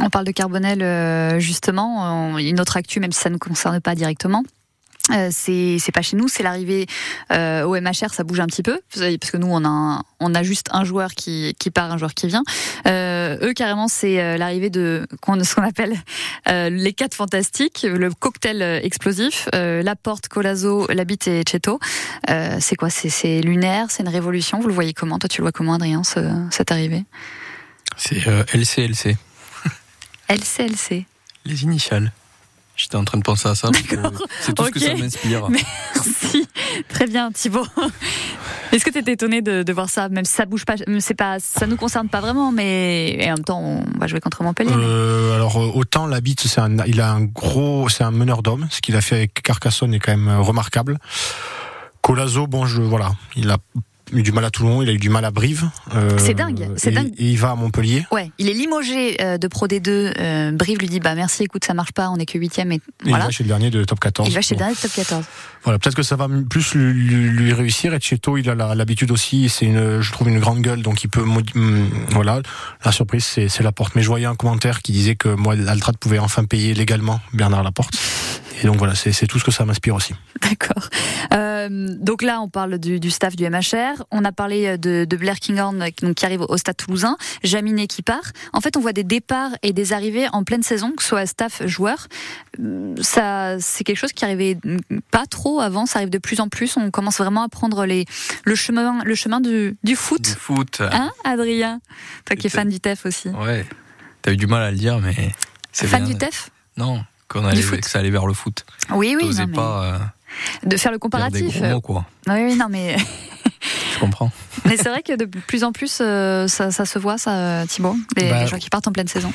On 0.00 0.10
parle 0.10 0.24
de 0.24 0.32
Carbonel 0.32 0.82
euh, 0.82 1.38
justement. 1.38 2.36
Une 2.38 2.60
autre 2.60 2.76
actu, 2.76 3.00
même 3.00 3.12
si 3.12 3.20
ça 3.20 3.30
ne 3.30 3.36
concerne 3.38 3.80
pas 3.80 3.94
directement. 3.94 4.42
Euh, 5.10 5.30
c'est 5.32 5.80
pas 5.92 6.00
chez 6.02 6.16
nous, 6.16 6.28
c'est 6.28 6.44
l'arrivée 6.44 6.86
euh, 7.32 7.64
au 7.64 7.74
MHR, 7.74 8.14
ça 8.14 8.22
bouge 8.22 8.38
un 8.38 8.46
petit 8.46 8.62
peu 8.62 8.80
parce 8.94 9.30
que 9.32 9.36
nous 9.36 9.48
on 9.48 9.64
a 9.64 9.68
un- 9.68 10.02
on 10.20 10.32
a 10.32 10.44
juste 10.44 10.68
un 10.70 10.84
joueur 10.84 11.10
qui 11.14 11.56
qui 11.58 11.70
part, 11.72 11.90
un 11.90 11.98
joueur 11.98 12.14
qui 12.14 12.28
vient. 12.28 12.44
Euh, 12.86 13.36
eux 13.42 13.52
carrément 13.52 13.88
c'est 13.88 14.20
euh, 14.22 14.36
l'arrivée 14.36 14.70
de 14.70 15.04
ce 15.10 15.54
qu'on 15.56 15.62
appelle 15.64 15.96
euh, 16.48 16.70
les 16.70 16.92
quatre 16.92 17.14
fantastiques, 17.14 17.84
le 17.88 18.12
cocktail 18.12 18.62
euh, 18.62 18.78
explosif, 18.80 19.48
euh, 19.56 19.82
Laporte, 19.82 20.28
Colazo, 20.28 20.86
Labitte 20.88 21.26
et 21.26 21.42
Cheto. 21.42 21.80
Euh, 22.30 22.58
c'est 22.60 22.76
quoi? 22.76 22.88
C'est 22.88 23.40
lunaire, 23.40 23.86
c'est 23.90 24.04
une 24.04 24.08
révolution. 24.08 24.60
Vous 24.60 24.68
le 24.68 24.74
voyez 24.74 24.92
comment? 24.92 25.18
Toi 25.18 25.28
tu 25.28 25.40
le 25.40 25.46
vois 25.46 25.52
comment 25.52 25.74
Adrien 25.74 26.04
ce- 26.04 26.46
cette 26.52 26.70
arrivée? 26.70 27.04
C'est 27.96 28.28
euh, 28.28 28.44
LCLC, 28.54 29.16
LCLC. 30.34 31.06
les 31.44 31.62
initiales. 31.62 32.12
J'étais 32.74 32.96
en 32.96 33.04
train 33.04 33.18
de 33.18 33.22
penser 33.22 33.48
à 33.48 33.54
ça. 33.54 33.70
C'est 34.40 34.54
tout 34.54 34.64
ce 34.64 34.70
que 34.70 34.80
ça 34.80 34.94
m'inspire. 34.94 35.48
Merci. 35.94 36.48
Très 36.88 37.06
bien, 37.06 37.30
Thibaut. 37.30 37.66
Est-ce 38.72 38.82
que 38.84 38.90
tu 38.90 38.98
étais 38.98 39.12
étonné 39.12 39.42
de, 39.42 39.62
de 39.62 39.72
voir 39.74 39.90
ça, 39.90 40.08
même 40.08 40.24
si 40.24 40.32
ça 40.32 40.46
bouge 40.46 40.64
pas, 40.64 40.74
c'est 41.00 41.14
pas, 41.14 41.38
ça 41.38 41.66
nous 41.66 41.76
concerne 41.76 42.08
pas 42.08 42.20
vraiment, 42.22 42.50
mais 42.50 43.10
et 43.20 43.30
en 43.30 43.34
même 43.34 43.44
temps, 43.44 43.60
on 43.60 43.84
va 43.98 44.06
jouer 44.06 44.20
contre 44.20 44.42
Montpellier. 44.42 44.70
mais- 44.74 44.82
Euh, 44.84 45.34
alors 45.34 45.58
euh, 45.62 45.70
autant 45.74 46.06
Labitte, 46.06 46.40
c'est 46.40 46.60
un, 46.60 46.78
il 46.86 47.00
a 47.02 47.10
un 47.12 47.20
gros, 47.24 47.90
c'est 47.90 48.04
un 48.04 48.10
meneur 48.10 48.42
d'hommes. 48.42 48.66
Ce 48.70 48.80
qu'il 48.80 48.96
a 48.96 49.02
fait 49.02 49.16
avec 49.16 49.42
Carcassonne 49.42 49.92
est 49.92 50.00
quand 50.00 50.12
même 50.16 50.28
euh, 50.28 50.40
remarquable. 50.40 50.98
Colazo, 52.00 52.46
bon, 52.46 52.64
je 52.64 52.80
voilà, 52.80 53.12
il 53.36 53.50
a 53.50 53.58
eu 54.12 54.22
du 54.22 54.32
mal 54.32 54.44
à 54.44 54.50
Toulon, 54.50 54.82
il 54.82 54.88
a 54.88 54.92
eu 54.92 54.98
du 54.98 55.08
mal 55.08 55.24
à 55.24 55.30
Brive. 55.30 55.68
euh, 55.94 56.16
C'est 56.18 56.34
dingue, 56.34 56.68
c'est 56.76 56.90
dingue. 56.90 57.12
Et 57.18 57.30
il 57.30 57.38
va 57.38 57.50
à 57.50 57.54
Montpellier. 57.54 58.04
Ouais, 58.10 58.30
il 58.38 58.48
est 58.48 58.54
limogé 58.54 59.16
euh, 59.22 59.38
de 59.38 59.46
Pro 59.48 59.66
D2. 59.66 59.88
Euh, 60.18 60.52
Brive 60.52 60.78
lui 60.78 60.88
dit 60.88 61.00
bah 61.00 61.14
merci, 61.14 61.44
écoute, 61.44 61.64
ça 61.64 61.74
marche 61.74 61.92
pas, 61.92 62.10
on 62.10 62.16
est 62.16 62.26
que 62.26 62.38
huitième 62.38 62.72
et 62.72 62.76
Et 62.76 62.80
voilà. 63.08 63.24
il 63.24 63.26
va 63.26 63.30
chez 63.30 63.44
le 63.44 63.48
dernier 63.48 63.70
de 63.70 63.84
top 63.84 64.00
14. 64.00 64.28
Il 64.28 64.34
va 64.34 64.40
chez 64.40 64.54
le 64.54 64.58
dernier 64.58 64.74
de 64.74 64.80
top 64.80 64.92
14. 64.94 65.24
Voilà, 65.64 65.78
peut-être 65.78 65.94
que 65.96 66.02
ça 66.02 66.16
va 66.16 66.26
plus 66.50 66.74
lui, 66.74 66.92
lui- 66.92 67.30
lui 67.30 67.52
réussir. 67.52 67.94
Et 67.94 68.00
Cheto, 68.00 68.36
il 68.36 68.48
a 68.50 68.74
l'habitude 68.74 69.10
aussi. 69.12 69.48
C'est 69.48 69.66
une, 69.66 70.00
je 70.00 70.12
trouve 70.12 70.28
une 70.28 70.40
grande 70.40 70.60
gueule, 70.60 70.82
donc 70.82 71.04
il 71.04 71.08
peut. 71.08 71.24
Voilà, 72.10 72.40
la 72.84 72.92
surprise, 72.92 73.24
c'est 73.24 73.60
Laporte. 73.62 73.94
Mais 73.94 74.02
je 74.02 74.08
voyais 74.08 74.26
un 74.26 74.34
commentaire 74.34 74.82
qui 74.82 74.92
disait 74.92 75.14
que 75.14 75.28
moi, 75.28 75.54
l'Altrad 75.54 75.96
pouvait 75.98 76.18
enfin 76.18 76.44
payer 76.44 76.74
légalement 76.74 77.20
Bernard 77.32 77.62
Laporte. 77.62 77.94
Et 78.62 78.66
donc 78.66 78.76
voilà, 78.76 78.94
c'est 78.94 79.26
tout 79.26 79.38
ce 79.40 79.44
que 79.44 79.50
ça 79.50 79.64
m'inspire 79.64 79.94
aussi. 79.94 80.14
D'accord. 80.40 80.88
Euh, 81.32 81.88
donc 81.98 82.22
là, 82.22 82.40
on 82.40 82.48
parle 82.48 82.78
du, 82.78 83.00
du 83.00 83.10
staff 83.10 83.34
du 83.34 83.48
MHR. 83.48 84.04
On 84.10 84.24
a 84.24 84.30
parlé 84.32 84.78
de, 84.78 85.04
de 85.04 85.16
Blair 85.16 85.40
Kinghorn 85.40 85.84
qui- 85.96 86.04
donc, 86.04 86.14
qui 86.14 86.24
arrive 86.24 86.42
au 86.42 86.56
Stade 86.56 86.76
Toulousain, 86.76 87.16
Jaminet 87.42 87.86
qui 87.88 88.02
part. 88.02 88.22
En 88.52 88.60
fait, 88.60 88.76
on 88.76 88.80
voit 88.80 88.92
des 88.92 89.02
départs 89.04 89.50
et 89.62 89.72
des 89.72 89.92
arrivées 89.92 90.28
en 90.32 90.44
pleine 90.44 90.62
saison, 90.62 90.92
que 90.92 91.02
ce 91.02 91.08
soit 91.10 91.26
staff, 91.26 91.66
joueur. 91.66 92.06
Euh, 92.60 92.94
Ça, 93.00 93.56
c'est 93.60 93.82
quelque 93.84 93.96
chose 93.98 94.12
qui 94.12 94.24
arrivait 94.24 94.56
pas 95.10 95.26
trop 95.26 95.60
avant. 95.60 95.86
Ça 95.86 95.98
arrive 95.98 96.10
de 96.10 96.18
plus 96.18 96.40
en 96.40 96.48
plus. 96.48 96.76
On 96.76 96.90
commence 96.90 97.18
vraiment 97.18 97.42
à 97.42 97.48
prendre 97.48 97.84
les, 97.84 98.04
le 98.44 98.54
chemin, 98.54 99.02
le 99.04 99.14
chemin 99.14 99.40
du, 99.40 99.76
du 99.82 99.96
foot. 99.96 100.22
Du 100.22 100.30
foot. 100.30 100.80
Hein, 100.80 101.10
Adrien? 101.24 101.80
Toi 102.26 102.36
qui 102.36 102.46
es 102.46 102.50
fan 102.50 102.68
du 102.68 102.78
TEF 102.80 103.06
aussi. 103.06 103.28
Ouais. 103.30 103.66
T'as 104.22 104.32
eu 104.32 104.36
du 104.36 104.46
mal 104.46 104.62
à 104.62 104.70
le 104.70 104.76
dire, 104.76 105.00
mais 105.00 105.32
c'est 105.72 105.86
Fan 105.88 106.04
bien. 106.04 106.12
du 106.12 106.18
TEF 106.18 106.50
Non, 106.76 107.02
qu'on 107.32 107.44
allait, 107.46 107.62
que 107.62 107.88
ça 107.88 107.98
allait 107.98 108.10
vers 108.10 108.26
le 108.26 108.34
foot. 108.34 108.64
Oui, 108.90 109.16
oui, 109.20 109.34
non, 109.34 109.46
mais 109.48 109.54
pas 109.54 109.84
euh, 109.84 109.98
de 110.64 110.76
faire 110.76 110.92
le 110.92 110.96
des 110.96 111.00
comparatif. 111.00 111.58
gros 111.60 111.68
mots, 111.68 111.80
quoi. 111.80 112.04
Oui, 112.28 112.44
oui, 112.44 112.56
non, 112.56 112.66
mais 112.68 112.96
Je 113.94 113.98
comprends. 114.00 114.30
Mais 114.64 114.76
c'est 114.76 114.88
vrai 114.88 115.02
que 115.02 115.16
de 115.16 115.24
plus 115.24 115.64
en 115.64 115.72
plus, 115.72 115.98
euh, 116.00 116.46
ça, 116.46 116.70
ça 116.70 116.84
se 116.84 116.98
voit, 116.98 117.18
ça, 117.18 117.64
Thibaut, 117.66 117.96
les, 118.16 118.30
Bah, 118.30 118.40
les 118.42 118.46
joueurs 118.46 118.60
qui 118.60 118.70
partent 118.70 118.86
en 118.86 118.92
pleine 118.92 119.08
saison. 119.08 119.32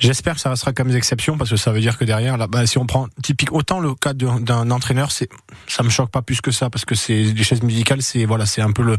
J'espère 0.00 0.34
que 0.34 0.40
ça 0.40 0.50
restera 0.50 0.72
comme 0.72 0.88
des 0.88 0.96
exceptions 0.96 1.36
parce 1.36 1.50
que 1.50 1.56
ça 1.56 1.72
veut 1.72 1.80
dire 1.80 1.98
que 1.98 2.04
derrière, 2.04 2.36
là, 2.36 2.46
bah, 2.46 2.66
si 2.66 2.78
on 2.78 2.86
prend 2.86 3.08
typique 3.22 3.52
autant 3.52 3.80
le 3.80 3.94
cas 3.94 4.14
d'un 4.14 4.70
entraîneur, 4.70 5.10
c'est 5.10 5.28
ça 5.66 5.82
me 5.82 5.90
choque 5.90 6.10
pas 6.10 6.22
plus 6.22 6.40
que 6.40 6.50
ça 6.50 6.70
parce 6.70 6.84
que 6.84 6.94
c'est 6.94 7.22
les 7.22 7.42
chaises 7.42 7.62
musicales, 7.62 8.02
c'est 8.02 8.24
voilà, 8.24 8.46
c'est 8.46 8.62
un 8.62 8.72
peu 8.72 8.82
le, 8.82 8.96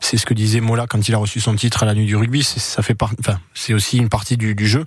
c'est 0.00 0.16
ce 0.16 0.26
que 0.26 0.34
disait 0.34 0.60
Mola 0.60 0.86
quand 0.86 1.08
il 1.08 1.14
a 1.14 1.18
reçu 1.18 1.40
son 1.40 1.54
titre 1.54 1.82
à 1.82 1.86
la 1.86 1.94
nuit 1.94 2.06
du 2.06 2.16
rugby. 2.16 2.42
Ça 2.42 2.82
fait 2.82 2.94
part, 2.94 3.12
enfin, 3.20 3.38
c'est 3.54 3.74
aussi 3.74 3.98
une 3.98 4.08
partie 4.08 4.36
du, 4.36 4.54
du 4.54 4.66
jeu. 4.66 4.84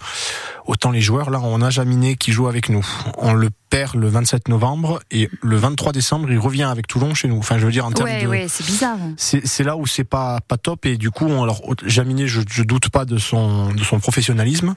Autant 0.65 0.91
les 0.91 1.01
joueurs, 1.01 1.29
là, 1.29 1.39
on 1.41 1.61
a 1.61 1.69
Jaminet 1.69 2.15
qui 2.15 2.31
joue 2.31 2.47
avec 2.47 2.69
nous. 2.69 2.85
On 3.17 3.33
le 3.33 3.49
perd 3.73 3.95
le 3.95 4.07
27 4.07 4.49
novembre 4.49 4.99
et 5.09 5.31
le 5.41 5.57
23 5.57 5.93
décembre, 5.93 6.31
il 6.31 6.37
revient 6.37 6.61
avec 6.63 6.85
Toulon 6.85 7.15
chez 7.15 7.27
nous. 7.27 7.39
Enfin, 7.39 7.57
je 7.57 7.65
veux 7.65 7.71
dire 7.71 7.87
en 7.87 7.91
termes 7.91 8.07
Ouais, 8.07 8.21
de, 8.21 8.27
ouais, 8.27 8.45
c'est 8.47 8.63
bizarre. 8.63 8.97
c'est 9.17 9.63
là 9.63 9.75
où 9.77 9.87
c'est 9.87 10.03
pas 10.03 10.39
pas 10.47 10.57
top 10.57 10.85
et 10.85 10.95
du 10.95 11.09
coup 11.09 11.25
on, 11.25 11.41
alors 11.41 11.59
Jaminet 11.83 12.27
je, 12.27 12.41
je 12.47 12.61
doute 12.61 12.89
pas 12.89 13.05
de 13.05 13.17
son 13.17 13.73
de 13.73 13.83
son 13.83 13.99
professionnalisme 13.99 14.75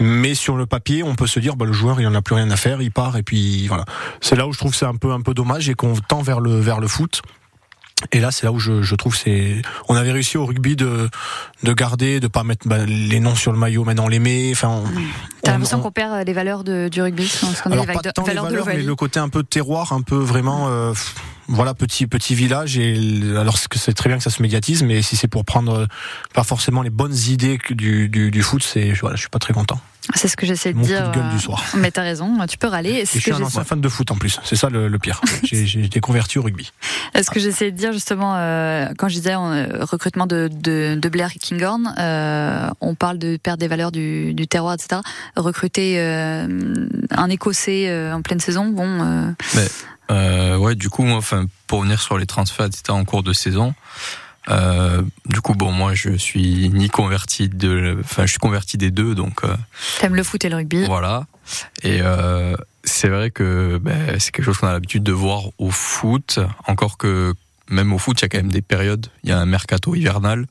mais 0.00 0.34
sur 0.34 0.56
le 0.56 0.66
papier 0.66 1.04
on 1.04 1.14
peut 1.14 1.28
se 1.28 1.38
dire 1.38 1.54
bah 1.54 1.66
le 1.66 1.72
joueur 1.72 2.00
il 2.00 2.06
en 2.08 2.14
a 2.14 2.22
plus 2.22 2.34
rien 2.34 2.50
à 2.50 2.56
faire 2.56 2.82
il 2.82 2.90
part 2.90 3.16
et 3.16 3.22
puis 3.22 3.68
voilà 3.68 3.84
c'est 4.20 4.34
là 4.34 4.46
où 4.48 4.52
je 4.52 4.58
trouve 4.58 4.72
que 4.72 4.76
c'est 4.76 4.86
un 4.86 4.96
peu 4.96 5.12
un 5.12 5.20
peu 5.20 5.34
dommage 5.34 5.68
et 5.68 5.74
qu'on 5.74 5.94
tend 5.94 6.22
vers 6.22 6.40
le 6.40 6.58
vers 6.58 6.80
le 6.80 6.88
foot 6.88 7.22
et 8.12 8.20
là, 8.20 8.30
c'est 8.30 8.44
là 8.46 8.52
où 8.52 8.58
je, 8.58 8.82
je 8.82 8.94
trouve 8.94 9.14
c'est. 9.16 9.62
On 9.88 9.94
avait 9.94 10.12
réussi 10.12 10.36
au 10.38 10.46
rugby 10.46 10.76
de 10.76 11.08
de 11.62 11.72
garder, 11.72 12.20
de 12.20 12.28
pas 12.28 12.42
mettre 12.44 12.66
bah, 12.66 12.84
les 12.86 13.20
noms 13.20 13.34
sur 13.34 13.52
le 13.52 13.58
maillot, 13.58 13.84
maintenant 13.84 14.04
on 14.04 14.08
les 14.08 14.18
met. 14.18 14.50
Enfin, 14.52 14.68
on- 14.68 14.84
T'as 15.42 15.50
on- 15.50 15.54
l'impression 15.54 15.78
on- 15.78 15.82
qu'on 15.82 15.90
perd 15.90 16.12
euh, 16.14 16.24
les 16.24 16.32
valeurs 16.32 16.64
de- 16.64 16.88
du 16.90 17.02
rugby, 17.02 17.24
dit 17.24 17.30
alors 17.66 17.86
les 17.86 17.92
pas 17.92 18.00
tant 18.12 18.22
les 18.22 18.28
valeurs 18.28 18.44
de 18.46 18.50
valeurs, 18.56 18.66
mais 18.66 18.82
le 18.82 18.94
côté 18.94 19.20
un 19.20 19.28
peu 19.28 19.42
terroir, 19.42 19.92
un 19.92 20.00
peu 20.02 20.16
vraiment, 20.16 20.68
euh, 20.68 20.92
voilà, 21.48 21.74
petit 21.74 22.06
petit 22.06 22.34
village. 22.34 22.78
Et 22.78 22.94
alors 23.36 23.58
c'est 23.58 23.68
que 23.68 23.78
c'est 23.78 23.92
très 23.92 24.08
bien 24.08 24.16
que 24.16 24.24
ça 24.24 24.30
se 24.30 24.40
médiatise, 24.42 24.82
mais 24.82 25.02
si 25.02 25.16
c'est 25.16 25.28
pour 25.28 25.44
prendre 25.44 25.72
euh, 25.80 25.86
pas 26.34 26.44
forcément 26.44 26.82
les 26.82 26.90
bonnes 26.90 27.16
idées 27.28 27.58
du, 27.70 28.08
du, 28.08 28.30
du 28.30 28.42
foot, 28.42 28.62
c'est 28.62 28.92
voilà, 29.00 29.16
je 29.16 29.20
suis 29.20 29.30
pas 29.30 29.38
très 29.38 29.52
content. 29.52 29.78
C'est 30.14 30.28
ce 30.28 30.36
que 30.36 30.46
j'essaie 30.46 30.72
de 30.72 30.78
Mon 30.78 30.82
coup 30.82 30.88
dire. 30.88 31.08
de 31.10 31.14
gueule 31.14 31.26
euh, 31.26 31.32
du 31.32 31.38
soir. 31.40 31.62
Mais 31.76 31.90
t'as 31.90 32.02
raison, 32.02 32.36
tu 32.48 32.58
peux 32.58 32.66
râler. 32.66 33.04
Je 33.12 33.18
suis 33.18 33.32
un 33.32 33.42
ancien 33.42 33.64
fan 33.64 33.80
de 33.80 33.88
foot 33.88 34.10
en 34.10 34.16
plus. 34.16 34.40
C'est 34.44 34.56
ça 34.56 34.68
le, 34.68 34.88
le 34.88 34.98
pire. 34.98 35.20
J'ai 35.44 35.66
j'ai 35.66 35.84
été 35.84 36.00
converti 36.00 36.38
au 36.38 36.42
rugby. 36.42 36.72
Ce 37.14 37.30
que 37.30 37.38
j'essayais 37.40 37.70
de 37.70 37.76
dire 37.76 37.92
justement 37.92 38.34
euh, 38.36 38.88
quand 38.98 39.08
je 39.08 39.14
disais 39.14 39.34
euh, 39.34 39.84
recrutement 39.84 40.26
de, 40.26 40.48
de, 40.52 40.96
de 41.00 41.08
Blair 41.08 41.30
Kinghorn, 41.32 41.94
euh, 41.98 42.68
on 42.80 42.94
parle 42.94 43.18
de 43.18 43.36
perdre 43.36 43.58
des 43.60 43.68
valeurs 43.68 43.92
du, 43.92 44.34
du 44.34 44.46
terroir, 44.48 44.74
etc. 44.74 45.00
Recruter 45.36 45.96
euh, 46.00 46.46
un 47.10 47.28
Écossais 47.30 47.88
euh, 47.88 48.14
en 48.14 48.22
pleine 48.22 48.40
saison, 48.40 48.68
bon. 48.68 48.86
euh, 48.86 49.30
Mais, 49.54 49.68
euh, 50.10 50.56
ouais, 50.56 50.74
du 50.74 50.88
coup, 50.88 51.02
moi, 51.04 51.18
enfin, 51.18 51.46
pour 51.66 51.78
revenir 51.80 52.00
sur 52.00 52.18
les 52.18 52.26
transferts, 52.26 52.66
etc., 52.66 52.82
en 52.90 53.04
cours 53.04 53.22
de 53.22 53.32
saison, 53.32 53.74
euh, 54.48 55.02
du 55.26 55.40
coup, 55.40 55.54
bon, 55.54 55.70
moi, 55.70 55.94
je 55.94 56.10
suis 56.16 56.70
ni 56.70 56.88
converti 56.88 57.48
de, 57.48 57.98
enfin, 58.00 58.24
je 58.26 58.30
suis 58.30 58.38
converti 58.38 58.78
des 58.78 58.90
deux, 58.90 59.14
donc 59.14 59.44
euh, 59.44 59.54
T'aimes 60.00 60.14
le 60.16 60.22
foot 60.22 60.44
et 60.44 60.48
le 60.48 60.56
rugby. 60.56 60.84
voilà. 60.86 61.26
Et 61.82 61.98
euh, 62.00 62.56
c'est 62.84 63.08
vrai 63.08 63.30
que 63.30 63.78
ben, 63.82 64.18
c'est 64.18 64.30
quelque 64.32 64.44
chose 64.44 64.58
qu'on 64.58 64.68
a 64.68 64.72
l'habitude 64.72 65.02
de 65.02 65.12
voir 65.12 65.42
au 65.58 65.70
foot, 65.70 66.38
encore 66.66 66.96
que 66.96 67.34
même 67.68 67.92
au 67.92 67.98
foot, 67.98 68.18
il 68.20 68.22
y 68.22 68.26
a 68.26 68.28
quand 68.28 68.38
même 68.38 68.50
des 68.52 68.62
périodes. 68.62 69.06
Il 69.24 69.30
y 69.30 69.32
a 69.32 69.38
un 69.38 69.46
mercato 69.46 69.94
hivernal, 69.94 70.46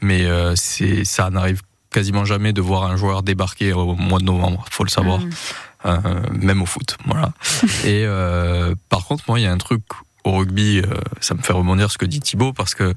mais 0.00 0.26
c'est 0.54 1.04
ça 1.04 1.30
n'arrive 1.30 1.62
quasiment 1.90 2.24
jamais 2.24 2.52
de 2.52 2.60
voir 2.60 2.84
un 2.84 2.96
joueur 2.96 3.22
débarquer 3.22 3.72
au 3.72 3.94
mois 3.96 4.18
de 4.18 4.24
novembre. 4.24 4.64
Faut 4.70 4.84
le 4.84 4.90
savoir, 4.90 5.20
Mm. 5.20 5.30
Euh, 5.86 5.98
même 6.32 6.62
au 6.62 6.66
foot. 6.66 6.96
Voilà. 7.04 7.32
Et 7.84 8.06
par 8.88 9.04
contre, 9.06 9.24
moi, 9.28 9.38
il 9.38 9.42
y 9.42 9.46
a 9.46 9.52
un 9.52 9.58
truc 9.58 9.82
au 10.24 10.32
rugby, 10.32 10.78
euh, 10.78 10.86
ça 11.20 11.34
me 11.34 11.42
fait 11.42 11.52
rebondir 11.52 11.90
ce 11.90 11.98
que 11.98 12.06
dit 12.06 12.20
Thibaut, 12.20 12.52
parce 12.52 12.74
que 12.74 12.94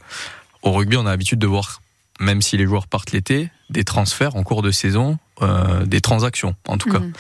au 0.64 0.72
rugby, 0.72 0.98
on 0.98 1.06
a 1.06 1.10
l'habitude 1.12 1.40
de 1.40 1.48
voir, 1.48 1.82
même 2.20 2.42
si 2.42 2.58
les 2.58 2.66
joueurs 2.66 2.88
partent 2.88 3.12
l'été, 3.12 3.50
des 3.70 3.84
transferts 3.84 4.36
en 4.36 4.44
cours 4.44 4.62
de 4.62 4.72
saison, 4.72 5.18
euh, 5.42 5.86
des 5.86 6.02
transactions, 6.02 6.56
en 6.68 6.78
tout 6.78 6.90
cas, 6.90 7.00
Mhm. 7.00 7.14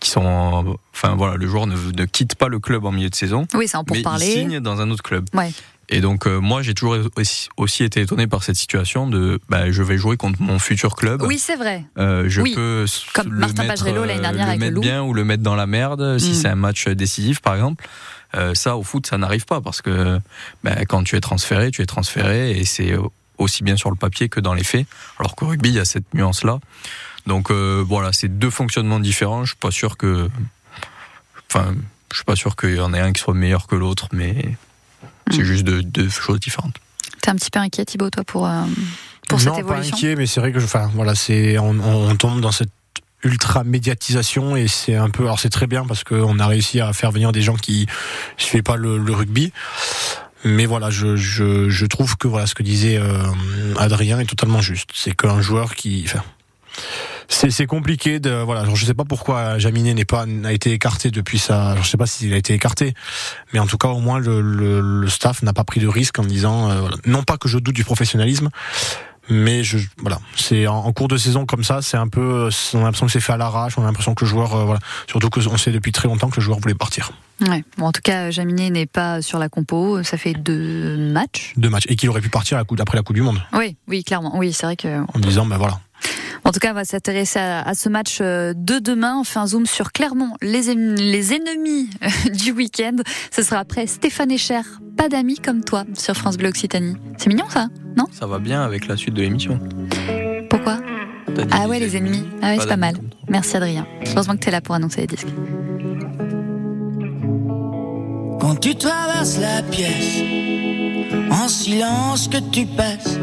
qui 0.00 0.08
sont, 0.10 0.76
enfin 0.94 1.14
voilà, 1.14 1.36
le 1.36 1.46
joueur 1.46 1.66
ne, 1.66 1.76
ne 1.76 2.04
quitte 2.06 2.34
pas 2.34 2.48
le 2.48 2.58
club 2.58 2.84
en 2.86 2.90
milieu 2.92 3.10
de 3.10 3.14
saison, 3.14 3.46
Oui, 3.54 3.68
c'est 3.68 3.76
en 3.76 3.84
mais 3.90 4.00
il 4.00 4.18
signe 4.20 4.60
dans 4.60 4.80
un 4.80 4.90
autre 4.90 5.02
club. 5.02 5.26
Ouais. 5.34 5.52
Et 5.92 6.00
donc 6.00 6.26
euh, 6.28 6.38
moi, 6.38 6.62
j'ai 6.62 6.72
toujours 6.72 6.96
aussi, 7.16 7.48
aussi 7.56 7.82
été 7.82 8.00
étonné 8.00 8.28
par 8.28 8.44
cette 8.44 8.54
situation 8.56 9.08
de, 9.08 9.40
bah, 9.48 9.70
je 9.72 9.82
vais 9.82 9.98
jouer 9.98 10.16
contre 10.16 10.40
mon 10.40 10.60
futur 10.60 10.94
club. 10.94 11.22
Oui, 11.22 11.36
c'est 11.38 11.56
vrai. 11.56 11.84
Euh, 11.98 12.24
je 12.28 12.40
Oui. 12.42 12.54
peux 12.54 12.84
Comme 13.12 13.32
le 13.32 13.40
Martin 13.40 13.64
mettre, 13.64 13.74
Pagerello 13.82 14.04
l'année 14.04 14.20
euh, 14.20 14.22
dernière 14.22 14.46
le 14.46 14.50
avec 14.50 14.60
le 14.60 14.66
mettre 14.66 14.74
Loup. 14.76 14.80
bien 14.82 15.02
ou 15.02 15.12
le 15.12 15.24
mettre 15.24 15.42
dans 15.42 15.56
la 15.56 15.66
merde 15.66 16.18
si 16.18 16.30
Mm. 16.30 16.34
c'est 16.34 16.48
un 16.48 16.54
match 16.54 16.86
décisif 16.88 17.40
par 17.40 17.54
exemple. 17.56 17.84
Euh, 18.36 18.54
ça 18.54 18.76
au 18.76 18.84
foot 18.84 19.06
ça 19.08 19.18
n'arrive 19.18 19.44
pas 19.46 19.60
parce 19.60 19.82
que 19.82 20.20
bah, 20.62 20.84
quand 20.86 21.02
tu 21.02 21.16
es 21.16 21.20
transféré 21.20 21.72
tu 21.72 21.82
es 21.82 21.86
transféré 21.86 22.52
et 22.56 22.64
c'est 22.64 22.94
aussi 23.38 23.64
bien 23.64 23.76
sur 23.76 23.90
le 23.90 23.96
papier 23.96 24.28
que 24.28 24.38
dans 24.38 24.54
les 24.54 24.62
faits. 24.62 24.86
Alors 25.18 25.34
qu'au 25.34 25.48
rugby 25.48 25.70
il 25.70 25.74
y 25.74 25.80
a 25.80 25.84
cette 25.84 26.14
nuance 26.14 26.44
là. 26.44 26.60
Donc 27.26 27.50
voilà 27.50 28.12
c'est 28.12 28.28
deux 28.38 28.50
fonctionnements 28.50 29.00
différents. 29.00 29.42
Je 29.44 29.50
suis 29.50 29.58
pas 29.58 29.72
sûr 29.72 29.96
que, 29.96 30.28
enfin 31.50 31.74
je 32.12 32.16
suis 32.18 32.24
pas 32.24 32.36
sûr 32.36 32.54
qu'il 32.54 32.76
y 32.76 32.80
en 32.80 32.94
ait 32.94 33.00
un 33.00 33.12
qui 33.12 33.20
soit 33.20 33.34
meilleur 33.34 33.66
que 33.66 33.74
l'autre 33.74 34.08
mais 34.12 34.56
c'est 35.30 35.42
Mm. 35.42 35.44
juste 35.44 35.64
deux, 35.64 35.82
deux 35.82 36.08
choses 36.08 36.40
différentes. 36.40 36.74
T'es 37.22 37.30
un 37.30 37.36
petit 37.36 37.50
peu 37.50 37.58
inquiet, 37.60 37.84
Thibaut, 37.84 38.10
toi, 38.10 38.24
pour, 38.24 38.46
euh, 38.46 38.62
pour 39.28 39.38
non, 39.38 39.44
cette 39.44 39.52
pas 39.52 39.58
évolution 39.60 39.96
inquiet, 39.96 40.16
mais 40.16 40.26
c'est 40.26 40.40
vrai 40.40 40.52
que, 40.52 40.58
enfin, 40.58 40.90
voilà, 40.94 41.14
c'est, 41.14 41.58
on, 41.58 41.70
on- 41.70 42.10
on 42.10 42.16
tombe 42.16 42.40
dans 42.40 42.52
cette 42.52 42.70
ultra 43.22 43.64
médiatisation 43.64 44.56
et 44.56 44.66
c'est 44.68 44.94
un 44.96 45.10
peu, 45.10 45.24
alors 45.24 45.38
c'est 45.38 45.50
très 45.50 45.66
bien 45.66 45.84
parce 45.84 46.04
qu'on 46.04 46.38
a 46.38 46.46
réussi 46.46 46.80
à 46.80 46.92
faire 46.94 47.10
venir 47.12 47.32
des 47.32 47.42
gens 47.42 47.56
qui 47.56 47.86
suivaient 48.38 48.62
pas 48.62 48.76
le, 48.76 48.96
le 48.96 49.12
rugby. 49.12 49.52
Mais 50.44 50.64
voilà, 50.64 50.88
je, 50.88 51.16
je, 51.16 51.68
je 51.68 51.84
trouve 51.86 52.16
que 52.16 52.26
voilà 52.26 52.46
ce 52.46 52.54
que 52.54 52.62
disait 52.62 52.96
euh, 52.96 53.22
Adrien 53.76 54.18
est 54.20 54.24
totalement 54.24 54.62
juste. 54.62 54.88
C'est 54.94 55.14
qu'un 55.14 55.42
joueur 55.42 55.74
qui, 55.74 56.02
enfin, 56.06 56.22
c'est 57.32 57.50
c'est 57.50 57.66
compliqué 57.66 58.18
de 58.20 58.30
voilà. 58.42 58.64
genre, 58.64 58.74
je 58.76 58.84
sais 58.84 58.92
pas 58.92 59.04
pourquoi 59.04 59.58
Jaminet 59.58 59.94
n'est 59.94 60.04
pas 60.04 60.26
n'a 60.26 60.52
été 60.52 60.72
écarté 60.72 61.10
depuis 61.10 61.38
ça. 61.38 61.76
Je 61.80 61.88
sais 61.88 61.96
pas 61.96 62.06
s'il 62.06 62.34
a 62.34 62.36
été 62.36 62.52
écarté, 62.52 62.92
mais 63.52 63.60
en 63.60 63.66
tout 63.66 63.78
cas 63.78 63.88
au 63.88 64.00
moins 64.00 64.18
le, 64.18 64.40
le, 64.42 64.80
le 64.80 65.08
staff 65.08 65.42
n'a 65.42 65.52
pas 65.52 65.64
pris 65.64 65.80
de 65.80 65.86
risque 65.88 66.18
en 66.18 66.24
disant 66.24 66.70
euh, 66.70 66.80
voilà. 66.80 66.96
non 67.06 67.22
pas 67.22 67.38
que 67.38 67.48
je 67.48 67.58
doute 67.58 67.74
du 67.74 67.84
professionnalisme, 67.84 68.50
mais 69.30 69.62
je 69.62 69.78
voilà 69.98 70.18
c'est 70.36 70.66
en, 70.66 70.78
en 70.78 70.92
cours 70.92 71.06
de 71.08 71.16
saison 71.16 71.46
comme 71.46 71.62
ça 71.62 71.82
c'est 71.82 71.96
un 71.96 72.08
peu 72.08 72.48
on 72.74 72.80
a 72.80 72.82
l'impression 72.82 73.06
que 73.06 73.12
c'est 73.12 73.20
fait 73.20 73.32
à 73.32 73.36
l'arrache 73.36 73.78
on 73.78 73.82
a 73.82 73.86
l'impression 73.86 74.14
que 74.14 74.24
le 74.24 74.28
joueur 74.30 74.54
euh, 74.56 74.64
voilà 74.64 74.80
surtout 75.08 75.30
que 75.30 75.40
on 75.48 75.56
sait 75.56 75.70
depuis 75.70 75.92
très 75.92 76.08
longtemps 76.08 76.30
que 76.30 76.36
le 76.36 76.42
joueur 76.42 76.58
voulait 76.58 76.74
partir 76.74 77.12
Ouais. 77.48 77.64
Bon, 77.78 77.86
en 77.86 77.92
tout 77.92 78.02
cas, 78.02 78.30
Jaminet 78.30 78.68
n'est 78.68 78.84
pas 78.84 79.22
sur 79.22 79.38
la 79.38 79.48
compo. 79.48 80.02
Ça 80.02 80.18
fait 80.18 80.34
deux 80.34 80.98
matchs. 80.98 81.54
deux 81.56 81.70
matchs 81.70 81.84
et 81.88 81.96
qu'il 81.96 82.10
aurait 82.10 82.20
pu 82.20 82.28
partir 82.28 82.58
à 82.58 82.64
coup, 82.64 82.76
après 82.78 82.98
la 82.98 83.02
Coupe 83.02 83.16
du 83.16 83.22
Monde 83.22 83.40
Oui, 83.54 83.76
oui, 83.88 84.04
clairement. 84.04 84.36
Oui, 84.36 84.52
c'est 84.52 84.66
vrai 84.66 84.76
que. 84.76 85.00
en 85.14 85.18
disant 85.18 85.46
ben 85.46 85.56
voilà 85.56 85.80
En 86.50 86.52
tout 86.52 86.58
cas, 86.58 86.72
on 86.72 86.74
va 86.74 86.84
s'intéresser 86.84 87.38
à, 87.38 87.62
à 87.62 87.74
ce 87.74 87.88
match 87.88 88.18
euh, 88.20 88.54
de 88.56 88.80
demain. 88.80 89.18
On 89.20 89.22
fait 89.22 89.38
un 89.38 89.46
zoom 89.46 89.66
sur 89.66 89.92
Clermont, 89.92 90.32
les, 90.42 90.74
les 90.74 91.32
ennemis 91.32 91.88
euh, 92.02 92.30
du 92.32 92.50
week-end. 92.50 92.96
Ce 93.30 93.44
sera 93.44 93.60
après 93.60 93.86
Stéphane 93.86 94.32
Echer, 94.32 94.62
pas 94.96 95.08
d'amis 95.08 95.38
comme 95.38 95.62
toi, 95.62 95.84
sur 95.96 96.16
France 96.16 96.36
Bleu 96.38 96.48
Occitanie. 96.48 96.96
C'est 97.18 97.28
mignon 97.28 97.44
ça, 97.48 97.68
non? 97.96 98.06
Ça 98.10 98.26
va 98.26 98.40
bien 98.40 98.62
avec 98.62 98.88
la 98.88 98.96
suite 98.96 99.14
de 99.14 99.22
l'émission. 99.22 99.60
Pourquoi? 100.50 100.78
Ah 101.52 101.68
ouais, 101.68 101.78
les 101.78 101.96
ennemis. 101.96 102.24
Ah 102.42 102.48
ouais, 102.48 102.56
c'est 102.58 102.66
pas 102.66 102.76
mal. 102.76 102.96
Merci 103.28 103.56
Adrien. 103.56 103.86
Heureusement 104.08 104.34
que 104.34 104.40
t'es 104.40 104.50
là 104.50 104.60
pour 104.60 104.74
annoncer 104.74 105.02
les 105.02 105.06
disques. 105.06 105.28
Quand 108.40 108.56
tu 108.56 108.74
traverses 108.74 109.38
la 109.38 109.62
pièce, 109.62 110.24
en 111.30 111.46
silence 111.46 112.26
que 112.26 112.38
tu 112.50 112.66
passes 112.66 113.20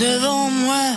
devant 0.00 0.50
moi, 0.50 0.96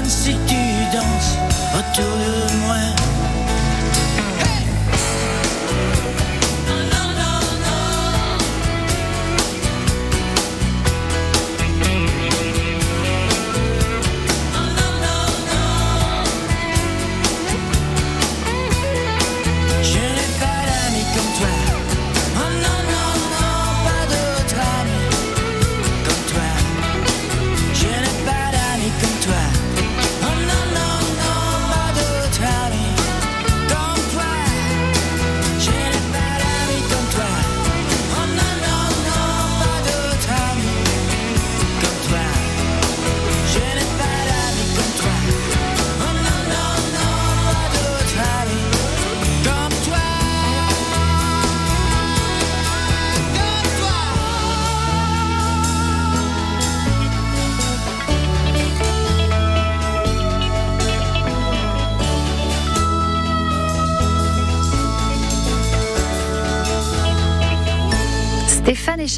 J'abandonne 0.00 0.10
si 0.10 0.32
tu 0.46 0.96
danses 0.96 1.49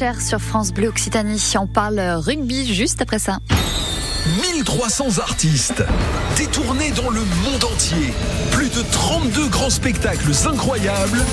Sur 0.03 0.41
France 0.41 0.73
Bleu 0.73 0.89
Occitanie. 0.89 1.41
On 1.57 1.65
parle 1.65 1.97
rugby 1.97 2.73
juste 2.73 3.01
après 3.01 3.19
ça. 3.19 3.39
1300 4.41 5.19
artistes, 5.19 5.81
détournés 6.35 6.91
dans 6.91 7.09
le 7.09 7.21
monde 7.21 7.63
entier, 7.63 8.13
plus 8.51 8.67
de 8.67 8.81
32 8.91 9.47
grands 9.47 9.69
spectacles 9.69 10.31
incroyables. 10.45 11.23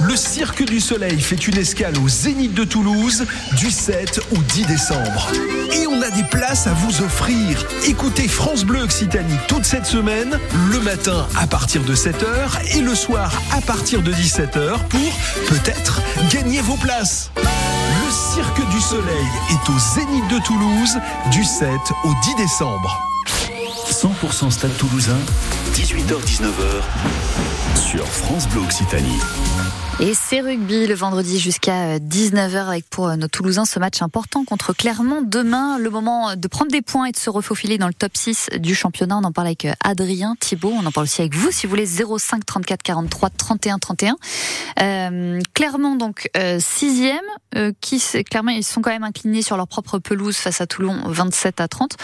Le 0.00 0.14
Cirque 0.14 0.64
du 0.64 0.78
Soleil 0.78 1.20
fait 1.20 1.48
une 1.48 1.58
escale 1.58 1.98
au 1.98 2.08
Zénith 2.08 2.54
de 2.54 2.62
Toulouse 2.62 3.24
du 3.56 3.72
7 3.72 4.20
au 4.30 4.36
10 4.36 4.66
décembre. 4.66 5.28
Et 5.72 5.88
on 5.88 6.00
a 6.00 6.10
des 6.10 6.24
places 6.24 6.68
à 6.68 6.74
vous 6.74 7.02
offrir. 7.02 7.66
Écoutez 7.88 8.28
France 8.28 8.64
Bleu 8.64 8.82
Occitanie 8.82 9.36
toute 9.48 9.64
cette 9.64 9.86
semaine, 9.86 10.38
le 10.70 10.78
matin 10.78 11.26
à 11.36 11.48
partir 11.48 11.82
de 11.82 11.96
7h 11.96 12.76
et 12.76 12.82
le 12.82 12.94
soir 12.94 13.32
à 13.52 13.60
partir 13.60 14.00
de 14.00 14.12
17h 14.12 14.78
pour 14.88 15.12
peut-être 15.48 16.00
gagner 16.30 16.60
vos 16.60 16.76
places. 16.76 17.32
Cirque 18.12 18.68
du 18.68 18.78
Soleil 18.78 19.26
est 19.48 19.70
au 19.70 19.78
Zénith 19.78 20.28
de 20.28 20.38
Toulouse 20.44 20.98
du 21.30 21.42
7 21.44 21.70
au 22.04 22.12
10 22.22 22.34
décembre. 22.36 23.00
100% 23.90 24.50
Stade 24.50 24.76
Toulousain, 24.76 25.16
18h-19h 25.72 26.82
sur 27.74 28.06
France 28.06 28.46
Bleu 28.48 28.60
Occitanie. 28.60 29.18
Et 30.00 30.14
c'est 30.14 30.40
rugby 30.40 30.86
le 30.86 30.94
vendredi 30.94 31.38
jusqu'à 31.38 31.98
19h 31.98 32.66
avec 32.66 32.88
pour 32.88 33.16
nos 33.16 33.28
Toulousains 33.28 33.64
ce 33.64 33.78
match 33.78 34.02
important 34.02 34.44
contre 34.44 34.72
Clermont. 34.72 35.22
Demain, 35.22 35.78
le 35.78 35.90
moment 35.90 36.34
de 36.34 36.48
prendre 36.48 36.72
des 36.72 36.82
points 36.82 37.06
et 37.06 37.12
de 37.12 37.16
se 37.16 37.30
refaufiler 37.30 37.78
dans 37.78 37.86
le 37.86 37.94
top 37.94 38.16
6 38.16 38.50
du 38.58 38.74
championnat. 38.74 39.18
On 39.18 39.24
en 39.24 39.32
parle 39.32 39.48
avec 39.48 39.68
Adrien 39.84 40.34
Thibault. 40.40 40.72
On 40.74 40.84
en 40.86 40.90
parle 40.90 41.04
aussi 41.04 41.20
avec 41.20 41.34
vous 41.34 41.52
si 41.52 41.66
vous 41.66 41.70
voulez 41.70 41.86
05 41.86 42.44
34 42.44 42.82
43 42.82 43.30
31 43.30 43.78
31. 43.78 44.16
Euh, 44.80 45.40
Clermont 45.54 45.94
donc 45.94 46.28
euh, 46.36 46.58
sixième. 46.58 47.20
Euh, 47.54 47.72
qui 47.82 48.02
clairement 48.30 48.52
ils 48.52 48.64
sont 48.64 48.80
quand 48.80 48.90
même 48.90 49.04
inclinés 49.04 49.42
sur 49.42 49.58
leur 49.58 49.68
propre 49.68 49.98
pelouse 49.98 50.36
face 50.36 50.62
à 50.62 50.66
Toulon 50.66 51.02
27 51.04 51.60
à 51.60 51.68
30. 51.68 51.96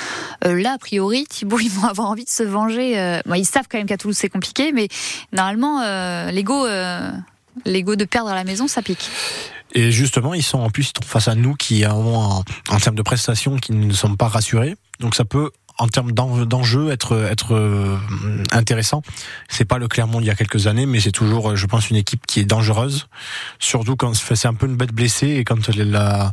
Euh, 0.45 0.61
là 0.61 0.73
a 0.75 0.79
priori 0.79 1.25
Thibault 1.27 1.59
ils 1.63 1.71
vont 1.71 1.89
avoir 1.89 2.11
envie 2.11 2.25
de 2.25 2.31
se 2.31 2.43
venger. 2.43 2.99
Euh, 2.99 3.21
bon, 3.25 3.35
ils 3.35 3.47
savent 3.47 3.67
quand 3.71 3.79
même 3.79 3.87
qu'à 3.87 3.97
Toulouse 3.97 4.17
c'est 4.17 4.29
compliqué, 4.29 4.73
mais 4.73 4.89
normalement 5.33 5.81
euh, 5.81 6.31
l'ego 6.31 6.67
l'ego 7.65 7.97
de 7.97 8.05
perdre 8.05 8.31
à 8.31 8.35
la 8.35 8.45
maison, 8.45 8.69
ça 8.69 8.83
pique. 8.83 9.11
Et 9.75 9.91
justement, 9.91 10.35
ils 10.35 10.43
sont 10.43 10.59
en 10.59 10.71
plus 10.71 10.93
face 11.05 11.29
à 11.29 11.35
nous 11.35 11.55
qui 11.55 11.85
avons 11.85 12.43
en, 12.71 12.79
termes 12.81 12.97
de 12.97 13.03
prestations 13.03 13.57
qui 13.57 13.73
ne 13.73 13.93
sommes 13.93 14.17
pas 14.17 14.29
rassurés. 14.29 14.77
Donc 15.01 15.15
ça 15.15 15.25
peut 15.25 15.51
en 15.79 15.89
termes 15.89 16.13
d'enjeu 16.13 16.91
être 16.91 17.17
être 17.31 17.55
euh, 17.55 17.97
intéressant. 18.53 19.03
C'est 19.49 19.65
pas 19.65 19.79
le 19.79 19.89
Clermont 19.89 20.21
il 20.21 20.27
y 20.27 20.31
a 20.31 20.35
quelques 20.35 20.67
années, 20.67 20.87
mais 20.87 21.01
c'est 21.01 21.13
toujours, 21.13 21.57
je 21.57 21.67
pense, 21.67 21.91
une 21.91 21.97
équipe 21.97 22.27
qui 22.27 22.41
est 22.41 22.45
dangereuse. 22.45 23.07
Surtout 23.59 23.97
quand 23.97 24.15
c'est 24.15 24.49
un 24.49 24.55
peu 24.55 24.67
une 24.67 24.77
bête 24.77 24.93
blessée 24.93 25.29
et 25.29 25.45
quand 25.45 25.69
elle 25.69 25.91
là, 25.91 26.33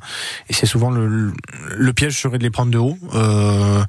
et 0.49 0.53
c'est 0.53 0.65
souvent 0.65 0.89
le, 0.89 1.31
le 1.69 1.93
piège 1.93 2.19
serait 2.19 2.37
de 2.37 2.43
les 2.43 2.49
prendre 2.49 2.71
de 2.71 2.77
haut. 2.77 2.97
Euh, 3.13 3.83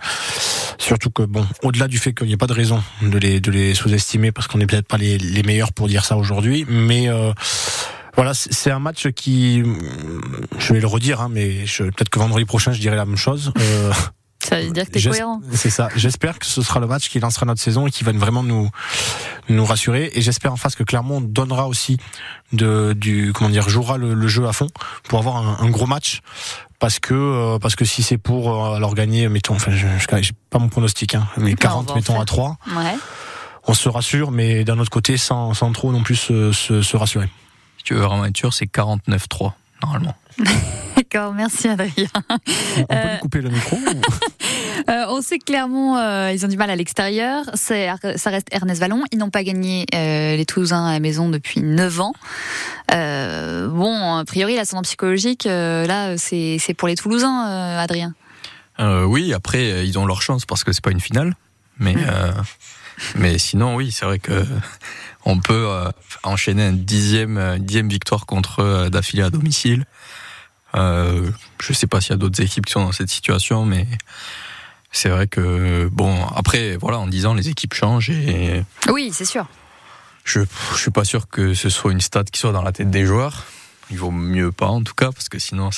surtout 0.78 1.10
que 1.10 1.22
bon, 1.22 1.46
au-delà 1.62 1.88
du 1.88 1.98
fait 1.98 2.12
qu'il 2.12 2.26
n'y 2.26 2.34
a 2.34 2.38
pas 2.38 2.46
de 2.46 2.52
raison 2.52 2.82
de 3.02 3.18
les 3.18 3.40
de 3.40 3.50
les 3.50 3.74
sous-estimer 3.74 4.32
parce 4.32 4.46
qu'on 4.46 4.58
n'est 4.58 4.66
peut-être 4.66 4.88
pas 4.88 4.98
les, 4.98 5.18
les 5.18 5.42
meilleurs 5.42 5.72
pour 5.72 5.88
dire 5.88 6.04
ça 6.04 6.16
aujourd'hui, 6.16 6.66
mais 6.68 7.08
euh, 7.08 7.32
voilà, 8.16 8.32
c'est 8.32 8.70
un 8.70 8.78
match 8.78 9.08
qui, 9.08 9.62
je 10.58 10.72
vais 10.72 10.80
le 10.80 10.86
redire, 10.86 11.20
hein, 11.20 11.28
mais 11.30 11.64
peut-être 11.78 12.08
que 12.08 12.18
vendredi 12.18 12.46
prochain 12.46 12.72
je 12.72 12.80
dirai 12.80 12.96
la 12.96 13.04
même 13.04 13.16
chose. 13.16 13.52
Euh, 13.58 13.92
ça 14.48 14.60
veut 14.60 14.70
dire 14.70 14.86
que 14.86 14.90
t'es 14.92 15.02
cohérent. 15.02 15.40
C'est 15.52 15.70
ça. 15.70 15.88
J'espère 15.96 16.38
que 16.38 16.46
ce 16.46 16.62
sera 16.62 16.80
le 16.80 16.86
match 16.86 17.08
qui 17.08 17.20
lancera 17.20 17.46
notre 17.46 17.60
saison 17.60 17.86
et 17.86 17.90
qui 17.90 18.04
va 18.04 18.12
vraiment 18.12 18.42
nous 18.42 18.70
nous 19.48 19.64
rassurer. 19.64 20.10
Et 20.14 20.22
j'espère 20.22 20.52
en 20.52 20.56
face 20.56 20.74
que 20.74 20.82
Clermont 20.82 21.20
donnera 21.20 21.68
aussi 21.68 21.98
de 22.52 22.92
du 22.96 23.32
comment 23.34 23.50
dire 23.50 23.68
jouera 23.68 23.96
le, 23.98 24.14
le 24.14 24.28
jeu 24.28 24.46
à 24.46 24.52
fond 24.52 24.68
pour 25.08 25.18
avoir 25.18 25.36
un, 25.36 25.58
un 25.66 25.70
gros 25.70 25.86
match. 25.86 26.20
Parce 26.78 26.98
que 26.98 27.14
euh, 27.14 27.58
parce 27.58 27.74
que 27.74 27.84
si 27.84 28.02
c'est 28.02 28.18
pour 28.18 28.50
euh, 28.66 28.74
alors 28.76 28.94
gagner, 28.94 29.28
mettons, 29.28 29.54
enfin, 29.54 29.72
je 29.72 29.86
j'ai 30.20 30.32
pas 30.50 30.58
mon 30.58 30.68
pronostic, 30.68 31.14
hein, 31.14 31.26
mais 31.38 31.54
40 31.54 31.94
mettons 31.94 32.20
à 32.20 32.24
3 32.26 32.58
Ouais. 32.76 32.94
on 33.66 33.72
se 33.74 33.88
rassure, 33.88 34.30
mais 34.30 34.62
d'un 34.64 34.78
autre 34.78 34.90
côté, 34.90 35.16
sans, 35.16 35.54
sans 35.54 35.72
trop 35.72 35.90
non 35.90 36.02
plus 36.02 36.16
se, 36.16 36.52
se, 36.52 36.82
se 36.82 36.96
rassurer. 36.96 37.28
Si 37.78 37.84
tu 37.84 37.94
veux 37.94 38.00
vraiment 38.02 38.26
être 38.26 38.36
sûr, 38.36 38.52
c'est 38.52 38.66
49-3, 38.66 39.52
normalement. 39.82 40.14
D'accord, 40.96 41.32
merci 41.34 41.68
Adrien. 41.68 42.06
On 42.28 42.84
peut 42.86 42.94
lui 43.12 43.18
couper 43.20 43.40
le 43.42 43.50
micro 43.50 43.76
ou- 43.76 43.80
Euh, 44.88 45.06
on 45.08 45.20
sait 45.20 45.38
que 45.38 45.44
Clermont, 45.46 45.96
euh, 45.96 46.30
ils 46.32 46.44
ont 46.44 46.48
du 46.48 46.56
mal 46.56 46.70
à 46.70 46.76
l'extérieur. 46.76 47.44
C'est- 47.54 47.88
Ça 48.16 48.30
reste 48.30 48.46
Ernest 48.52 48.78
Vallon. 48.80 49.02
Ils 49.10 49.18
n'ont 49.18 49.30
pas 49.30 49.42
gagné 49.42 49.84
euh, 49.94 50.36
les 50.36 50.44
Toulousains 50.46 50.86
à 50.86 50.92
la 50.92 51.00
maison 51.00 51.28
depuis 51.28 51.60
9 51.60 52.00
ans. 52.00 52.12
Euh, 52.92 53.68
bon, 53.68 54.16
a 54.16 54.24
priori, 54.24 54.54
l'ascendant 54.54 54.82
psychologique, 54.82 55.46
euh, 55.46 55.86
là, 55.86 56.16
c'est 56.18 56.58
c'est 56.60 56.74
pour 56.74 56.86
les 56.88 56.94
Toulousains, 56.94 57.48
euh, 57.48 57.78
Adrien. 57.80 58.14
Euh, 58.78 59.04
oui, 59.04 59.32
après, 59.34 59.86
ils 59.86 59.98
ont 59.98 60.06
leur 60.06 60.22
chance 60.22 60.44
parce 60.46 60.62
que 60.62 60.72
c'est 60.72 60.84
pas 60.84 60.90
une 60.92 61.00
finale. 61.00 61.34
Mais, 61.78 61.96
euh, 61.98 62.30
mais 63.16 63.38
sinon, 63.38 63.74
oui, 63.74 63.90
c'est 63.90 64.04
vrai 64.04 64.18
que 64.18 64.44
on 65.26 65.40
peut 65.40 65.66
euh, 65.68 65.90
enchaîner 66.22 66.64
un 66.64 66.72
dixième, 66.72 67.36
euh, 67.36 67.58
dixième 67.58 67.88
victoire 67.88 68.24
contre 68.26 68.60
euh, 68.60 68.88
d'affilée 68.88 69.22
à 69.24 69.30
domicile. 69.30 69.84
Euh, 70.74 71.30
je 71.60 71.72
sais 71.72 71.86
pas 71.86 72.00
s'il 72.00 72.10
y 72.10 72.14
a 72.14 72.16
d'autres 72.16 72.40
équipes 72.40 72.64
qui 72.66 72.72
sont 72.72 72.84
dans 72.84 72.92
cette 72.92 73.10
situation, 73.10 73.64
mais 73.66 73.86
c'est 74.92 75.08
vrai 75.08 75.26
que 75.26 75.88
bon, 75.92 76.24
après, 76.34 76.76
voilà, 76.76 76.98
en 76.98 77.06
10 77.08 77.26
ans, 77.26 77.34
les 77.34 77.48
équipes 77.48 77.74
changent 77.74 78.10
et 78.10 78.64
Oui, 78.88 79.10
c'est 79.12 79.24
sûr. 79.24 79.46
je, 80.24 80.40
je 80.72 80.78
suis 80.78 80.90
pas 80.90 81.04
sûr 81.04 81.28
que 81.28 81.54
ce 81.54 81.68
soit 81.70 81.92
une 81.92 82.00
stat 82.00 82.24
qui 82.24 82.40
soit 82.40 82.52
dans 82.52 82.62
la 82.62 82.72
tête 82.72 82.90
des 82.90 83.04
joueurs. 83.04 83.44
Il 83.90 83.98
vaut 83.98 84.10
mieux 84.10 84.50
pas 84.52 84.66
en 84.66 84.82
tout 84.82 84.94
cas 84.94 85.12
parce 85.12 85.28
que 85.28 85.38
sinon 85.38 85.70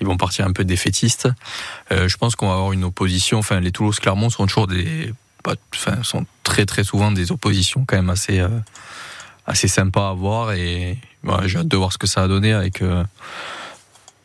ils 0.00 0.06
vont 0.06 0.16
partir 0.16 0.46
un 0.46 0.52
peu 0.52 0.64
défaitistes. 0.64 1.28
Euh, 1.90 2.08
je 2.08 2.16
pense 2.16 2.36
qu'on 2.36 2.48
va 2.48 2.54
avoir 2.54 2.72
une 2.72 2.84
opposition. 2.84 3.38
Enfin, 3.38 3.60
les 3.60 3.72
Toulouse 3.72 3.98
Clermont 3.98 4.30
sont 4.30 4.46
toujours 4.46 4.68
des, 4.68 5.12
enfin, 5.46 6.02
sont 6.02 6.26
très 6.42 6.66
très 6.66 6.84
souvent 6.84 7.12
des 7.12 7.32
oppositions 7.32 7.84
quand 7.86 7.96
même 7.96 8.10
assez 8.10 8.40
euh, 8.40 8.48
assez 9.46 9.68
sympas 9.68 10.10
à 10.10 10.12
voir 10.12 10.52
et 10.52 10.98
j'ai 11.46 11.58
hâte 11.58 11.68
de 11.68 11.76
voir 11.76 11.92
ce 11.92 11.98
que 11.98 12.06
ça 12.06 12.22
a 12.22 12.28
donné 12.28 12.52
avec 12.52 12.82
euh, 12.82 13.02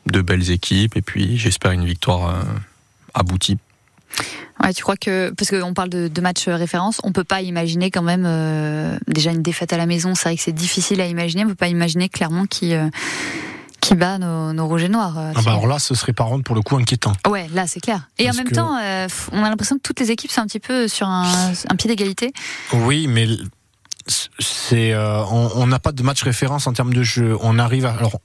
de 0.05 0.22
belles 0.22 0.51
équipes 0.51 0.97
et 0.97 1.01
puis 1.01 1.38
j'espère 1.38 1.72
une 1.72 1.86
victoire 1.86 2.30
euh, 2.30 2.43
aboutie. 3.14 3.57
Tu 4.76 4.82
crois 4.82 4.95
que 4.95 5.32
parce 5.32 5.49
qu'on 5.49 5.74
parle 5.74 5.89
de, 5.89 6.07
de 6.07 6.22
match 6.22 6.47
référence, 6.47 7.01
on 7.03 7.11
peut 7.11 7.26
pas 7.26 7.41
imaginer 7.41 7.91
quand 7.91 8.01
même 8.01 8.24
euh, 8.26 8.97
déjà 9.07 9.32
une 9.32 9.41
défaite 9.41 9.74
à 9.74 9.78
la 9.78 9.86
maison. 9.86 10.16
C'est 10.16 10.30
vrai 10.30 10.36
que 10.38 10.41
c'est 10.41 10.53
difficile 10.53 11.01
à 11.01 11.05
imaginer. 11.05 11.43
On 11.43 11.49
peut 11.49 11.55
pas 11.55 11.68
imaginer 11.68 12.07
Clermont 12.07 12.45
qui 12.45 12.74
euh, 12.74 12.88
qui 13.84 13.95
bat 13.95 14.17
nos, 14.17 14.53
nos 14.53 14.67
rouges 14.67 14.84
et 14.84 14.89
noirs. 14.89 15.17
euh, 15.17 15.31
Ah 15.36 15.41
bah 15.43 15.51
alors 15.51 15.67
là, 15.67 15.77
ce 15.77 15.93
serait 15.93 16.13
par 16.13 16.27
contre 16.27 16.43
pour 16.43 16.55
le 16.55 16.61
coup 16.61 16.77
inquiétant. 16.77 17.11
Ouais, 17.27 17.47
là 17.53 17.67
c'est 17.67 17.79
clair. 17.81 18.09
Et 18.17 18.25
Parce 18.25 18.38
en 18.38 18.39
même 18.39 18.49
que- 18.49 18.55
temps, 18.55 18.77
euh, 18.81 19.07
on 19.34 19.43
a 19.43 19.49
l'impression 19.49 19.75
que 19.75 19.81
toutes 19.81 19.99
les 19.99 20.09
équipes 20.11 20.31
sont 20.31 20.41
un 20.41 20.47
petit 20.47 20.59
peu 20.59 20.88
sur 20.88 21.07
un, 21.07 21.51
un 21.69 21.75
pied 21.75 21.89
d'égalité. 21.89 22.31
Oui, 22.73 23.07
mais 23.07 23.27
c'est 24.39 24.93
euh, 24.93 25.23
on 25.25 25.67
n'a 25.67 25.79
pas 25.79 25.91
de 25.91 26.03
match 26.03 26.23
référence 26.23 26.67
en 26.67 26.73
termes 26.73 26.93
de 26.93 27.03
jeu. 27.03 27.38
On 27.41 27.59
arrive 27.59 27.86
à 27.86 27.91
alors 27.93 28.19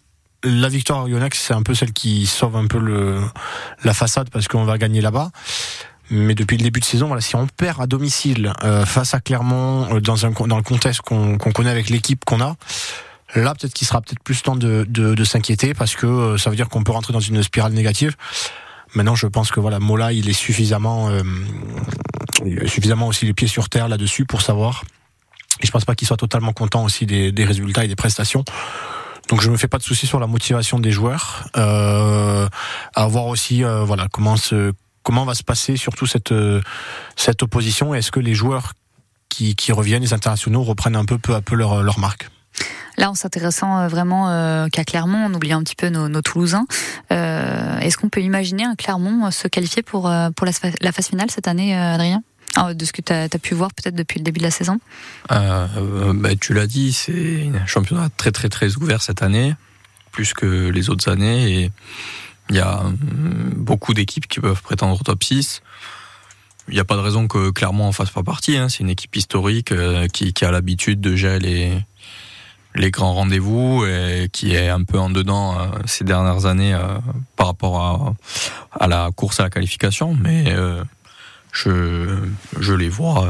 la 0.44 0.68
victoire 0.68 1.04
à 1.04 1.08
Yonex, 1.08 1.38
c'est 1.38 1.54
un 1.54 1.62
peu 1.62 1.74
celle 1.74 1.92
qui 1.92 2.26
sauve 2.26 2.56
un 2.56 2.66
peu 2.66 2.78
le 2.78 3.20
la 3.84 3.94
façade 3.94 4.30
parce 4.30 4.46
qu'on 4.48 4.64
va 4.64 4.78
gagner 4.78 5.00
là-bas. 5.00 5.30
Mais 6.10 6.34
depuis 6.34 6.56
le 6.56 6.62
début 6.62 6.80
de 6.80 6.84
saison, 6.86 7.06
voilà, 7.08 7.20
si 7.20 7.36
on 7.36 7.46
perd 7.46 7.82
à 7.82 7.86
domicile 7.86 8.52
euh, 8.64 8.86
face 8.86 9.12
à 9.14 9.20
Clermont 9.20 10.00
dans 10.00 10.24
un 10.24 10.30
dans 10.30 10.56
le 10.56 10.62
contexte 10.62 11.02
qu'on 11.02 11.36
qu'on 11.36 11.52
connaît 11.52 11.70
avec 11.70 11.90
l'équipe 11.90 12.24
qu'on 12.24 12.40
a, 12.40 12.54
là 13.34 13.54
peut-être 13.54 13.74
qu'il 13.74 13.86
sera 13.86 14.00
peut-être 14.00 14.22
plus 14.22 14.42
temps 14.42 14.56
de, 14.56 15.24
s'inquiéter 15.24 15.74
parce 15.74 15.94
que 15.94 16.06
euh, 16.06 16.38
ça 16.38 16.50
veut 16.50 16.56
dire 16.56 16.68
qu'on 16.68 16.82
peut 16.82 16.92
rentrer 16.92 17.12
dans 17.12 17.20
une 17.20 17.42
spirale 17.42 17.72
négative. 17.72 18.16
Maintenant, 18.94 19.14
je 19.14 19.26
pense 19.26 19.50
que 19.50 19.60
voilà, 19.60 19.80
Mola, 19.80 20.12
il 20.12 20.30
est 20.30 20.34
suffisamment, 20.34 21.10
euh, 21.10 21.22
suffisamment 22.66 23.06
aussi 23.06 23.26
les 23.26 23.34
pieds 23.34 23.48
sur 23.48 23.68
terre 23.68 23.88
là-dessus 23.88 24.24
pour 24.24 24.40
savoir. 24.40 24.84
Et 25.60 25.66
je 25.66 25.70
pense 25.72 25.84
pas 25.84 25.94
qu'il 25.94 26.08
soit 26.08 26.16
totalement 26.16 26.54
content 26.54 26.84
aussi 26.84 27.04
des, 27.04 27.44
résultats 27.44 27.84
et 27.84 27.88
des 27.88 27.96
prestations. 27.96 28.44
Donc 29.28 29.42
je 29.42 29.50
me 29.50 29.58
fais 29.58 29.68
pas 29.68 29.76
de 29.76 29.82
soucis 29.82 30.06
sur 30.06 30.20
la 30.20 30.26
motivation 30.26 30.78
des 30.78 30.90
joueurs. 30.90 31.48
Euh, 31.58 32.48
à 32.94 33.06
voir 33.08 33.26
aussi, 33.26 33.62
voilà, 33.62 34.08
comment 34.10 34.38
se, 34.38 34.72
comment 35.02 35.26
va 35.26 35.34
se 35.34 35.42
passer 35.42 35.76
surtout 35.76 36.06
cette 36.06 36.32
cette 37.14 37.42
opposition. 37.42 37.92
Est-ce 37.92 38.10
que 38.10 38.20
les 38.20 38.34
joueurs 38.34 38.72
qui, 39.28 39.54
qui 39.54 39.72
reviennent, 39.72 40.02
les 40.02 40.14
internationaux, 40.14 40.62
reprennent 40.62 40.96
un 40.96 41.04
peu 41.04 41.18
peu 41.18 41.34
à 41.34 41.42
peu 41.42 41.56
leur 41.56 41.82
leur 41.82 41.98
marque? 41.98 42.30
Là, 42.98 43.10
en 43.10 43.14
s'intéressant 43.14 43.78
euh, 43.78 43.88
vraiment 43.88 44.28
euh, 44.28 44.66
qu'à 44.66 44.84
Clermont, 44.84 45.24
en 45.26 45.32
oubliant 45.32 45.60
un 45.60 45.62
petit 45.62 45.76
peu 45.76 45.88
nos, 45.88 46.20
Toulousains, 46.20 46.66
euh, 47.12 47.78
est-ce 47.78 47.96
qu'on 47.96 48.08
peut 48.08 48.20
imaginer 48.20 48.64
un 48.64 48.74
Clermont 48.74 49.30
se 49.30 49.46
qualifier 49.46 49.82
pour 49.82 50.10
pour 50.34 50.46
la, 50.46 50.92
phase 50.92 51.06
finale 51.08 51.30
cette 51.30 51.46
année, 51.46 51.76
Adrien? 51.76 52.22
Ah, 52.56 52.74
De 52.74 52.84
ce 52.84 52.92
que 52.92 53.00
tu 53.00 53.12
as, 53.12 53.28
pu 53.28 53.54
voir 53.54 53.70
peut-être 53.72 53.94
depuis 53.94 54.18
le 54.18 54.24
début 54.24 54.38
de 54.38 54.44
la 54.44 54.50
saison? 54.50 54.80
Bah, 55.28 55.68
tu 56.40 56.54
l'as 56.54 56.66
dit, 56.66 56.92
c'est 56.92 57.50
un 57.54 57.66
championnat 57.66 58.08
très 58.16 58.32
très 58.32 58.48
très 58.48 58.76
ouvert 58.76 59.00
cette 59.00 59.22
année, 59.22 59.54
plus 60.10 60.34
que 60.34 60.68
les 60.68 60.90
autres 60.90 61.08
années, 61.08 61.62
et 61.62 61.72
il 62.50 62.56
y 62.56 62.60
a 62.60 62.80
hum, 62.80 62.96
beaucoup 63.54 63.94
d'équipes 63.94 64.26
qui 64.26 64.40
peuvent 64.40 64.62
prétendre 64.62 65.00
au 65.00 65.04
top 65.04 65.22
6. 65.22 65.62
Il 66.66 66.74
n'y 66.74 66.80
a 66.80 66.84
pas 66.84 66.96
de 66.96 67.00
raison 67.00 67.28
que 67.28 67.50
Clermont 67.50 67.86
en 67.86 67.92
fasse 67.92 68.10
pas 68.10 68.24
partie. 68.24 68.56
hein. 68.56 68.68
C'est 68.68 68.80
une 68.80 68.90
équipe 68.90 69.14
historique 69.14 69.72
qui, 70.12 70.32
qui 70.32 70.44
a 70.44 70.50
l'habitude 70.50 71.00
de 71.00 71.16
gérer 71.16 71.38
les, 71.38 71.72
les 72.74 72.90
grands 72.90 73.14
rendez-vous 73.14 73.84
et 73.84 74.28
qui 74.32 74.54
est 74.54 74.68
un 74.68 74.84
peu 74.84 74.98
en 74.98 75.10
dedans 75.10 75.58
euh, 75.58 75.66
ces 75.86 76.04
dernières 76.04 76.46
années 76.46 76.74
euh, 76.74 76.98
par 77.36 77.48
rapport 77.48 78.14
à, 78.78 78.86
la 78.86 79.10
course 79.14 79.40
à 79.40 79.44
la 79.44 79.50
qualification, 79.50 80.14
mais 80.14 80.44
euh, 80.48 80.82
je, 81.52 82.28
je 82.58 82.74
les 82.74 82.88
vois, 82.88 83.26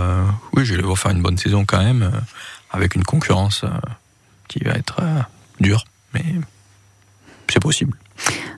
oui, 0.52 0.64
je 0.64 0.74
les 0.74 0.82
vois 0.82 0.96
faire 0.96 1.12
une 1.12 1.22
bonne 1.22 1.38
saison 1.38 1.64
quand 1.64 1.82
même, 1.82 2.10
avec 2.70 2.94
une 2.94 3.04
concurrence 3.04 3.64
qui 4.48 4.58
va 4.64 4.72
être 4.72 5.00
dure, 5.60 5.84
mais 6.12 6.24
c'est 7.48 7.62
possible. 7.62 7.96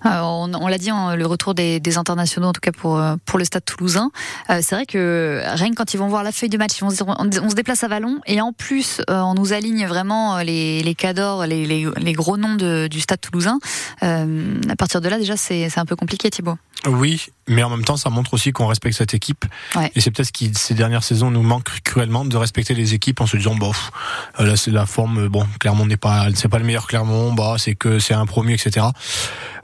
Euh, 0.06 0.20
on 0.22 0.52
on 0.54 0.68
l'a 0.68 0.78
dit, 0.78 0.90
hein, 0.90 1.14
le 1.16 1.26
retour 1.26 1.54
des, 1.54 1.80
des 1.80 1.98
internationaux, 1.98 2.48
en 2.48 2.52
tout 2.52 2.60
cas 2.60 2.72
pour, 2.72 2.98
euh, 2.98 3.16
pour 3.26 3.38
le 3.38 3.44
stade 3.44 3.64
toulousain. 3.64 4.10
Euh, 4.50 4.60
c'est 4.62 4.74
vrai 4.74 4.86
que 4.86 5.42
rien 5.54 5.70
que 5.70 5.74
quand 5.74 5.94
ils 5.94 5.98
vont 5.98 6.08
voir 6.08 6.22
la 6.22 6.32
feuille 6.32 6.48
de 6.48 6.58
match, 6.58 6.72
ils 6.78 6.80
vont 6.82 6.90
se 6.90 6.96
dire 6.96 7.06
on, 7.08 7.28
on 7.42 7.50
se 7.50 7.54
déplace 7.54 7.84
à 7.84 7.88
Vallon 7.88 8.20
et 8.26 8.40
en 8.40 8.52
plus 8.52 9.00
on 9.08 9.34
nous 9.34 9.52
aligne 9.52 9.86
vraiment 9.86 10.38
les, 10.38 10.82
les 10.82 10.94
cadors, 10.94 11.46
les, 11.46 11.66
les, 11.66 11.86
les 11.96 12.12
gros 12.12 12.36
noms 12.36 12.54
de- 12.56 12.88
du 12.90 13.00
stade 13.00 13.20
toulousain. 13.20 13.58
À 14.00 14.76
partir 14.76 15.00
de 15.00 15.08
là, 15.08 15.18
déjà, 15.18 15.36
c'est 15.36 15.68
c'est 15.68 15.80
un 15.80 15.86
peu 15.86 15.96
compliqué, 15.96 16.30
Thibaut. 16.30 16.56
Oui, 16.86 17.26
mais 17.46 17.62
en 17.62 17.68
même 17.68 17.84
temps, 17.84 17.98
ça 17.98 18.08
montre 18.08 18.32
aussi 18.32 18.52
qu'on 18.52 18.66
respecte 18.66 18.96
cette 18.96 19.12
équipe. 19.12 19.44
Ouais. 19.76 19.92
Et 19.94 20.00
c'est 20.00 20.10
peut-être 20.10 20.28
ce 20.28 20.32
qui, 20.32 20.50
ces 20.54 20.72
dernières 20.72 21.02
saisons, 21.04 21.30
nous 21.30 21.42
manque 21.42 21.68
cruellement 21.84 22.24
de 22.24 22.34
respecter 22.38 22.72
les 22.72 22.94
équipes 22.94 23.20
en 23.20 23.26
se 23.26 23.36
disant, 23.36 23.54
euh, 23.60 24.46
là, 24.46 24.56
c'est 24.56 24.70
la 24.70 24.86
forme, 24.86 25.28
bon, 25.28 25.46
Clermont 25.58 25.84
n'est 25.84 25.98
pas, 25.98 26.28
c'est 26.34 26.48
pas 26.48 26.58
le 26.58 26.64
meilleur 26.64 26.86
Clermont, 26.86 27.34
bah, 27.34 27.56
c'est 27.58 27.74
que 27.74 27.98
c'est 27.98 28.14
un 28.14 28.24
promu, 28.24 28.54
etc. 28.54 28.86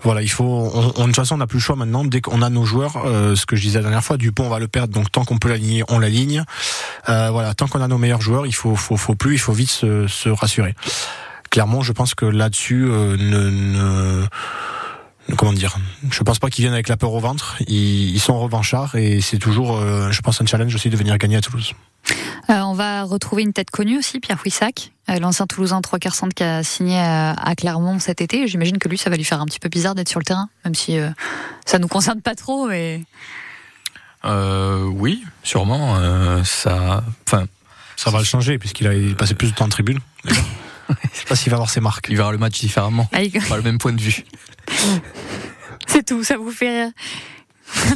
Voilà, 0.03 0.21
il 0.27 0.31
faut, 0.31 0.45
on, 0.45 0.93
on- 0.97 1.03
de 1.03 1.07
toute 1.07 1.17
façon, 1.17 1.37
on 1.37 1.39
n'a 1.39 1.47
plus 1.47 1.59
le 1.59 1.63
choix 1.63 1.77
maintenant. 1.77 2.05
Dès 2.05 2.21
qu'on 2.21 2.43
a 2.43 2.51
nos 2.51 2.65
joueurs, 2.65 2.97
euh, 3.07 3.37
ce 3.37 3.47
que 3.47 3.55
je 3.57 3.63
disais 3.63 3.79
la 3.79 3.85
dernière 3.85 4.05
fois, 4.05 4.17
Dupont, 4.17 4.45
on 4.47 4.49
va 4.51 4.59
le 4.59 4.67
perdre. 4.69 4.93
Donc, 4.93 5.11
tant 5.13 5.25
qu'on 5.25 5.39
peut 5.39 5.49
l'aligner, 5.49 5.85
on 5.89 5.99
l'aligne. 5.99 6.43
Euh, 7.09 7.31
voilà, 7.31 7.55
tant 7.55 7.69
qu'on 7.69 7.81
a 7.81 7.89
nos 7.89 7.99
meilleurs 7.99 8.21
joueurs, 8.21 8.45
il 8.47 8.53
faut, 8.55 8.75
faut, 8.75 8.97
faut 8.97 9.15
plus, 9.15 9.35
il 9.35 9.39
faut 9.39 9.53
vite 9.53 9.71
se, 9.71 10.29
rassurer. 10.29 10.75
Clermont, 11.51 11.83
je 11.83 11.93
pense 11.93 12.15
que 12.15 12.27
là-dessus, 12.27 12.87
euh, 12.89 13.17
ne, 13.17 14.27
comment 15.37 15.53
dire? 15.53 15.77
Je 16.11 16.23
pense 16.23 16.39
pas 16.39 16.51
qu'ils 16.51 16.63
viennent 16.63 16.75
avec 16.75 16.89
la 16.89 16.97
peur 16.97 17.13
au 17.13 17.21
ventre. 17.21 17.57
Ils, 17.67 18.11
ils 18.15 18.21
sont 18.21 18.39
revanchards 18.39 18.95
et 18.97 19.21
c'est 19.21 19.39
toujours, 19.39 19.77
euh, 19.77 20.11
je 20.13 20.21
pense, 20.21 20.41
un 20.41 20.47
challenge 20.47 20.75
aussi 20.75 20.89
de 20.91 20.97
venir 20.97 21.17
gagner 21.19 21.37
à 21.37 21.41
Toulouse. 21.41 21.73
Euh, 22.49 22.61
on 22.61 22.75
va 22.75 23.03
retrouver 23.03 23.43
une 23.43 23.53
tête 23.53 23.71
connue 23.71 23.99
aussi, 23.99 24.21
Pierre 24.21 24.39
Fouissac, 24.39 24.93
euh, 25.11 25.19
l'ancien 25.19 25.47
Toulousain 25.49 25.81
trois 25.81 25.99
quarts 25.99 26.15
centre 26.15 26.35
qui 26.35 26.45
a 26.45 26.63
signé 26.63 26.97
à, 26.99 27.33
à 27.33 27.55
Clermont 27.57 27.99
cet 27.99 28.21
été. 28.21 28.47
J'imagine 28.47 28.79
que 28.79 28.89
lui, 28.89 28.97
ça 28.99 29.11
va 29.11 29.17
lui 29.17 29.25
faire 29.25 29.41
un 29.41 29.47
petit 29.47 29.59
peu 29.59 29.69
bizarre 29.69 29.97
d'être 29.97 30.09
sur 30.09 30.21
le 30.21 30.25
terrain, 30.25 30.49
même 30.65 30.77
si 30.77 30.97
euh, 30.99 31.11
ça 31.65 31.81
nous 31.81 31.89
concerne 31.89 32.21
pas 32.21 32.37
trop. 32.37 32.71
Et... 32.71 33.05
Euh, 34.25 34.85
oui, 34.85 35.25
sûrement. 35.43 35.97
euh, 35.99 36.45
ça, 36.45 37.03
enfin, 37.27 37.47
Ça 37.97 38.11
va 38.11 38.19
le 38.19 38.25
changer 38.25 38.59
puisqu'il 38.59 38.87
a 38.87 39.15
passé 39.17 39.35
plus 39.35 39.51
de 39.51 39.55
temps 39.57 39.65
en 39.65 39.69
tribune. 39.69 39.99
Je 40.29 40.35
sais 41.19 41.25
pas 41.29 41.35
s'il 41.35 41.51
va 41.51 41.57
avoir 41.57 41.71
ses 41.71 41.81
marques. 41.81 42.07
il 42.09 42.17
verra 42.17 42.31
le 42.31 42.39
match 42.39 42.61
différemment, 42.61 43.09
Ah, 43.13 43.19
pas 43.49 43.57
le 43.57 43.63
même 43.63 43.79
point 43.79 43.93
de 43.93 44.01
vue. 44.01 44.25
C'est 45.87 46.05
tout, 46.05 46.25
ça 46.25 46.37
vous 46.37 46.51
fait 46.51 46.85
rire. 46.85 46.93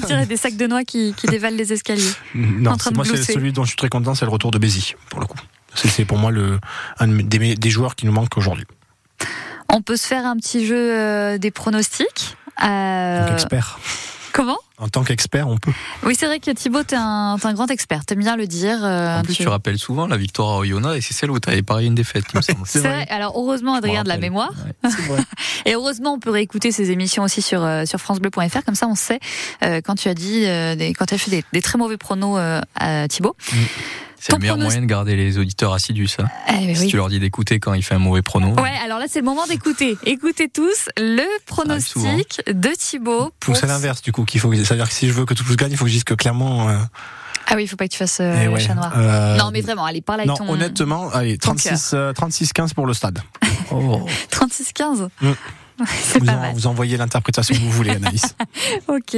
On 0.03 0.07
dirait 0.07 0.27
des 0.27 0.37
sacs 0.37 0.57
de 0.57 0.66
noix 0.66 0.85
qui, 0.85 1.14
qui 1.14 1.27
dévalent 1.27 1.57
les 1.57 1.73
escaliers. 1.73 2.12
Non, 2.35 2.73
En 2.73 2.77
train 2.77 2.91
c'est- 2.91 2.91
de 2.91 2.97
moi, 2.97 3.05
c'est 3.05 3.33
celui 3.33 3.53
dont 3.53 3.62
je 3.64 3.68
suis 3.68 3.77
très 3.77 3.89
content, 3.89 4.14
c'est 4.14 4.25
le 4.25 4.31
retour 4.31 4.51
de 4.51 4.59
Bézi, 4.59 4.95
pour 5.09 5.21
le 5.21 5.27
coup. 5.27 5.39
C'est 5.75 6.05
pour 6.05 6.18
moi 6.18 6.31
le, 6.33 6.59
un 6.99 7.07
des, 7.07 7.71
joueurs 7.71 7.95
qui 7.95 8.07
nous 8.07 8.12
manque 8.12 8.37
aujourd'hui. 8.37 8.64
On 9.68 9.83
peut 9.83 9.97
se 9.97 10.07
faire 10.07 10.27
un 10.27 10.37
petit 10.37 10.66
jeu 10.66 10.99
euh, 10.99 11.39
des 11.39 11.53
pronostics. 11.53 12.37
Euh, 12.64 13.29
qu'expert. 13.29 13.79
comment? 14.33 14.59
En 14.81 14.89
tant 14.89 15.05
qu'expert, 15.05 15.47
on 15.47 15.59
peut. 15.59 15.72
Oui, 16.05 16.14
c'est 16.18 16.24
vrai 16.26 16.41
que 16.41 16.51
Thibaut, 16.51 16.83
t'es 16.83 16.97
un, 16.97 17.37
un 17.43 17.53
grand 17.53 17.70
expert. 17.70 18.05
T'aimes 18.07 18.20
bien 18.20 18.37
le 18.37 18.47
dire. 18.47 18.83
euh, 18.83 19.18
En 19.18 19.22
plus, 19.22 19.35
tu- 19.35 19.43
tu 19.43 19.49
rappelles 19.49 19.78
souvent 19.78 20.07
la 20.07 20.16
victoire 20.16 20.51
à 20.53 20.59
Oyonnax 20.59 20.97
et 20.97 21.01
c'est 21.03 21.12
celle 21.14 21.31
où 21.31 21.39
tu 21.39 21.51
avais 21.51 21.62
parié 21.62 21.87
une 21.89 21.95
défaite, 21.95 22.24
il 22.33 22.37
me 22.39 22.43
semble. 22.43 22.61
C'est 22.64 22.78
vrai. 22.81 23.07
Alors 23.11 23.35
heureusement, 23.37 23.74
Adrien 23.74 24.03
de 24.05 24.09
la 24.09 24.16
mémoire. 24.16 24.53
Ouais. 24.85 25.18
Et 25.66 25.74
heureusement, 25.74 26.14
on 26.14 26.18
peut 26.18 26.31
réécouter 26.31 26.72
ces 26.72 26.91
émissions 26.91 27.22
aussi 27.22 27.43
sur 27.43 27.62
euh, 27.62 27.85
sur 27.85 27.99
francebleu.fr. 28.01 28.64
Comme 28.64 28.74
ça, 28.74 28.87
on 28.89 28.95
sait 28.95 29.20
euh, 29.62 29.81
quand 29.85 29.95
tu 29.97 30.09
as 30.09 30.14
dit, 30.14 30.45
euh, 30.47 30.74
des, 30.74 30.95
quand 30.95 31.05
tu 31.07 31.14
as 31.14 31.18
fait 31.18 31.31
des, 31.31 31.45
des 31.53 31.61
très 31.61 31.76
mauvais 31.78 31.99
pronos 31.99 32.39
euh, 32.39 32.61
à 32.76 33.07
Thibaut. 33.09 33.37
C'est 34.23 34.33
le 34.35 34.39
meilleur 34.39 34.59
moyen 34.59 34.83
de 34.83 34.87
garder 34.87 35.16
les 35.16 35.39
auditeurs 35.39 35.73
assidus, 35.73 36.09
ça. 36.09 36.25
Eh 36.49 36.75
si 36.75 36.83
oui. 36.83 36.89
tu 36.89 36.97
leur 36.97 37.09
dis 37.09 37.18
d'écouter 37.18 37.59
quand 37.59 37.73
il 37.73 37.83
fait 37.83 37.95
un 37.95 37.99
mauvais 37.99 38.21
prono. 38.23 38.55
Ouais, 38.61 38.75
alors 38.85 38.99
là, 38.99 39.07
c'est 39.09 39.21
le 39.21 39.25
moment 39.25 39.47
d'écouter. 39.47 39.97
Écoutez 40.05 40.49
tous 40.51 40.89
le 40.99 41.25
pronostic 41.47 42.43
de 42.47 42.68
Thibaut. 42.79 43.27
Ou 43.29 43.31
pour- 43.41 43.57
c'est 43.57 43.66
l'inverse, 43.66 44.03
du 44.03 44.12
coup, 44.12 44.25
qu'il 44.25 44.41
faut 44.41 44.53
c'est-à-dire 44.53 44.89
que 44.89 44.95
si 44.95 45.09
je 45.09 45.12
veux 45.14 45.25
que 45.25 45.33
Toulouse 45.35 45.57
gagne, 45.57 45.71
il 45.73 45.77
faut 45.79 45.85
que 45.85 45.91
je 45.91 45.95
dise 45.95 46.05
que 46.05 46.12
clairement, 46.14 46.68
euh, 46.68 46.77
Ah 47.47 47.55
oui, 47.57 47.62
il 47.64 47.66
faut 47.66 47.77
pas 47.77 47.87
que 47.89 47.93
tu 47.93 47.99
fasses 47.99 48.21
euh, 48.21 48.37
eh 48.41 48.45
le 48.45 48.51
ouais, 48.53 48.61
chat 48.61 48.75
noir. 48.75 48.93
euh, 48.95 49.37
Non, 49.39 49.51
mais 49.53 49.62
vraiment, 49.62 49.85
allez, 49.87 50.03
parle 50.03 50.21
avec 50.21 50.29
non, 50.29 50.37
ton 50.37 50.49
honnêtement, 50.51 51.09
allez, 51.11 51.39
ton 51.39 51.55
36, 51.55 51.93
euh, 51.95 52.12
36-15 52.12 52.75
pour 52.75 52.87
le 52.87 52.93
stade. 52.95 53.21
Oh. 53.73 54.05
36-15. 54.33 55.09
Mm. 55.23 55.31
C'est 55.87 56.18
Vous, 56.18 56.27
pas 56.27 56.33
en- 56.33 56.41
mal. 56.41 56.55
vous 56.55 56.66
envoyez 56.66 56.97
l'interprétation 56.97 57.55
que 57.55 57.61
vous 57.61 57.71
voulez, 57.71 57.91
Anaïs. 57.93 58.35
Ok. 58.89 59.16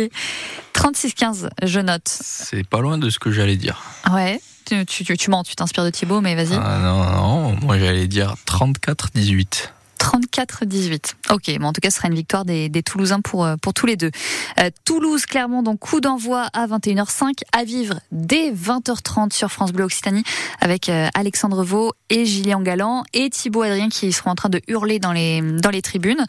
36-15, 0.75 1.49
je 1.65 1.81
note. 1.81 2.07
C'est 2.09 2.67
pas 2.69 2.81
loin 2.81 2.99
de 2.99 3.11
ce 3.11 3.19
que 3.19 3.33
j'allais 3.33 3.57
dire. 3.57 3.83
Ouais. 4.13 4.41
Tu, 4.65 4.85
tu, 4.87 5.17
tu, 5.17 5.31
mens, 5.31 5.43
tu 5.43 5.55
t'inspires 5.55 5.85
de 5.85 5.91
Thibaut, 5.91 6.21
mais 6.21 6.35
vas-y. 6.35 6.55
Ah, 6.55 6.79
non, 6.79 7.05
non, 7.05 7.57
moi 7.63 7.79
j'allais 7.79 8.07
dire 8.07 8.35
34-18. 8.47 9.71
34-18. 10.03 11.13
Ok, 11.31 11.43
mais 11.49 11.65
en 11.65 11.73
tout 11.73 11.81
cas, 11.81 11.91
ce 11.91 11.97
sera 11.99 12.09
une 12.09 12.15
victoire 12.15 12.45
des, 12.45 12.69
des 12.69 12.83
Toulousains 12.83 13.21
pour, 13.21 13.45
euh, 13.45 13.57
pour 13.57 13.73
tous 13.73 13.87
les 13.87 13.97
deux. 13.97 14.11
Euh, 14.59 14.71
Toulouse-Clermont, 14.85 15.63
donc 15.63 15.79
coup 15.79 16.01
d'envoi 16.01 16.49
à 16.53 16.67
21h05, 16.67 17.43
à 17.53 17.65
vivre 17.65 18.01
dès 18.11 18.51
20h30 18.51 19.33
sur 19.33 19.51
France 19.53 19.73
Bleu 19.73 19.85
Occitanie, 19.85 20.25
avec 20.61 20.89
euh, 20.89 21.09
Alexandre 21.15 21.63
Vaux 21.63 21.93
et 22.11 22.25
Gillian 22.27 22.61
Galland 22.61 23.05
et 23.13 23.31
Thibaut 23.31 23.63
Adrien 23.63 23.89
qui 23.89 24.13
seront 24.13 24.31
en 24.31 24.35
train 24.35 24.49
de 24.49 24.61
hurler 24.67 24.99
dans 24.99 25.13
les, 25.13 25.41
dans 25.41 25.71
les 25.71 25.83
tribunes. 25.83 26.25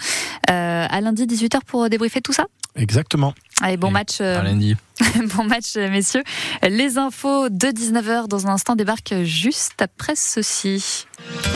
Euh, 0.49 0.87
à 0.89 1.01
lundi 1.01 1.25
18h 1.25 1.61
pour 1.65 1.89
débriefer 1.89 2.21
tout 2.21 2.33
ça? 2.33 2.45
Exactement. 2.75 3.33
Allez, 3.61 3.77
bon 3.77 3.91
match. 3.91 4.17
euh, 4.19 4.39
À 4.39 4.43
lundi. 4.43 4.75
bon 5.35 5.43
match, 5.43 5.75
euh, 5.77 5.89
messieurs. 5.89 6.23
Les 6.63 6.97
infos 6.97 7.49
de 7.49 7.67
19h 7.67 8.27
dans 8.27 8.47
un 8.47 8.51
instant 8.51 8.75
débarquent 8.75 9.23
juste 9.23 9.81
après 9.81 10.15
ceci. 10.15 11.05